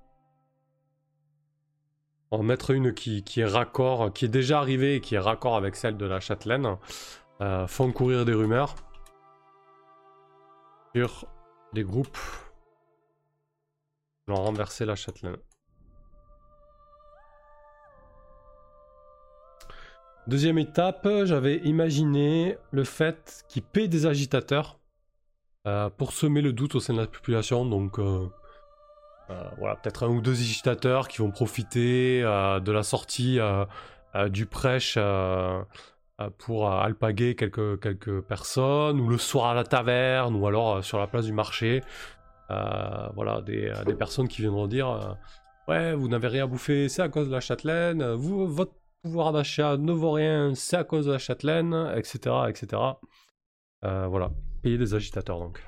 Va 2.33 2.39
mettre 2.39 2.70
une 2.70 2.95
qui, 2.95 3.22
est 3.37 3.45
raccord, 3.45 4.11
qui 4.12 4.24
est 4.24 4.28
déjà 4.28 4.59
arrivée 4.59 4.97
et 4.97 5.01
qui 5.01 5.14
est 5.14 5.18
raccord 5.18 5.55
avec 5.55 5.76
celle 5.76 5.99
de 5.99 6.07
la 6.07 6.18
châtelaine. 6.18 6.78
Euh, 7.43 7.66
font 7.66 7.93
courir 7.93 8.24
des 8.24 8.33
rumeurs 8.33 8.74
sur 10.95 11.26
des 11.74 11.85
groupes 11.85 12.16
qui 14.24 14.35
vont 14.35 14.43
renverser 14.43 14.87
la 14.87 14.97
châtelaine. 14.97 15.37
Deuxième 20.26 20.59
étape, 20.59 21.07
j'avais 21.24 21.57
imaginé 21.64 22.57
le 22.70 22.85
fait 22.85 23.45
qu'ils 23.49 23.64
paient 23.64 23.89
des 23.89 24.07
agitateurs 24.07 24.78
euh, 25.66 25.91
pour 25.91 26.12
semer 26.12 26.41
le 26.41 26.53
doute 26.53 26.76
au 26.76 26.80
sein 26.80 26.95
de 26.95 27.01
la 27.01 27.07
population. 27.07 27.66
Donc 27.66 27.99
euh, 27.99 28.28
voilà, 29.59 29.76
peut-être 29.76 30.05
un 30.05 30.09
ou 30.09 30.20
deux 30.20 30.41
agitateurs 30.41 31.09
qui 31.09 31.18
vont 31.18 31.30
profiter 31.30 32.22
de 32.22 32.72
la 32.72 32.83
sortie 32.83 33.39
du 34.30 34.47
prêche 34.47 34.99
pour 36.39 36.70
alpaguer 36.70 37.35
quelques, 37.35 37.80
quelques 37.80 38.20
personnes, 38.22 39.01
ou 39.01 39.09
le 39.09 39.18
soir 39.18 39.47
à 39.47 39.55
la 39.55 39.64
taverne, 39.64 40.35
ou 40.37 40.47
alors 40.47 40.85
sur 40.85 40.99
la 40.99 41.07
place 41.07 41.26
du 41.26 41.33
marché. 41.33 41.83
voilà, 42.49 43.41
des, 43.43 43.72
des, 43.87 43.95
personnes 43.95 44.28
qui 44.28 44.43
viendront 44.43 44.66
dire 44.66 45.16
Ouais, 45.68 45.95
vous 45.95 46.09
n'avez 46.09 46.28
rien 46.28 46.45
à 46.45 46.47
bouffer, 46.47 46.89
c'est 46.89 47.03
à 47.03 47.09
cause 47.09 47.28
de 47.28 47.33
la 47.33 47.41
châtelaine, 47.41 48.12
vous, 48.14 48.47
votre 48.47 48.72
pouvoir 49.03 49.33
d'achat 49.33 49.76
ne 49.76 49.93
vaut 49.93 50.12
rien, 50.12 50.55
c'est 50.55 50.76
à 50.76 50.85
cause 50.85 51.07
de 51.07 51.12
la 51.12 51.18
châtelaine, 51.18 51.74
etc. 51.97 52.37
etc. 52.49 52.83
Euh, 53.85 54.07
voilà, 54.07 54.30
payer 54.62 54.78
des 54.78 54.95
agitateurs 54.95 55.41
donc. 55.41 55.61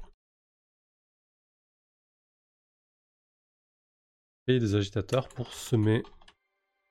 Payer 4.46 4.60
des 4.60 4.74
agitateurs 4.74 5.28
pour 5.28 5.52
semer 5.52 6.02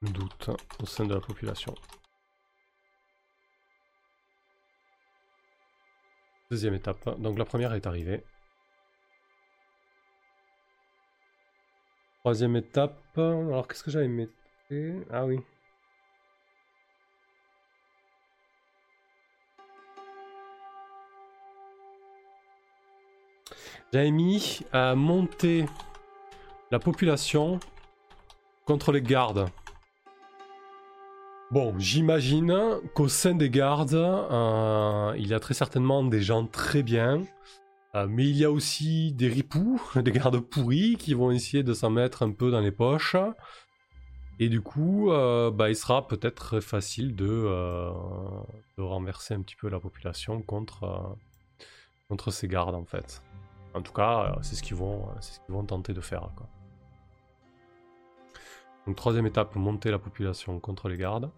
le 0.01 0.10
doute 0.10 0.49
au 0.82 0.86
sein 0.86 1.06
de 1.06 1.14
la 1.14 1.22
population. 1.22 1.76
Deuxième 6.49 6.74
étape, 6.74 7.20
donc 7.20 7.38
la 7.38 7.45
première 7.45 7.74
est 7.74 7.86
arrivée. 7.86 8.24
Troisième 12.20 12.56
étape, 12.56 13.18
alors 13.18 13.68
qu'est-ce 13.68 13.84
que 13.84 13.91
j'avais 13.91 14.08
mis? 14.08 14.30
Ah 15.12 15.26
oui, 15.26 15.39
J'avais 23.93 24.10
mis 24.10 24.62
à 24.72 24.95
monter 24.95 25.66
la 26.74 26.80
population 26.80 27.59
contre 28.65 28.91
les 28.91 29.03
gardes. 29.03 29.45
Bon, 31.51 31.78
j'imagine 31.78 32.51
qu'au 32.95 33.07
sein 33.07 33.36
des 33.36 33.51
gardes, 33.51 33.93
euh, 33.93 35.13
il 35.15 35.28
y 35.28 35.36
a 35.36 35.39
très 35.39 35.53
certainement 35.53 36.03
des 36.03 36.24
gens 36.24 36.47
très 36.47 36.82
bien, 36.82 37.21
euh, 37.93 38.07
mais 38.09 38.28
il 38.28 38.36
y 38.38 38.43
a 38.43 38.49
aussi 38.49 39.13
des 39.13 39.28
ripoux, 39.28 39.80
des 39.97 40.11
gardes 40.11 40.39
pourris 40.39 40.95
qui 40.97 41.13
vont 41.13 41.30
essayer 41.30 41.61
de 41.61 41.76
s'en 41.76 41.91
mettre 41.91 42.24
un 42.24 42.32
peu 42.32 42.49
dans 42.49 42.61
les 42.61 42.71
poches. 42.71 43.17
Et 44.39 44.49
du 44.49 44.61
coup, 44.61 45.11
euh, 45.11 45.51
bah, 45.51 45.69
il 45.69 45.76
sera 45.76 46.07
peut-être 46.07 46.59
facile 46.59 47.15
de, 47.15 47.91
renverser 48.80 49.36
un 49.36 49.43
petit 49.43 49.55
peu 49.55 49.69
la 49.69 49.80
population 49.80 50.41
contre, 50.41 51.15
contre 52.09 52.32
ces 52.32 52.47
gardes 52.47 52.74
en 52.74 52.86
fait. 52.86 53.21
En 53.76 53.84
tout 53.84 53.93
cas, 53.93 54.39
c'est 54.41 54.55
ce 54.55 54.63
qu'ils 54.63 54.76
vont, 54.76 55.07
ce 55.21 55.39
qu'ils 55.41 55.53
vont 55.53 55.65
tenter 55.65 55.93
de 55.93 56.01
faire. 56.01 56.32
Donc 58.86 58.95
troisième 58.95 59.25
étape, 59.25 59.55
monter 59.55 59.91
la 59.91 59.99
population 59.99 60.59
contre 60.59 60.89
les 60.89 60.97
gardes. 60.97 61.29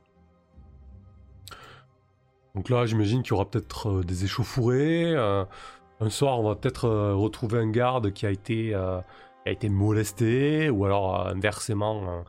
Donc 2.56 2.70
là, 2.70 2.86
j'imagine 2.86 3.22
qu'il 3.22 3.32
y 3.32 3.34
aura 3.34 3.50
peut-être 3.50 3.90
euh, 3.90 4.04
des 4.04 4.24
échauffourées. 4.24 5.16
un 5.16 6.10
soir, 6.10 6.40
on 6.40 6.48
va 6.48 6.56
peut-être 6.56 6.90
retrouver 6.90 7.60
un 7.60 7.70
garde 7.70 8.12
qui 8.12 8.26
a 8.26 8.32
été, 8.32 8.74
a 8.74 9.04
été 9.46 9.70
molesté, 9.70 10.70
ou 10.70 10.86
alors 10.86 11.28
inversement, 11.28 12.24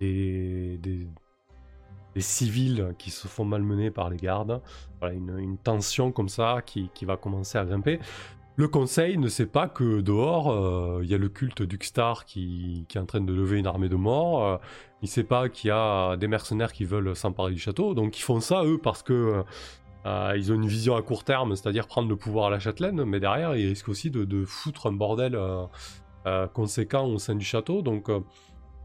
des, 0.00 0.78
civils 2.16 2.94
qui 2.98 3.10
se 3.10 3.28
font 3.28 3.44
malmener 3.44 3.90
par 3.90 4.10
les 4.10 4.16
gardes. 4.16 4.60
Voilà, 5.00 5.14
une, 5.14 5.58
tension 5.58 6.12
comme 6.12 6.28
ça 6.28 6.62
qui, 6.64 6.90
va 7.02 7.16
commencer 7.16 7.58
à 7.58 7.64
grimper. 7.64 7.98
Le 8.60 8.68
conseil 8.68 9.16
ne 9.16 9.28
sait 9.28 9.46
pas 9.46 9.68
que 9.68 10.02
dehors, 10.02 10.52
euh, 10.52 11.00
il 11.02 11.08
y 11.08 11.14
a 11.14 11.16
le 11.16 11.30
culte 11.30 11.62
d'Uxtar 11.62 12.26
qui, 12.26 12.84
qui, 12.90 12.98
est 12.98 13.00
en 13.00 13.06
train 13.06 13.22
de 13.22 13.32
lever 13.32 13.58
une 13.58 13.66
armée 13.66 13.88
de 13.88 13.96
morts. 13.96 14.44
Euh, 14.44 14.56
il 15.00 15.06
ne 15.06 15.08
sait 15.08 15.24
pas 15.24 15.48
qu'il 15.48 15.68
y 15.68 15.70
a 15.70 16.18
des 16.18 16.28
mercenaires 16.28 16.74
qui 16.74 16.84
veulent 16.84 17.16
s'emparer 17.16 17.52
du 17.52 17.58
château. 17.58 17.94
Donc 17.94 18.18
ils 18.18 18.22
font 18.22 18.38
ça, 18.40 18.62
eux, 18.66 18.76
parce 18.76 19.02
que 19.02 19.44
euh, 20.04 20.34
ils 20.36 20.52
ont 20.52 20.56
une 20.56 20.66
vision 20.66 20.94
à 20.94 21.00
court 21.00 21.24
terme, 21.24 21.56
c'est-à-dire 21.56 21.86
prendre 21.86 22.10
le 22.10 22.16
pouvoir 22.16 22.48
à 22.48 22.50
la 22.50 22.58
châtelaine. 22.58 23.02
Mais 23.04 23.18
derrière, 23.18 23.56
ils 23.56 23.66
risquent 23.66 23.88
aussi 23.88 24.10
de, 24.10 24.44
foutre 24.44 24.88
un 24.88 24.92
bordel 24.92 25.38
conséquent 26.52 27.06
au 27.06 27.16
sein 27.16 27.36
du 27.36 27.46
château. 27.46 27.80
Donc 27.80 28.10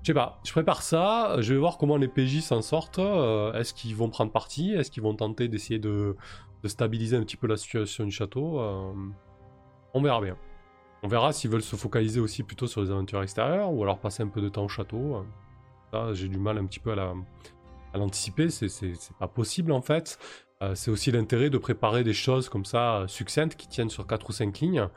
je 0.06 0.12
sais 0.12 0.14
pas, 0.14 0.40
je 0.46 0.52
prépare 0.52 0.84
ça, 0.84 1.38
je 1.40 1.52
vais 1.52 1.60
voir 1.60 1.80
comment 1.80 1.98
les 1.98 2.08
PJ 2.08 2.42
s'en 2.42 2.62
sortent. 2.62 3.00
Euh, 3.00 3.52
est-ce 3.54 3.74
qu'ils 3.74 3.96
vont 3.96 4.08
prendre 4.08 4.32
parti 4.32 4.72
Est-ce 4.72 4.92
qu'ils 4.92 5.02
vont 5.02 5.16
tenter 5.16 5.48
d'essayer 5.48 5.80
de, 5.80 6.16
stabiliser 6.64 7.18
un 7.18 7.24
petit 7.24 7.38
peu 7.38 7.48
la 7.48 7.58
situation 7.58 8.06
du 8.06 8.12
château 8.12 8.60
euh, 8.60 8.94
On 9.96 10.02
verra 10.02 10.20
bien. 10.20 10.38
On 11.04 11.08
verra 11.08 11.32
s'ils 11.32 11.50
veulent 11.50 11.62
se 11.64 11.78
focaliser 11.78 12.20
aussi 12.20 12.44
plutôt 12.44 12.68
sur 12.68 12.82
les 12.82 12.92
aventures 12.92 13.24
extérieures 13.24 13.72
ou 13.72 13.82
alors 13.82 13.98
passer 13.98 14.24
un 14.24 14.28
peu 14.28 14.42
de 14.42 14.50
temps 14.50 14.66
au 14.66 14.68
château. 14.68 15.26
Ça, 15.94 16.14
j'ai 16.14 16.28
du 16.28 16.38
mal 16.38 16.58
un 16.58 16.66
petit 16.66 16.82
peu 16.82 16.92
à 16.92 17.98
l'anticiper, 17.98 18.50
c'est 18.50 18.92
pas 19.18 19.30
possible 19.30 19.72
en 19.72 19.82
fait. 19.82 20.20
Euh, 20.62 20.76
c'est 20.76 20.92
aussi 20.92 21.12
l'intérêt 21.12 21.50
de 21.50 21.58
préparer 21.58 22.04
des 22.04 22.14
choses 22.14 22.50
comme 22.50 22.66
ça 22.66 23.06
succinctes 23.08 23.56
qui 23.56 23.70
tiennent 23.70 23.90
sur 23.90 24.06
4 24.06 24.30
ou 24.30 24.34
5 24.34 24.60
lignes. 24.60 24.90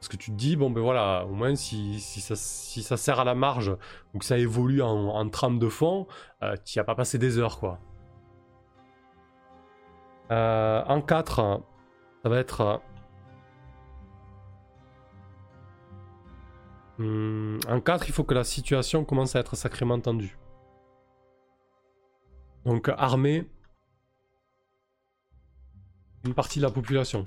Parce 0.00 0.08
que 0.08 0.16
tu 0.16 0.30
te 0.30 0.36
dis, 0.36 0.56
bon 0.56 0.70
ben 0.70 0.80
voilà, 0.80 1.26
au 1.26 1.34
moins 1.34 1.54
si, 1.54 2.00
ça, 2.00 2.34
si 2.34 2.82
ça, 2.82 2.96
sert 2.96 3.20
à 3.20 3.24
la 3.24 3.34
marge 3.34 3.76
ou 4.14 4.18
que 4.18 4.24
ça 4.24 4.38
évolue 4.38 4.80
en, 4.80 5.28
trame 5.28 5.58
de 5.58 5.68
fond, 5.68 6.06
euh, 6.42 6.54
tu 6.64 6.78
n'y 6.78 6.80
as 6.80 6.84
pas 6.84 6.94
passé 6.94 7.18
des 7.18 7.38
heures 7.38 7.58
quoi. 7.58 7.78
Euh, 10.30 10.82
en 10.86 11.02
4, 11.02 11.60
ça 12.22 12.28
va 12.30 12.38
être. 12.38 12.80
Hmm, 16.98 17.58
en 17.68 17.80
4, 17.80 18.08
il 18.08 18.12
faut 18.12 18.24
que 18.24 18.34
la 18.34 18.44
situation 18.44 19.04
commence 19.04 19.36
à 19.36 19.40
être 19.40 19.56
sacrément 19.56 20.00
tendue. 20.00 20.38
Donc 22.64 22.88
armer 22.88 23.48
une 26.24 26.34
partie 26.34 26.58
de 26.58 26.64
la 26.64 26.70
population. 26.70 27.24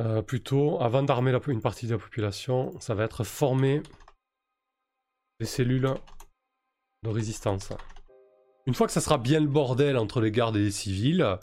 Euh, 0.00 0.22
plutôt, 0.22 0.80
avant 0.80 1.02
d'armer 1.02 1.36
une 1.48 1.60
partie 1.60 1.86
de 1.86 1.92
la 1.92 1.98
population, 1.98 2.72
ça 2.80 2.94
va 2.94 3.04
être 3.04 3.24
former 3.24 3.82
des 5.38 5.46
cellules 5.46 5.92
de 7.02 7.08
résistance. 7.08 7.72
Une 8.66 8.74
fois 8.74 8.86
que 8.86 8.92
ça 8.92 9.00
sera 9.00 9.18
bien 9.18 9.40
le 9.40 9.48
bordel 9.48 9.98
entre 9.98 10.20
les 10.20 10.30
gardes 10.30 10.56
et 10.56 10.60
les 10.60 10.70
civils, 10.70 11.38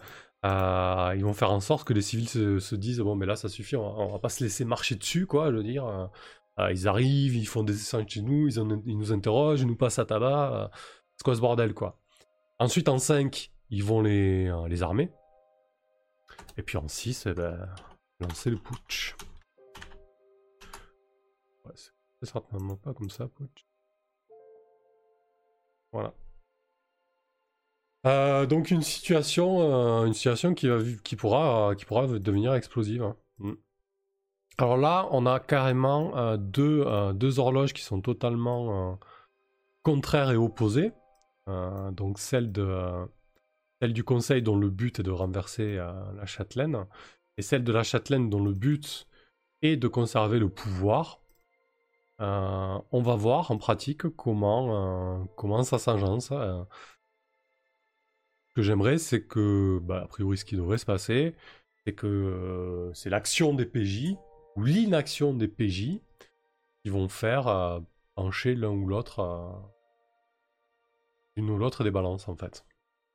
euh, 0.46 1.14
ils 1.16 1.24
vont 1.24 1.34
faire 1.34 1.52
en 1.52 1.60
sorte 1.60 1.88
que 1.88 1.94
les 1.94 2.02
civils 2.02 2.30
se, 2.30 2.76
disent 2.76 3.00
bon 3.00 3.16
mais 3.16 3.26
là 3.26 3.36
ça 3.36 3.50
suffit, 3.50 3.76
on 3.76 4.08
va, 4.08 4.14
va, 4.14 4.20
pas 4.20 4.30
se 4.30 4.44
laisser 4.44 4.66
marcher 4.66 4.96
dessus 4.96 5.26
quoi, 5.26 5.52
je 5.52 5.58
veux 5.58 5.64
dire. 5.64 6.10
ils 6.72 6.88
arrivent, 6.88 7.36
ils 7.36 7.48
font 7.48 7.64
des 7.64 7.74
essais 7.74 8.06
chez 8.08 8.22
nous, 8.22 8.48
ils, 8.48 8.98
nous 8.98 9.12
interrogent, 9.12 9.62
ils 9.62 9.68
nous 9.68 9.76
passent 9.76 10.00
à 10.00 10.06
tabac. 10.06 10.72
c'est 11.16 11.24
quoi 11.24 11.36
ce 11.36 11.42
bordel, 11.42 11.74
quoi. 11.74 12.00
Ensuite, 12.60 12.90
en 12.90 13.00
5, 13.00 13.52
ils 13.70 13.84
vont 13.84 14.02
les, 14.02 14.52
les 14.68 14.84
armer. 14.84 15.12
Et 16.58 16.64
puis 16.64 16.78
en 16.78 16.88
6, 16.88 17.28
eh 17.28 17.34
ben, 17.34 17.70
lancer 18.20 18.50
le 18.50 18.58
putsch. 18.58 19.16
Ouais, 21.66 21.72
c'est 21.76 22.30
certainement 22.30 22.76
pas 22.76 22.94
comme 22.94 23.10
ça, 23.10 23.28
putsch. 23.28 23.66
Voilà. 25.92 26.14
Euh, 28.06 28.46
donc 28.46 28.72
une 28.72 28.82
situation, 28.82 29.60
euh, 29.62 30.06
une 30.06 30.14
situation 30.14 30.54
qui, 30.54 30.68
pourra, 31.18 31.76
devenir 31.76 32.54
explosive. 32.54 33.04
Hein. 33.04 33.16
Mm. 33.40 33.54
Alors 34.58 34.78
là, 34.78 35.08
on 35.12 35.26
a 35.26 35.40
carrément 35.40 36.18
euh, 36.18 36.38
deux, 36.38 37.40
horloges 37.40 37.74
qui 37.74 37.82
sont 37.82 38.02
totalement 38.02 38.98
contraires 39.84 40.32
et 40.32 40.38
opposées. 40.38 40.92
donc 41.48 42.20
celle 42.20 42.52
du 42.52 44.04
conseil 44.04 44.42
dont 44.42 44.58
le 44.58 44.70
but 44.70 45.00
est 45.00 45.04
de 45.04 45.12
renverser 45.12 45.76
la 45.76 46.26
châtelaine, 46.26 46.86
et 47.38 47.42
celle 47.42 47.64
de 47.64 47.72
la 47.72 47.84
châtelaine 47.84 48.30
dont 48.30 48.44
le 48.44 48.54
but 48.54 49.08
est 49.62 49.78
de 49.78 49.88
conserver 49.88 50.40
le 50.40 50.50
pouvoir. 50.50 51.22
on 52.20 53.02
va 53.02 53.16
voir 53.16 53.52
en 53.52 53.58
pratique 53.58 54.10
comment, 54.10 55.26
comment 55.38 55.64
ça 55.64 55.80
s'agence 55.80 56.34
j'aimerais, 58.62 58.98
c'est 58.98 59.24
que, 59.24 59.80
bah, 59.80 60.02
a 60.04 60.08
priori, 60.08 60.38
ce 60.38 60.46
qui 60.46 60.56
devrait 60.56 60.78
se 60.78 60.86
passer, 60.86 61.36
c'est 61.86 61.94
que 61.94 62.08
euh, 62.08 62.94
c'est 62.94 63.10
l'action 63.10 63.54
des 63.54 63.66
PJ 63.66 64.16
ou 64.56 64.64
l'inaction 64.64 65.34
des 65.34 65.48
PJ 65.48 66.02
qui 66.84 66.90
vont 66.90 67.10
faire 67.10 67.48
euh, 67.48 67.80
pencher 68.16 68.56
l'un 68.56 68.70
ou 68.70 68.86
l'autre, 68.88 69.20
euh, 69.20 69.52
une 71.36 71.50
ou 71.50 71.58
l'autre 71.58 71.84
des 71.84 71.92
balances, 71.92 72.28
en 72.28 72.36
fait. 72.36 72.66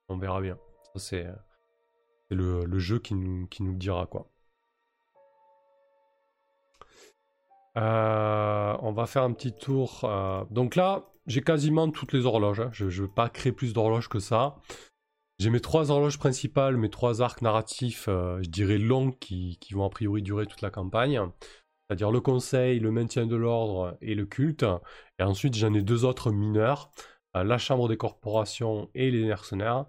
On 0.09 0.19
verra 0.19 0.41
bien. 0.41 0.59
Ça, 0.95 1.01
c'est 1.01 1.27
le, 2.31 2.79
jeu 2.79 2.99
qui 2.99 3.15
nous, 3.15 3.47
qui 3.47 3.63
nous 3.63 3.75
dira 3.75 4.07
quoi. 4.07 4.31
on 7.77 8.93
va 8.93 9.07
faire 9.07 9.23
un 9.23 9.33
petit 9.33 9.53
tour. 9.53 10.09
donc 10.51 10.77
là, 10.77 11.11
j'ai 11.27 11.43
quasiment 11.43 11.91
toutes 11.91 12.13
les 12.13 12.27
horloges. 12.27 12.61
Hein. 12.61 12.71
Je 12.73 12.85
ne 12.85 12.91
veux 12.91 13.09
pas 13.09 13.29
créer 13.29 13.53
plus 13.53 13.73
d'horloges 13.73 14.09
que 14.09 14.19
ça. 14.19 14.57
J'ai 15.39 15.51
mes 15.51 15.61
trois 15.61 15.91
horloges 15.91 16.19
principales, 16.19 16.77
mes 16.77 16.91
trois 16.91 17.21
arcs 17.21 17.43
narratifs, 17.43 18.07
euh, 18.09 18.41
je 18.43 18.49
dirais 18.49 18.79
longs, 18.79 19.11
qui, 19.11 19.59
vont 19.73 19.85
a 19.85 19.91
priori 19.91 20.23
durer 20.23 20.47
toute 20.47 20.63
la 20.63 20.71
campagne. 20.71 21.21
C'est-à-dire 21.89 22.13
le 22.13 22.21
conseil, 22.21 22.79
le 22.79 22.93
maintien 22.93 23.27
de 23.27 23.37
l'ordre 23.37 23.99
et 24.01 24.15
le 24.15 24.27
culte. 24.27 24.65
Et 25.19 25.23
ensuite, 25.25 25.55
j'en 25.55 25.75
ai 25.75 25.83
deux 25.83 26.05
autres 26.05 26.31
mineurs, 26.31 26.93
euh, 27.37 27.43
la 27.43 27.59
chambre 27.59 27.89
des 27.89 27.97
corporations 27.97 28.91
et 28.95 29.11
les 29.11 29.25
mercenaires, 29.25 29.87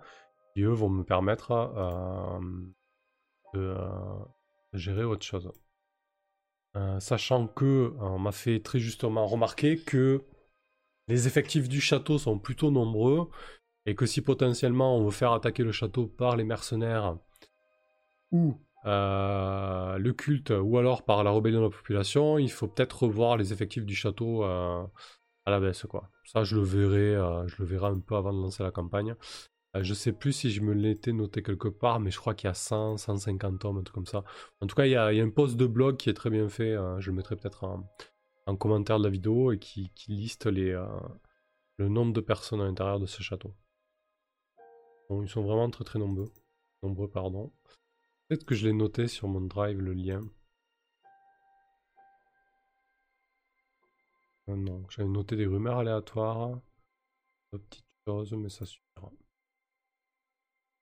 qui 0.54 0.64
eux 0.64 0.74
vont 0.74 0.90
me 0.90 1.04
permettre 1.04 1.52
euh, 1.52 2.40
de, 3.54 3.78
gérer 4.74 5.04
autre 5.04 5.26
chose. 5.26 5.52
sachant 7.00 7.48
que 7.48 7.94
on 8.00 8.20
m'a 8.20 8.32
fait 8.34 8.60
très 8.62 8.80
justement 8.80 9.26
remarquer 9.28 9.78
que 9.78 10.26
les 11.08 11.28
effectifs 11.28 11.70
du 11.70 11.80
château 11.80 12.18
sont 12.18 12.40
plutôt 12.40 12.72
nombreux 12.72 13.30
et 13.86 13.96
que 13.96 14.06
si 14.06 14.22
potentiellement 14.22 14.98
on 14.98 15.04
veut 15.06 15.12
faire 15.12 15.32
attaquer 15.32 15.64
le 15.64 15.72
château 15.72 16.08
par 16.08 16.36
les 16.36 16.44
mercenaires 16.44 17.18
ou 18.32 18.58
euh, 18.86 19.98
le 19.98 20.14
culte 20.14 20.52
ou 20.52 20.78
alors 20.78 21.04
par 21.06 21.24
la 21.24 21.32
rébellion 21.32 21.60
de 21.60 21.66
la 21.66 21.72
population, 21.72 22.38
il 22.38 22.52
faut 22.52 22.68
peut-être 22.68 23.04
revoir 23.04 23.38
les 23.38 23.54
effectifs 23.54 23.86
du 23.86 23.96
château 23.96 24.44
euh, 24.44 24.84
à 25.46 25.52
la 25.52 25.60
baisse 25.60 25.86
quoi. 25.90 26.10
Ça 26.26 26.44
je 26.44 26.56
le 26.56 26.64
verrai, 26.64 27.16
euh, 27.16 27.48
je 27.48 27.56
le 27.60 27.66
verrai 27.66 27.88
un 27.88 28.00
peu 28.00 28.16
avant 28.16 28.34
de 28.34 28.42
lancer 28.42 28.64
la 28.64 28.72
campagne. 28.72 29.16
je 29.76 29.94
sais 29.94 30.14
plus 30.14 30.34
si 30.34 30.52
je 30.52 30.62
me 30.62 30.74
l'étais 30.74 31.14
noté 31.14 31.44
quelque 31.44 31.68
part, 31.68 32.00
mais 32.00 32.12
je 32.12 32.20
crois 32.20 32.34
qu'il 32.34 32.48
y 32.48 32.52
a 32.52 32.54
100, 32.54 32.98
150 32.98 33.66
hommes, 33.66 33.78
un 33.80 33.84
truc 33.84 33.96
comme 33.96 34.06
ça. 34.06 34.24
En 34.62 34.68
tout 34.68 34.76
cas, 34.76 34.86
il 34.86 34.92
y 34.92 34.96
a, 34.96 35.08
un 35.08 35.30
post 35.30 35.58
de 35.58 35.68
blog 35.68 35.98
qui 35.98 36.10
est 36.10 36.14
très 36.14 36.30
bien 36.30 36.50
fait. 36.50 36.76
je 37.00 37.10
le 37.10 37.16
mettrai 37.16 37.36
peut-être 37.36 37.64
en, 38.46 38.56
commentaire 38.58 39.00
de 39.00 39.04
la 39.04 39.10
vidéo 39.10 39.52
et 39.52 39.60
qui, 39.60 39.92
qui 39.96 40.12
liste 40.12 40.46
les, 40.46 40.80
le 41.78 41.90
nombre 41.90 42.14
de 42.14 42.22
personnes 42.22 42.62
à 42.62 42.66
l'intérieur 42.66 43.00
de 43.00 43.06
ce 43.06 43.22
château. 43.22 43.54
Ils 45.10 45.30
sont 45.30 45.44
vraiment 45.44 45.70
très 45.70 45.84
très 45.84 46.00
nombreux. 46.00 46.32
Nombreux, 46.84 47.10
pardon. 47.10 47.52
Peut-être 48.28 48.46
que 48.46 48.56
je 48.56 48.68
l'ai 48.68 48.74
noté 48.74 49.08
sur 49.08 49.28
mon 49.28 49.42
drive, 49.42 49.80
le 49.80 49.94
lien. 49.94 50.22
Euh, 54.50 54.56
non, 54.56 54.84
j'avais 54.90 55.10
noté 55.10 55.36
des 55.36 55.46
rumeurs 55.46 55.80
aléatoires. 55.80 56.60
Des 57.54 57.60
petites 57.60 57.86
choses, 58.08 58.34
mais 58.34 58.50
ça 58.50 58.66
suffira. 58.66 59.12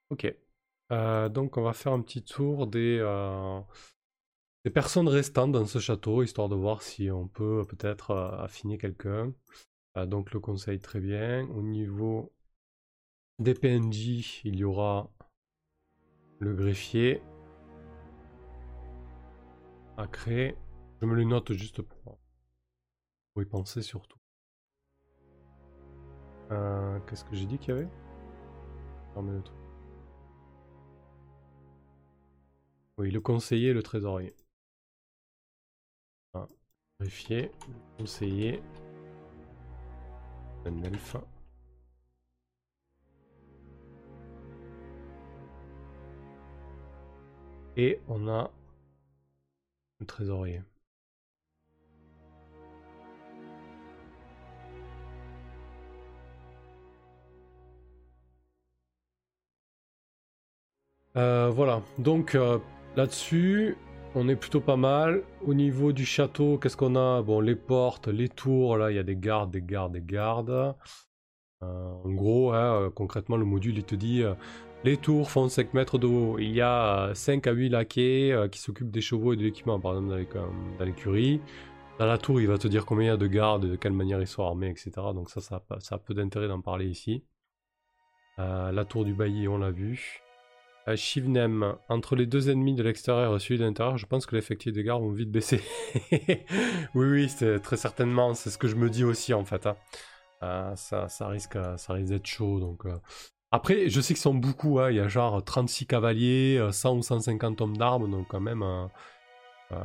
Ok. 0.10 0.34
Euh, 0.92 1.30
donc 1.30 1.58
on 1.58 1.64
va 1.64 1.74
faire 1.74 1.94
un 1.94 2.02
petit 2.02 2.24
tour 2.24 2.68
des, 2.68 3.00
euh, 3.02 3.60
des 4.66 4.72
personnes 4.72 5.08
restantes 5.08 5.52
dans 5.52 5.66
ce 5.66 5.80
château, 5.80 6.24
histoire 6.24 6.50
de 6.50 6.56
voir 6.56 6.82
si 6.82 7.10
on 7.10 7.28
peut 7.28 7.66
peut-être 7.68 8.12
affiner 8.14 8.78
quelqu'un. 8.78 9.34
donc 10.08 10.32
le 10.34 10.40
conseil 10.40 10.80
très 10.80 11.00
bien. 11.00 11.48
Au 11.50 11.62
niveau 11.62 12.34
des 13.40 13.54
PNJ, 13.54 14.42
il 14.46 14.56
y 14.56 14.64
aura 14.64 15.10
le 16.40 16.54
greffier 16.54 17.22
à 19.98 20.08
créer. 20.08 20.56
Je 21.02 21.06
me 21.06 21.16
le 21.16 21.24
note 21.24 21.54
juste 21.54 21.82
pour, 21.82 22.20
y 23.38 23.46
penser 23.46 23.82
surtout. 23.82 24.20
Euh, 26.52 27.00
qu'est-ce 27.08 27.26
que 27.26 27.36
j'ai 27.36 27.46
dit 27.46 27.58
qu'il 27.58 27.74
y 27.74 27.78
avait? 27.78 27.90
Oui, 32.98 33.12
le 33.12 33.22
conseiller 33.22 33.70
et 33.70 33.74
le 33.74 33.84
trésorier. 33.84 34.36
Ah, 36.34 36.48
greffier, 37.00 37.52
conseiller, 37.98 38.62
un 40.66 40.84
elfe. 40.84 41.18
Et 47.76 48.00
on 48.08 48.28
a 48.28 48.52
le 50.00 50.06
trésorier. 50.06 50.62
Euh, 61.16 61.50
voilà, 61.50 61.84
donc 62.00 62.34
euh, 62.34 62.58
là-dessus, 62.96 63.78
on 64.16 64.28
est 64.30 64.36
plutôt 64.36 64.62
pas 64.62 64.78
mal. 64.78 65.24
Au 65.46 65.54
niveau 65.54 65.92
du 65.94 66.06
château, 66.06 66.58
qu'est-ce 66.58 66.78
qu'on 66.78 66.96
a? 66.96 67.22
Bon, 67.22 67.40
les 67.40 67.56
portes, 67.56 68.08
les 68.08 68.30
tours, 68.30 68.78
là, 68.78 68.92
il 68.92 68.96
y 68.96 69.00
a 69.00 69.04
des 69.04 69.16
gardes, 69.16 69.52
des 69.52 69.62
gardes, 69.62 69.94
des 69.94 70.02
gardes. 70.02 70.76
Euh, 71.64 71.94
en 72.04 72.12
gros, 72.12 72.52
hein, 72.54 72.92
concrètement, 72.96 73.38
le 73.38 73.46
module, 73.46 73.78
il 73.78 73.84
te 73.84 73.96
dit 73.96 74.24
les 74.84 74.98
tours 74.98 75.32
font 75.32 75.48
5 75.48 75.74
mètres 75.74 75.98
de 75.98 76.08
haut. 76.08 76.38
Il 76.40 76.52
y 76.52 76.62
a 76.62 77.12
5 77.14 77.48
à 77.48 77.52
8 77.52 77.70
laquais 77.70 78.32
euh, 78.32 78.48
qui 78.50 78.60
s'occupent 78.60 78.92
des 78.92 79.02
chevaux 79.02 79.34
et 79.34 79.38
de 79.38 79.44
l'équipement, 79.44 79.80
par 79.80 79.94
exemple 79.94 80.28
dans 80.78 80.86
l'écurie. 80.86 81.42
Dans 82.00 82.06
la 82.06 82.18
tour, 82.18 82.42
il 82.42 82.48
va 82.48 82.58
te 82.58 82.68
dire 82.68 82.86
combien 82.86 83.06
il 83.06 83.10
y 83.10 83.14
a 83.14 83.18
de 83.18 83.28
gardes, 83.28 83.66
de 83.66 83.76
quelle 83.76 83.94
manière 83.94 84.20
ils 84.20 84.28
sont 84.28 84.44
armés, 84.44 84.70
etc. 84.70 84.92
Donc 85.14 85.30
ça, 85.30 85.42
ça, 85.42 85.62
a 85.92 85.98
peu 85.98 86.14
d'intérêt 86.14 86.48
d'en 86.48 86.60
parler 86.60 86.88
ici. 86.88 87.24
Euh, 88.40 88.72
la 88.72 88.84
tour 88.84 89.06
du 89.06 89.14
bailli, 89.14 89.48
on 89.48 89.58
l'a 89.58 89.72
vu. 89.72 90.22
Euh, 90.90 90.98
Shivnem, 90.98 91.76
entre 91.88 92.16
les 92.16 92.26
deux 92.26 92.50
ennemis 92.50 92.76
de 92.76 92.84
l'extérieur 92.84 93.36
et 93.36 93.40
celui 93.40 93.60
de 93.60 93.64
l'intérieur, 93.64 93.98
je 93.98 94.06
pense 94.06 94.26
que 94.26 94.36
l'effectif 94.36 94.74
des 94.74 94.84
gardes 94.84 95.04
vont 95.04 95.12
vite 95.12 95.32
baisser. 95.32 95.62
oui, 96.12 97.06
oui, 97.08 97.30
c'est 97.30 97.60
très 97.60 97.78
certainement, 97.78 98.34
c'est 98.34 98.50
ce 98.50 98.58
que 98.58 98.68
je 98.68 98.76
me 98.76 98.90
dis 98.90 99.06
aussi 99.06 99.34
en 99.34 99.46
fait. 99.46 99.66
Hein. 99.66 100.76
ça, 100.76 101.08
ça, 101.08 101.28
risque, 101.28 101.58
ça 101.78 101.94
risque 101.94 102.10
d'être 102.10 102.28
chaud, 102.28 102.60
donc 102.60 102.86
après, 103.54 103.88
je 103.88 104.02
sais 104.02 104.16
qu'ils 104.16 104.22
sont 104.22 104.34
beaucoup, 104.34 104.80
hein. 104.80 104.90
il 104.90 104.98
y 104.98 105.00
a 105.00 105.08
genre 105.08 105.44
36 105.44 105.86
cavaliers, 105.86 106.60
100 106.72 106.90
euh, 106.90 106.98
ou 106.98 107.04
150 107.04 107.62
hommes 107.62 107.78
d'armes, 107.78 108.10
donc 108.10 108.28
quand 108.28 108.40
même, 108.40 108.64
euh, 108.64 108.88
euh, 109.74 109.78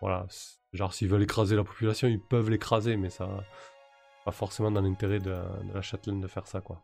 voilà, 0.00 0.26
genre 0.72 0.92
s'ils 0.92 1.08
veulent 1.08 1.22
écraser 1.22 1.54
la 1.54 1.62
population, 1.62 2.08
ils 2.08 2.20
peuvent 2.20 2.50
l'écraser, 2.50 2.96
mais 2.96 3.10
ça, 3.10 3.28
pas 4.24 4.32
forcément 4.32 4.72
dans 4.72 4.80
l'intérêt 4.80 5.20
de, 5.20 5.32
la 5.72 5.80
châtelaine 5.80 6.20
de 6.20 6.26
faire 6.26 6.48
ça, 6.48 6.60
quoi. 6.60 6.82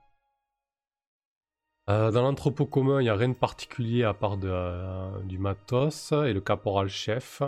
dans 1.88 2.22
l'entrepôt 2.22 2.66
commun, 2.66 3.00
il 3.00 3.04
n'y 3.04 3.10
a 3.10 3.16
rien 3.16 3.30
de 3.30 3.34
particulier 3.34 4.04
à 4.04 4.14
part 4.14 4.36
du 4.36 5.38
matos 5.38 6.12
et 6.12 6.32
le 6.32 6.40
caporal-chef. 6.40 7.42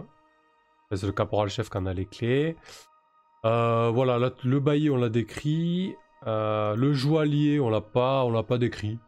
C'est 0.91 1.07
le 1.07 1.13
caporal-chef 1.13 1.71
qui 1.71 1.79
en 1.79 1.87
a 1.87 1.95
les 1.95 2.07
clés. 2.07 2.57
voilà, 3.45 4.33
le 4.43 4.59
bailli, 4.59 4.91
on 4.91 4.97
l'a 4.97 5.09
décrit. 5.09 5.95
Euh, 6.27 6.77
le 6.77 6.93
joaillier, 6.93 7.59
on 7.61 7.69
l'a 7.69 7.81
pas, 7.81 8.25
on 8.25 8.31
l'a 8.31 8.43
pas 8.43 8.59
décrit. 8.59 8.99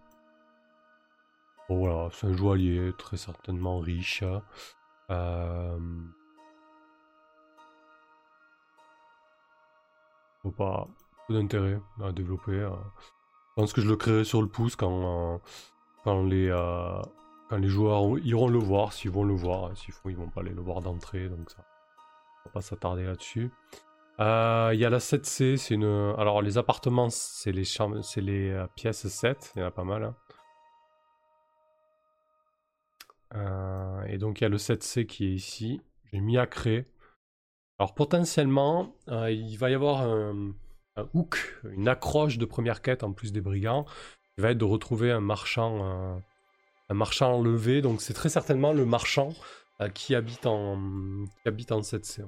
Voilà, 1.69 2.09
c'est 2.13 2.27
un 2.27 2.37
joaillier 2.37 2.93
très 2.99 3.17
certainement 3.17 3.79
riche. 3.79 4.25
Euh, 5.11 5.79
pas 10.57 10.87
peu 11.27 11.35
d'intérêt 11.35 11.81
à 12.03 12.13
développer. 12.13 12.53
Euh. 12.53 12.71
Je 12.71 13.63
pense 13.63 13.73
que 13.73 13.81
je 13.81 13.89
le 13.89 13.97
créerai 13.97 14.25
sur 14.25 14.43
le 14.43 14.49
pouce 14.49 14.77
quand, 14.77 15.41
quand, 16.03 16.25
les, 16.25 16.49
joueurs 17.63 18.19
iront 18.25 18.49
le 18.49 18.59
voir, 18.59 18.93
s'ils 18.93 19.11
vont 19.11 19.25
le 19.25 19.35
voir. 19.35 19.77
S'il 19.77 19.95
faut, 19.95 20.11
ils 20.11 20.17
vont 20.17 20.29
pas 20.29 20.41
aller 20.41 20.53
le 20.53 20.61
voir 20.61 20.81
d'entrée, 20.81 21.29
donc 21.29 21.51
ça. 21.51 21.65
On 22.45 22.49
va 22.49 22.53
pas 22.53 22.61
s'attarder 22.61 23.05
là-dessus. 23.05 23.51
Il 24.19 24.79
y 24.79 24.85
a 24.85 24.91
la 24.91 24.99
7C, 24.99 25.57
c'est 25.57 25.75
une. 25.75 26.15
Alors 26.19 26.43
les 26.43 26.59
appartements, 26.59 27.11
c'est 27.11 27.53
les 27.53 27.65
c'est 27.65 28.21
les 28.21 28.65
pièces 28.77 29.09
7, 29.09 29.53
il 29.57 29.61
y 29.61 29.63
en 29.63 29.67
a 29.67 29.71
pas 29.71 29.85
mal. 29.85 30.05
Hein. 30.05 30.17
Euh, 33.37 34.03
et 34.05 34.19
donc 34.19 34.41
il 34.41 34.45
y 34.45 34.47
a 34.47 34.51
le 34.51 34.59
7C 34.59 35.07
qui 35.07 35.27
est 35.27 35.33
ici. 35.33 35.81
J'ai 36.13 36.21
mis 36.21 36.39
à 36.39 36.47
créer. 36.47 36.87
Alors 37.79 37.95
potentiellement, 37.95 38.95
euh, 39.09 39.31
il 39.31 39.57
va 39.57 39.71
y 39.71 39.75
avoir 39.75 40.03
un, 40.03 40.55
hook, 41.13 41.61
une 41.73 41.89
accroche 41.89 42.39
de 42.39 42.45
première 42.45 42.83
quête 42.83 43.03
en 43.03 43.13
plus 43.13 43.33
des 43.33 43.41
brigands. 43.41 43.85
Il 44.39 44.43
va 44.43 44.51
être 44.51 44.59
de 44.59 44.65
retrouver 44.65 45.11
un 45.11 45.21
marchand, 45.21 45.85
euh, 45.85 46.19
un 46.89 46.95
marchand 46.95 47.35
enlevé. 47.35 47.83
Donc 47.83 48.01
c'est 48.01 48.15
très 48.15 48.29
certainement 48.29 48.73
le 48.73 48.85
marchand 48.85 49.33
qui 49.93 50.15
habite 50.15 50.47
en 50.47 50.79
qui 51.43 51.49
habite 51.49 51.73
en 51.73 51.81
7C. 51.81 52.25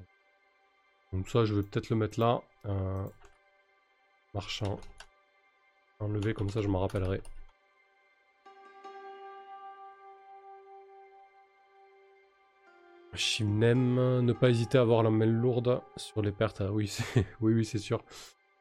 Donc 1.12 1.28
ça, 1.28 1.44
je 1.44 1.54
vais 1.54 1.62
peut-être 1.62 1.90
le 1.90 1.96
mettre 1.96 2.20
là. 2.20 2.42
marchand 4.34 4.78
enlevé, 5.98 6.34
comme 6.34 6.50
ça 6.50 6.60
je 6.60 6.68
m'en 6.68 6.80
rappellerai. 6.80 7.22
Shimnem, 13.14 14.20
ne 14.20 14.32
pas 14.34 14.50
hésiter 14.50 14.76
à 14.76 14.82
avoir 14.82 15.02
la 15.02 15.10
main 15.10 15.24
lourde 15.24 15.80
sur 15.96 16.20
les 16.20 16.32
pertes. 16.32 16.60
Ah 16.60 16.70
oui, 16.70 16.94
oui, 17.40 17.54
oui, 17.54 17.64
c'est 17.64 17.78
sûr. 17.78 18.04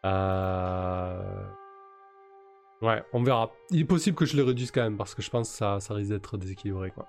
Euh, 0.06 1.46
ouais, 2.82 3.04
on 3.12 3.22
verra. 3.22 3.52
Il 3.72 3.82
est 3.82 3.86
possible 3.86 4.16
que 4.16 4.26
je 4.26 4.38
les 4.38 4.44
réduise 4.44 4.72
quand 4.72 4.84
même 4.84 4.98
parce 4.98 5.14
que 5.14 5.22
je 5.22 5.30
pense 5.30 5.50
que 5.52 5.58
ça, 5.58 5.80
ça 5.82 5.94
risque 5.94 6.12
d'être 6.12 6.38
déséquilibré. 6.38 6.92
Quoi. 6.92 7.06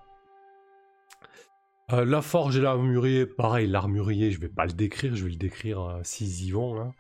Euh, 1.93 2.05
la 2.05 2.21
forge 2.21 2.57
et 2.57 2.61
l'armurier, 2.61 3.27
pareil, 3.27 3.69
l'armurier, 3.69 4.33
je 4.33 4.41
vais 4.41 4.49
pas 4.49 4.67
le 4.67 4.73
décrire, 4.73 5.15
je 5.15 5.25
vais 5.25 5.31
le 5.31 5.37
décrire 5.37 5.81
euh, 5.81 6.01
s'ils 6.03 6.45
y 6.45 6.51
vont. 6.51 6.81
Hein. 6.81 6.93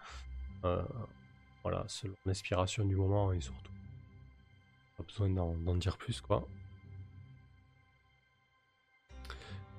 voilà, 1.62 1.84
selon 1.88 2.14
l'inspiration 2.24 2.84
du 2.84 2.96
moment 2.96 3.32
et 3.32 3.40
surtout. 3.40 3.72
Pas 4.96 5.04
besoin 5.04 5.28
d'en 5.28 5.74
dire 5.74 5.96
plus, 5.96 6.20
quoi. 6.20 6.46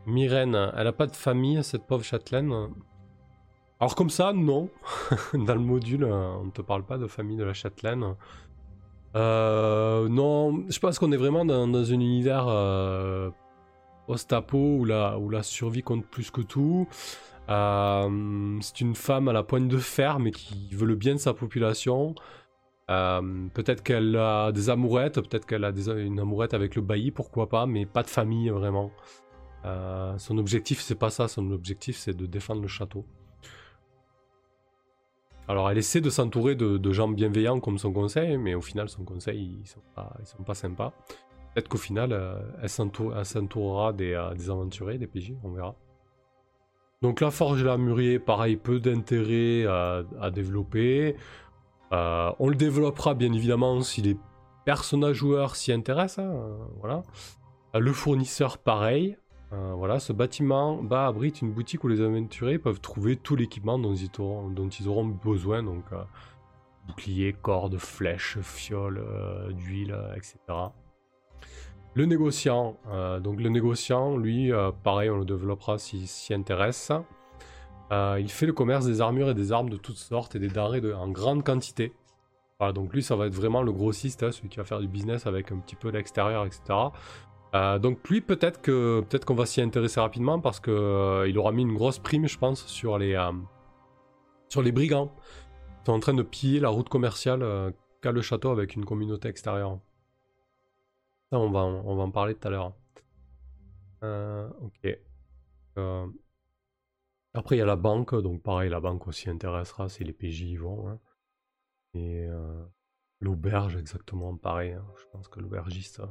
Myrène, 0.05 0.71
elle 0.75 0.87
a 0.87 0.93
pas 0.93 1.07
de 1.07 1.15
famille, 1.15 1.63
cette 1.63 1.85
pauvre 1.85 2.03
châtelaine? 2.03 2.53
Alors 3.79 3.95
comme 3.95 4.09
ça, 4.09 4.33
non. 4.33 4.69
Dans 5.33 5.53
le 5.53 5.61
module, 5.61 6.05
on 6.05 6.45
ne 6.45 6.51
te 6.51 6.61
parle 6.61 6.83
pas 6.83 6.97
de 6.97 7.07
famille 7.07 7.37
de 7.37 7.43
la 7.43 7.53
châtelaine. 7.53 8.15
Euh, 9.15 10.07
non, 10.09 10.65
je 10.69 10.79
pense 10.79 10.99
qu'on 10.99 11.11
est 11.11 11.17
vraiment 11.17 11.45
dans, 11.45 11.63
un 11.63 11.99
univers 11.99 12.47
euh, 12.47 13.31
Ostapo 14.07 14.57
où 14.57 14.85
la, 14.85 15.43
survie 15.43 15.83
compte 15.83 16.05
plus 16.05 16.31
que 16.31 16.41
tout. 16.41 16.87
Euh, 17.49 18.57
c'est 18.61 18.81
une 18.81 18.95
femme 18.95 19.27
à 19.27 19.33
la 19.33 19.43
pointe 19.43 19.67
de 19.67 19.77
fer, 19.77 20.19
mais 20.19 20.31
qui 20.31 20.69
veut 20.73 20.85
le 20.85 20.95
bien 20.95 21.13
de 21.13 21.19
sa 21.19 21.33
population. 21.33 22.15
peut-être 22.87 23.83
qu'elle 23.83 24.15
a 24.15 24.51
des 24.51 24.69
amourettes, 24.69 25.21
peut-être 25.21 25.45
qu'elle 25.45 25.65
a 25.65 25.71
une 25.97 26.19
amourette 26.19 26.53
avec 26.53 26.75
le 26.75 26.81
bailli, 26.81 27.11
pourquoi 27.11 27.49
pas, 27.49 27.65
mais 27.65 27.85
pas 27.85 28.03
de 28.03 28.09
famille 28.09 28.49
vraiment. 28.49 28.91
Euh, 29.65 30.17
son 30.17 30.37
objectif, 30.37 30.81
c'est 30.81 30.95
pas 30.95 31.09
ça. 31.09 31.27
Son 31.27 31.51
objectif, 31.51 31.97
c'est 31.97 32.15
de 32.15 32.25
défendre 32.25 32.61
le 32.61 32.67
château. 32.67 33.05
Alors, 35.47 35.69
elle 35.69 35.77
essaie 35.77 36.01
de 36.01 36.09
s'entourer 36.09 36.55
de, 36.55 36.91
gens 36.91 37.07
bienveillants 37.07 37.59
comme 37.59 37.77
son 37.77 37.93
conseil, 37.93 38.37
mais 38.37 38.53
au 38.53 38.61
final, 38.61 38.89
son 38.89 39.03
conseil, 39.03 39.59
ils 39.61 39.67
sont 39.67 39.81
ils 40.19 40.25
sont 40.25 40.43
pas 40.43 40.55
sympas. 40.55 40.93
Peut-être 41.57 41.69
qu'au 41.69 41.79
final, 41.79 42.13
euh, 42.13 42.37
elle 42.61 42.69
s'entourera 42.69 43.91
des, 43.91 44.13
euh, 44.13 44.29
aventuriers, 44.29 44.99
des 44.99 45.07
PJ, 45.07 45.33
on 45.43 45.49
verra. 45.49 45.73
Donc, 47.01 47.19
la 47.19 47.31
forge 47.31 47.61
et 47.61 47.65
la 47.65 47.79
mûrier, 47.79 48.19
pareil, 48.19 48.57
peu 48.57 48.79
d'intérêt 48.79 49.65
à, 49.65 50.29
développer. 50.29 51.15
on 51.91 52.47
le 52.47 52.55
développera 52.55 53.15
bien 53.15 53.33
évidemment 53.33 53.81
si 53.81 54.03
les 54.03 54.17
personnages 54.65 55.15
joueurs 55.15 55.55
s'y 55.55 55.73
intéressent. 55.73 56.25
Hein, 56.25 56.57
voilà. 56.79 57.01
Le 57.73 57.91
fournisseur, 57.91 58.59
pareil. 58.59 59.17
Euh, 59.53 59.73
voilà, 59.75 59.99
ce 59.99 60.11
bâtiment 60.11 60.81
abrite 60.91 61.41
une 61.41 61.51
boutique 61.51 61.83
où 61.83 61.87
les 61.87 62.01
aventuriers 62.01 62.59
peuvent 62.59 62.81
trouver 62.81 63.15
tout 63.15 63.35
l'équipement 63.35 63.79
dont, 63.79 63.95
ils 63.95 64.87
auront, 64.89 65.05
besoin, 65.05 65.63
donc 65.63 65.85
euh, 65.93 66.03
boucliers, 66.85 67.33
cordes, 67.33 67.77
flèches, 67.77 68.39
fioles, 68.41 68.99
euh, 68.99 69.51
d'huile, 69.53 69.97
etc. 70.15 70.35
Le 71.97 72.05
négociant, 72.05 72.77
donc 73.23 73.41
le 73.41 73.49
négociant, 73.49 74.17
lui, 74.17 74.51
pareil, 74.83 75.09
on 75.09 75.17
le 75.17 75.25
développera 75.25 75.79
s'il 75.79 76.07
s'y 76.07 76.31
intéresse. 76.31 76.91
il 77.91 78.29
fait 78.29 78.45
le 78.45 78.53
commerce 78.53 78.85
des 78.85 79.01
armures 79.01 79.31
et 79.31 79.33
des 79.33 79.51
armes 79.51 79.71
de 79.71 79.77
toutes 79.77 79.97
sortes 79.97 80.35
et 80.35 80.39
des 80.39 80.47
denrées 80.47 80.93
en 80.93 81.07
grande 81.07 81.43
quantité. 81.43 81.93
Voilà, 82.59 82.71
donc 82.71 82.93
lui, 82.93 83.01
ça 83.01 83.15
va 83.15 83.25
être 83.25 83.33
vraiment 83.33 83.63
le 83.63 83.71
grossiste, 83.71 84.21
hein, 84.21 84.31
celui 84.31 84.49
qui 84.49 84.57
va 84.57 84.63
faire 84.63 84.79
du 84.79 84.87
business 84.87 85.25
avec 85.25 85.51
un 85.51 85.57
petit 85.57 85.75
peu 85.75 85.89
l'extérieur, 85.89 86.45
etc. 86.45 86.61
Euh, 87.55 87.79
donc 87.79 88.07
lui 88.09 88.21
peut-être 88.21 88.61
que 88.61 89.01
peut-être 89.07 89.23
qu'on 89.23 89.35
va 89.35 89.45
s'y 89.45 89.61
intéresser 89.61 90.01
rapidement 90.01 90.39
parce 90.39 90.59
que 90.59 90.69
euh, 90.69 91.29
il 91.29 91.37
aura 91.37 91.53
mis 91.53 91.61
une 91.61 91.75
grosse 91.75 91.97
prime 91.97 92.27
je 92.27 92.37
pense 92.37 92.65
sur 92.65 92.97
les 92.97 93.13
euh, 93.15 93.31
sur 94.49 94.61
les 94.61 94.73
brigands 94.73 95.07
qui 95.07 95.85
sont 95.85 95.93
en 95.93 95.99
train 96.01 96.13
de 96.13 96.23
piller 96.23 96.59
la 96.59 96.67
route 96.67 96.89
commerciale 96.89 97.73
qu'a 98.01 98.11
le 98.11 98.21
château 98.21 98.49
avec 98.49 98.75
une 98.75 98.83
communauté 98.83 99.29
extérieure. 99.29 99.79
On 101.32 101.49
va 101.49 101.61
en 101.61 102.11
parler 102.11 102.36
tout 102.36 102.47
à 102.47 102.51
l'heure. 102.51 102.73
ok. 104.61 104.99
Après 107.34 107.55
il 107.55 107.59
y 107.59 107.61
a 107.61 107.65
la 107.65 107.75
banque 107.75 108.15
donc 108.15 108.41
pareil 108.41 108.69
la 108.69 108.80
banque 108.80 109.07
aussi 109.07 109.30
intéressera 109.30 109.89
si 109.89 110.03
les 110.03 110.13
PJ 110.13 110.41
y 110.41 110.55
vont. 110.55 110.88
Hein. 110.88 110.99
Et 111.93 112.28
l'auberge 113.19 113.75
exactement 113.75 114.36
pareil. 114.38 114.73
Hein. 114.73 114.86
Je 114.97 115.05
pense 115.11 115.28
que 115.28 115.39
l'aubergiste 115.39 116.01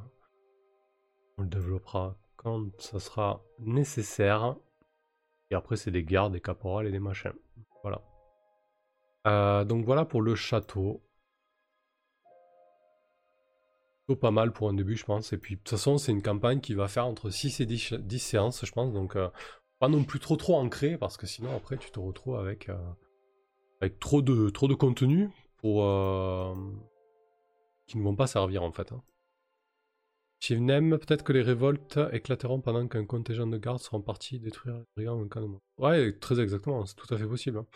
on 1.38 1.42
le 1.42 1.48
développera 1.48 2.16
quand 2.36 2.80
ça 2.80 2.98
sera 2.98 3.42
nécessaire. 3.58 4.56
Et 5.50 5.54
après, 5.54 5.76
c'est 5.76 5.90
des 5.90 6.04
gardes, 6.04 6.32
des 6.32 6.40
caporales 6.40 6.86
et 6.86 6.90
des 6.90 6.98
machins. 6.98 7.32
Voilà. 7.82 8.02
Euh, 9.26 9.64
donc 9.64 9.84
voilà 9.84 10.04
pour 10.04 10.22
le 10.22 10.34
château. 10.34 11.02
Pas 14.14 14.30
mal 14.30 14.52
pour 14.52 14.68
un 14.68 14.74
début, 14.74 14.96
je 14.96 15.04
pense. 15.04 15.32
Et 15.32 15.38
puis, 15.38 15.56
de 15.56 15.60
toute 15.60 15.70
façon, 15.70 15.98
c'est 15.98 16.12
une 16.12 16.22
campagne 16.22 16.60
qui 16.60 16.74
va 16.74 16.86
faire 16.86 17.06
entre 17.06 17.30
6 17.30 17.60
et 17.60 17.66
10, 17.66 18.18
séances, 18.18 18.64
je 18.64 18.70
pense. 18.72 18.92
Donc, 18.92 19.16
euh, 19.16 19.28
pas 19.80 19.88
non 19.88 20.04
plus 20.04 20.20
trop 20.20 20.36
trop 20.36 20.56
ancré, 20.56 20.96
parce 20.96 21.16
que 21.16 21.26
sinon, 21.26 21.54
après, 21.56 21.76
tu 21.76 21.90
te 21.90 21.98
retrouves 21.98 22.36
avec, 22.36 22.68
euh, 22.68 22.78
avec 23.80 23.98
trop, 23.98 24.22
de, 24.22 24.48
trop 24.50 24.68
de 24.68 24.74
contenu 24.74 25.28
pour, 25.56 25.82
qui 27.86 27.98
ne 27.98 28.02
vont 28.02 28.14
pas 28.14 28.28
servir, 28.28 28.62
en 28.62 28.72
fait. 28.72 28.92
Hein. 28.92 29.02
Shivnem, 30.38 30.98
peut-être 30.98 31.24
que 31.24 31.32
les 31.32 31.42
révoltes 31.42 31.98
éclateront 32.12 32.60
pendant 32.60 32.86
qu'un 32.86 33.06
contingent 33.06 33.46
de 33.46 33.56
gardes 33.56 33.80
détruire 34.32 34.82
brigands 34.94 35.20
en 35.20 35.28
cas 35.28 35.40
de 35.40 35.48
Ouais, 35.78 36.12
très 36.12 36.40
exactement, 36.40 36.84
c'est 36.84 36.94
tout 36.94 37.12
à 37.12 37.18
fait 37.18 37.26
possible. 37.26 37.58
Hein. 37.58 37.66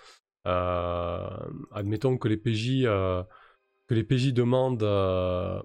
Euh, 0.46 1.50
admettons 1.72 2.16
que 2.18 2.28
les 2.28 2.36
PJ, 2.36 2.84
euh, 2.84 3.22
que 3.86 3.94
les 3.94 4.04
PJ 4.04 4.32
demandent 4.32 4.82
euh, 4.82 5.62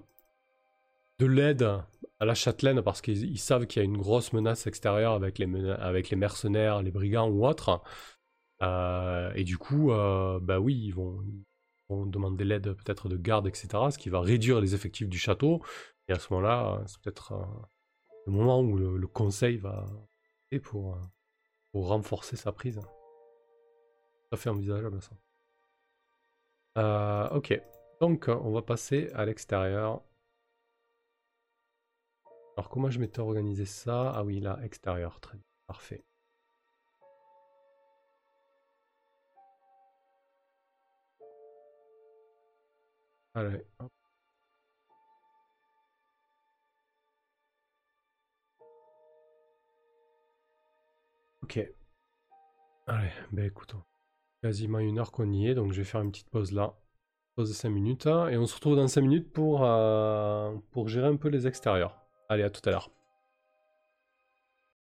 de 1.18 1.26
l'aide 1.26 1.62
à 2.18 2.24
la 2.24 2.34
châtelaine 2.34 2.82
parce 2.82 3.00
qu'ils 3.00 3.38
savent 3.38 3.66
qu'il 3.66 3.82
y 3.82 3.84
a 3.84 3.86
une 3.86 3.98
grosse 3.98 4.32
menace 4.32 4.66
extérieure 4.66 5.12
avec 5.12 5.38
les, 5.38 5.70
avec 5.70 6.10
les 6.10 6.16
mercenaires, 6.16 6.82
les 6.82 6.90
brigands 6.90 7.28
ou 7.28 7.46
autres. 7.46 7.82
et 8.62 9.44
du 9.44 9.58
coup, 9.58 9.88
bah 9.88 10.58
oui, 10.58 10.74
ils 10.74 10.94
vont, 10.94 11.22
demander 12.06 12.44
l'aide 12.44 12.72
peut-être 12.72 13.08
de 13.08 13.16
gardes, 13.16 13.46
etc. 13.46 13.68
Ce 13.90 13.98
qui 13.98 14.08
va 14.08 14.20
réduire 14.20 14.60
les 14.60 14.74
effectifs 14.74 15.08
du 15.08 15.18
château. 15.18 15.62
Et 16.08 16.12
à 16.12 16.18
ce 16.18 16.32
moment-là, 16.32 16.82
c'est 16.86 17.00
peut-être 17.00 17.32
euh, 17.32 17.44
le 18.26 18.32
moment 18.32 18.60
où 18.60 18.76
le, 18.76 19.06
conseil 19.06 19.56
va 19.56 19.86
pour, 20.62 20.94
euh, 20.94 21.00
pour 21.72 21.88
renforcer 21.88 22.36
sa 22.36 22.52
prise. 22.52 22.80
Ça 24.30 24.36
fait 24.36 24.50
envisageable 24.50 25.00
ça. 25.02 25.12
Euh, 26.78 27.28
ok, 27.30 27.60
donc 28.00 28.28
on 28.28 28.52
va 28.52 28.62
passer 28.62 29.10
à 29.14 29.24
l'extérieur. 29.24 30.02
Alors 32.56 32.68
comment 32.68 32.90
je 32.90 32.98
m'étais 32.98 33.20
organisé 33.20 33.64
ça? 33.64 34.10
Ah 34.14 34.22
oui, 34.22 34.40
là, 34.40 34.58
extérieur, 34.62 35.20
très 35.20 35.36
bien, 35.38 35.44
parfait. 35.66 36.04
Allez. 43.34 43.66
Ok. 51.42 51.56
Allez, 52.88 53.10
ben 53.32 53.44
écoutons. 53.46 53.82
Quasiment 54.42 54.80
une 54.80 54.98
heure 55.00 55.12
qu'on 55.12 55.32
y 55.32 55.48
est, 55.48 55.54
donc 55.54 55.72
je 55.72 55.78
vais 55.78 55.84
faire 55.84 56.02
une 56.02 56.12
petite 56.12 56.30
pause 56.30 56.52
là. 56.52 56.74
Pause 57.36 57.50
de 57.50 57.54
5 57.54 57.70
minutes. 57.70 58.06
Et 58.06 58.38
on 58.38 58.46
se 58.46 58.54
retrouve 58.56 58.76
dans 58.76 58.88
5 58.88 59.02
minutes 59.02 59.32
pour, 59.32 59.64
euh, 59.64 60.54
pour 60.72 60.88
gérer 60.88 61.08
un 61.08 61.16
peu 61.16 61.28
les 61.30 61.46
extérieurs. 61.48 62.05
Allez, 62.28 62.44
à 62.44 62.50
tout 62.50 62.60
à 62.68 62.70
l'heure. 62.70 62.90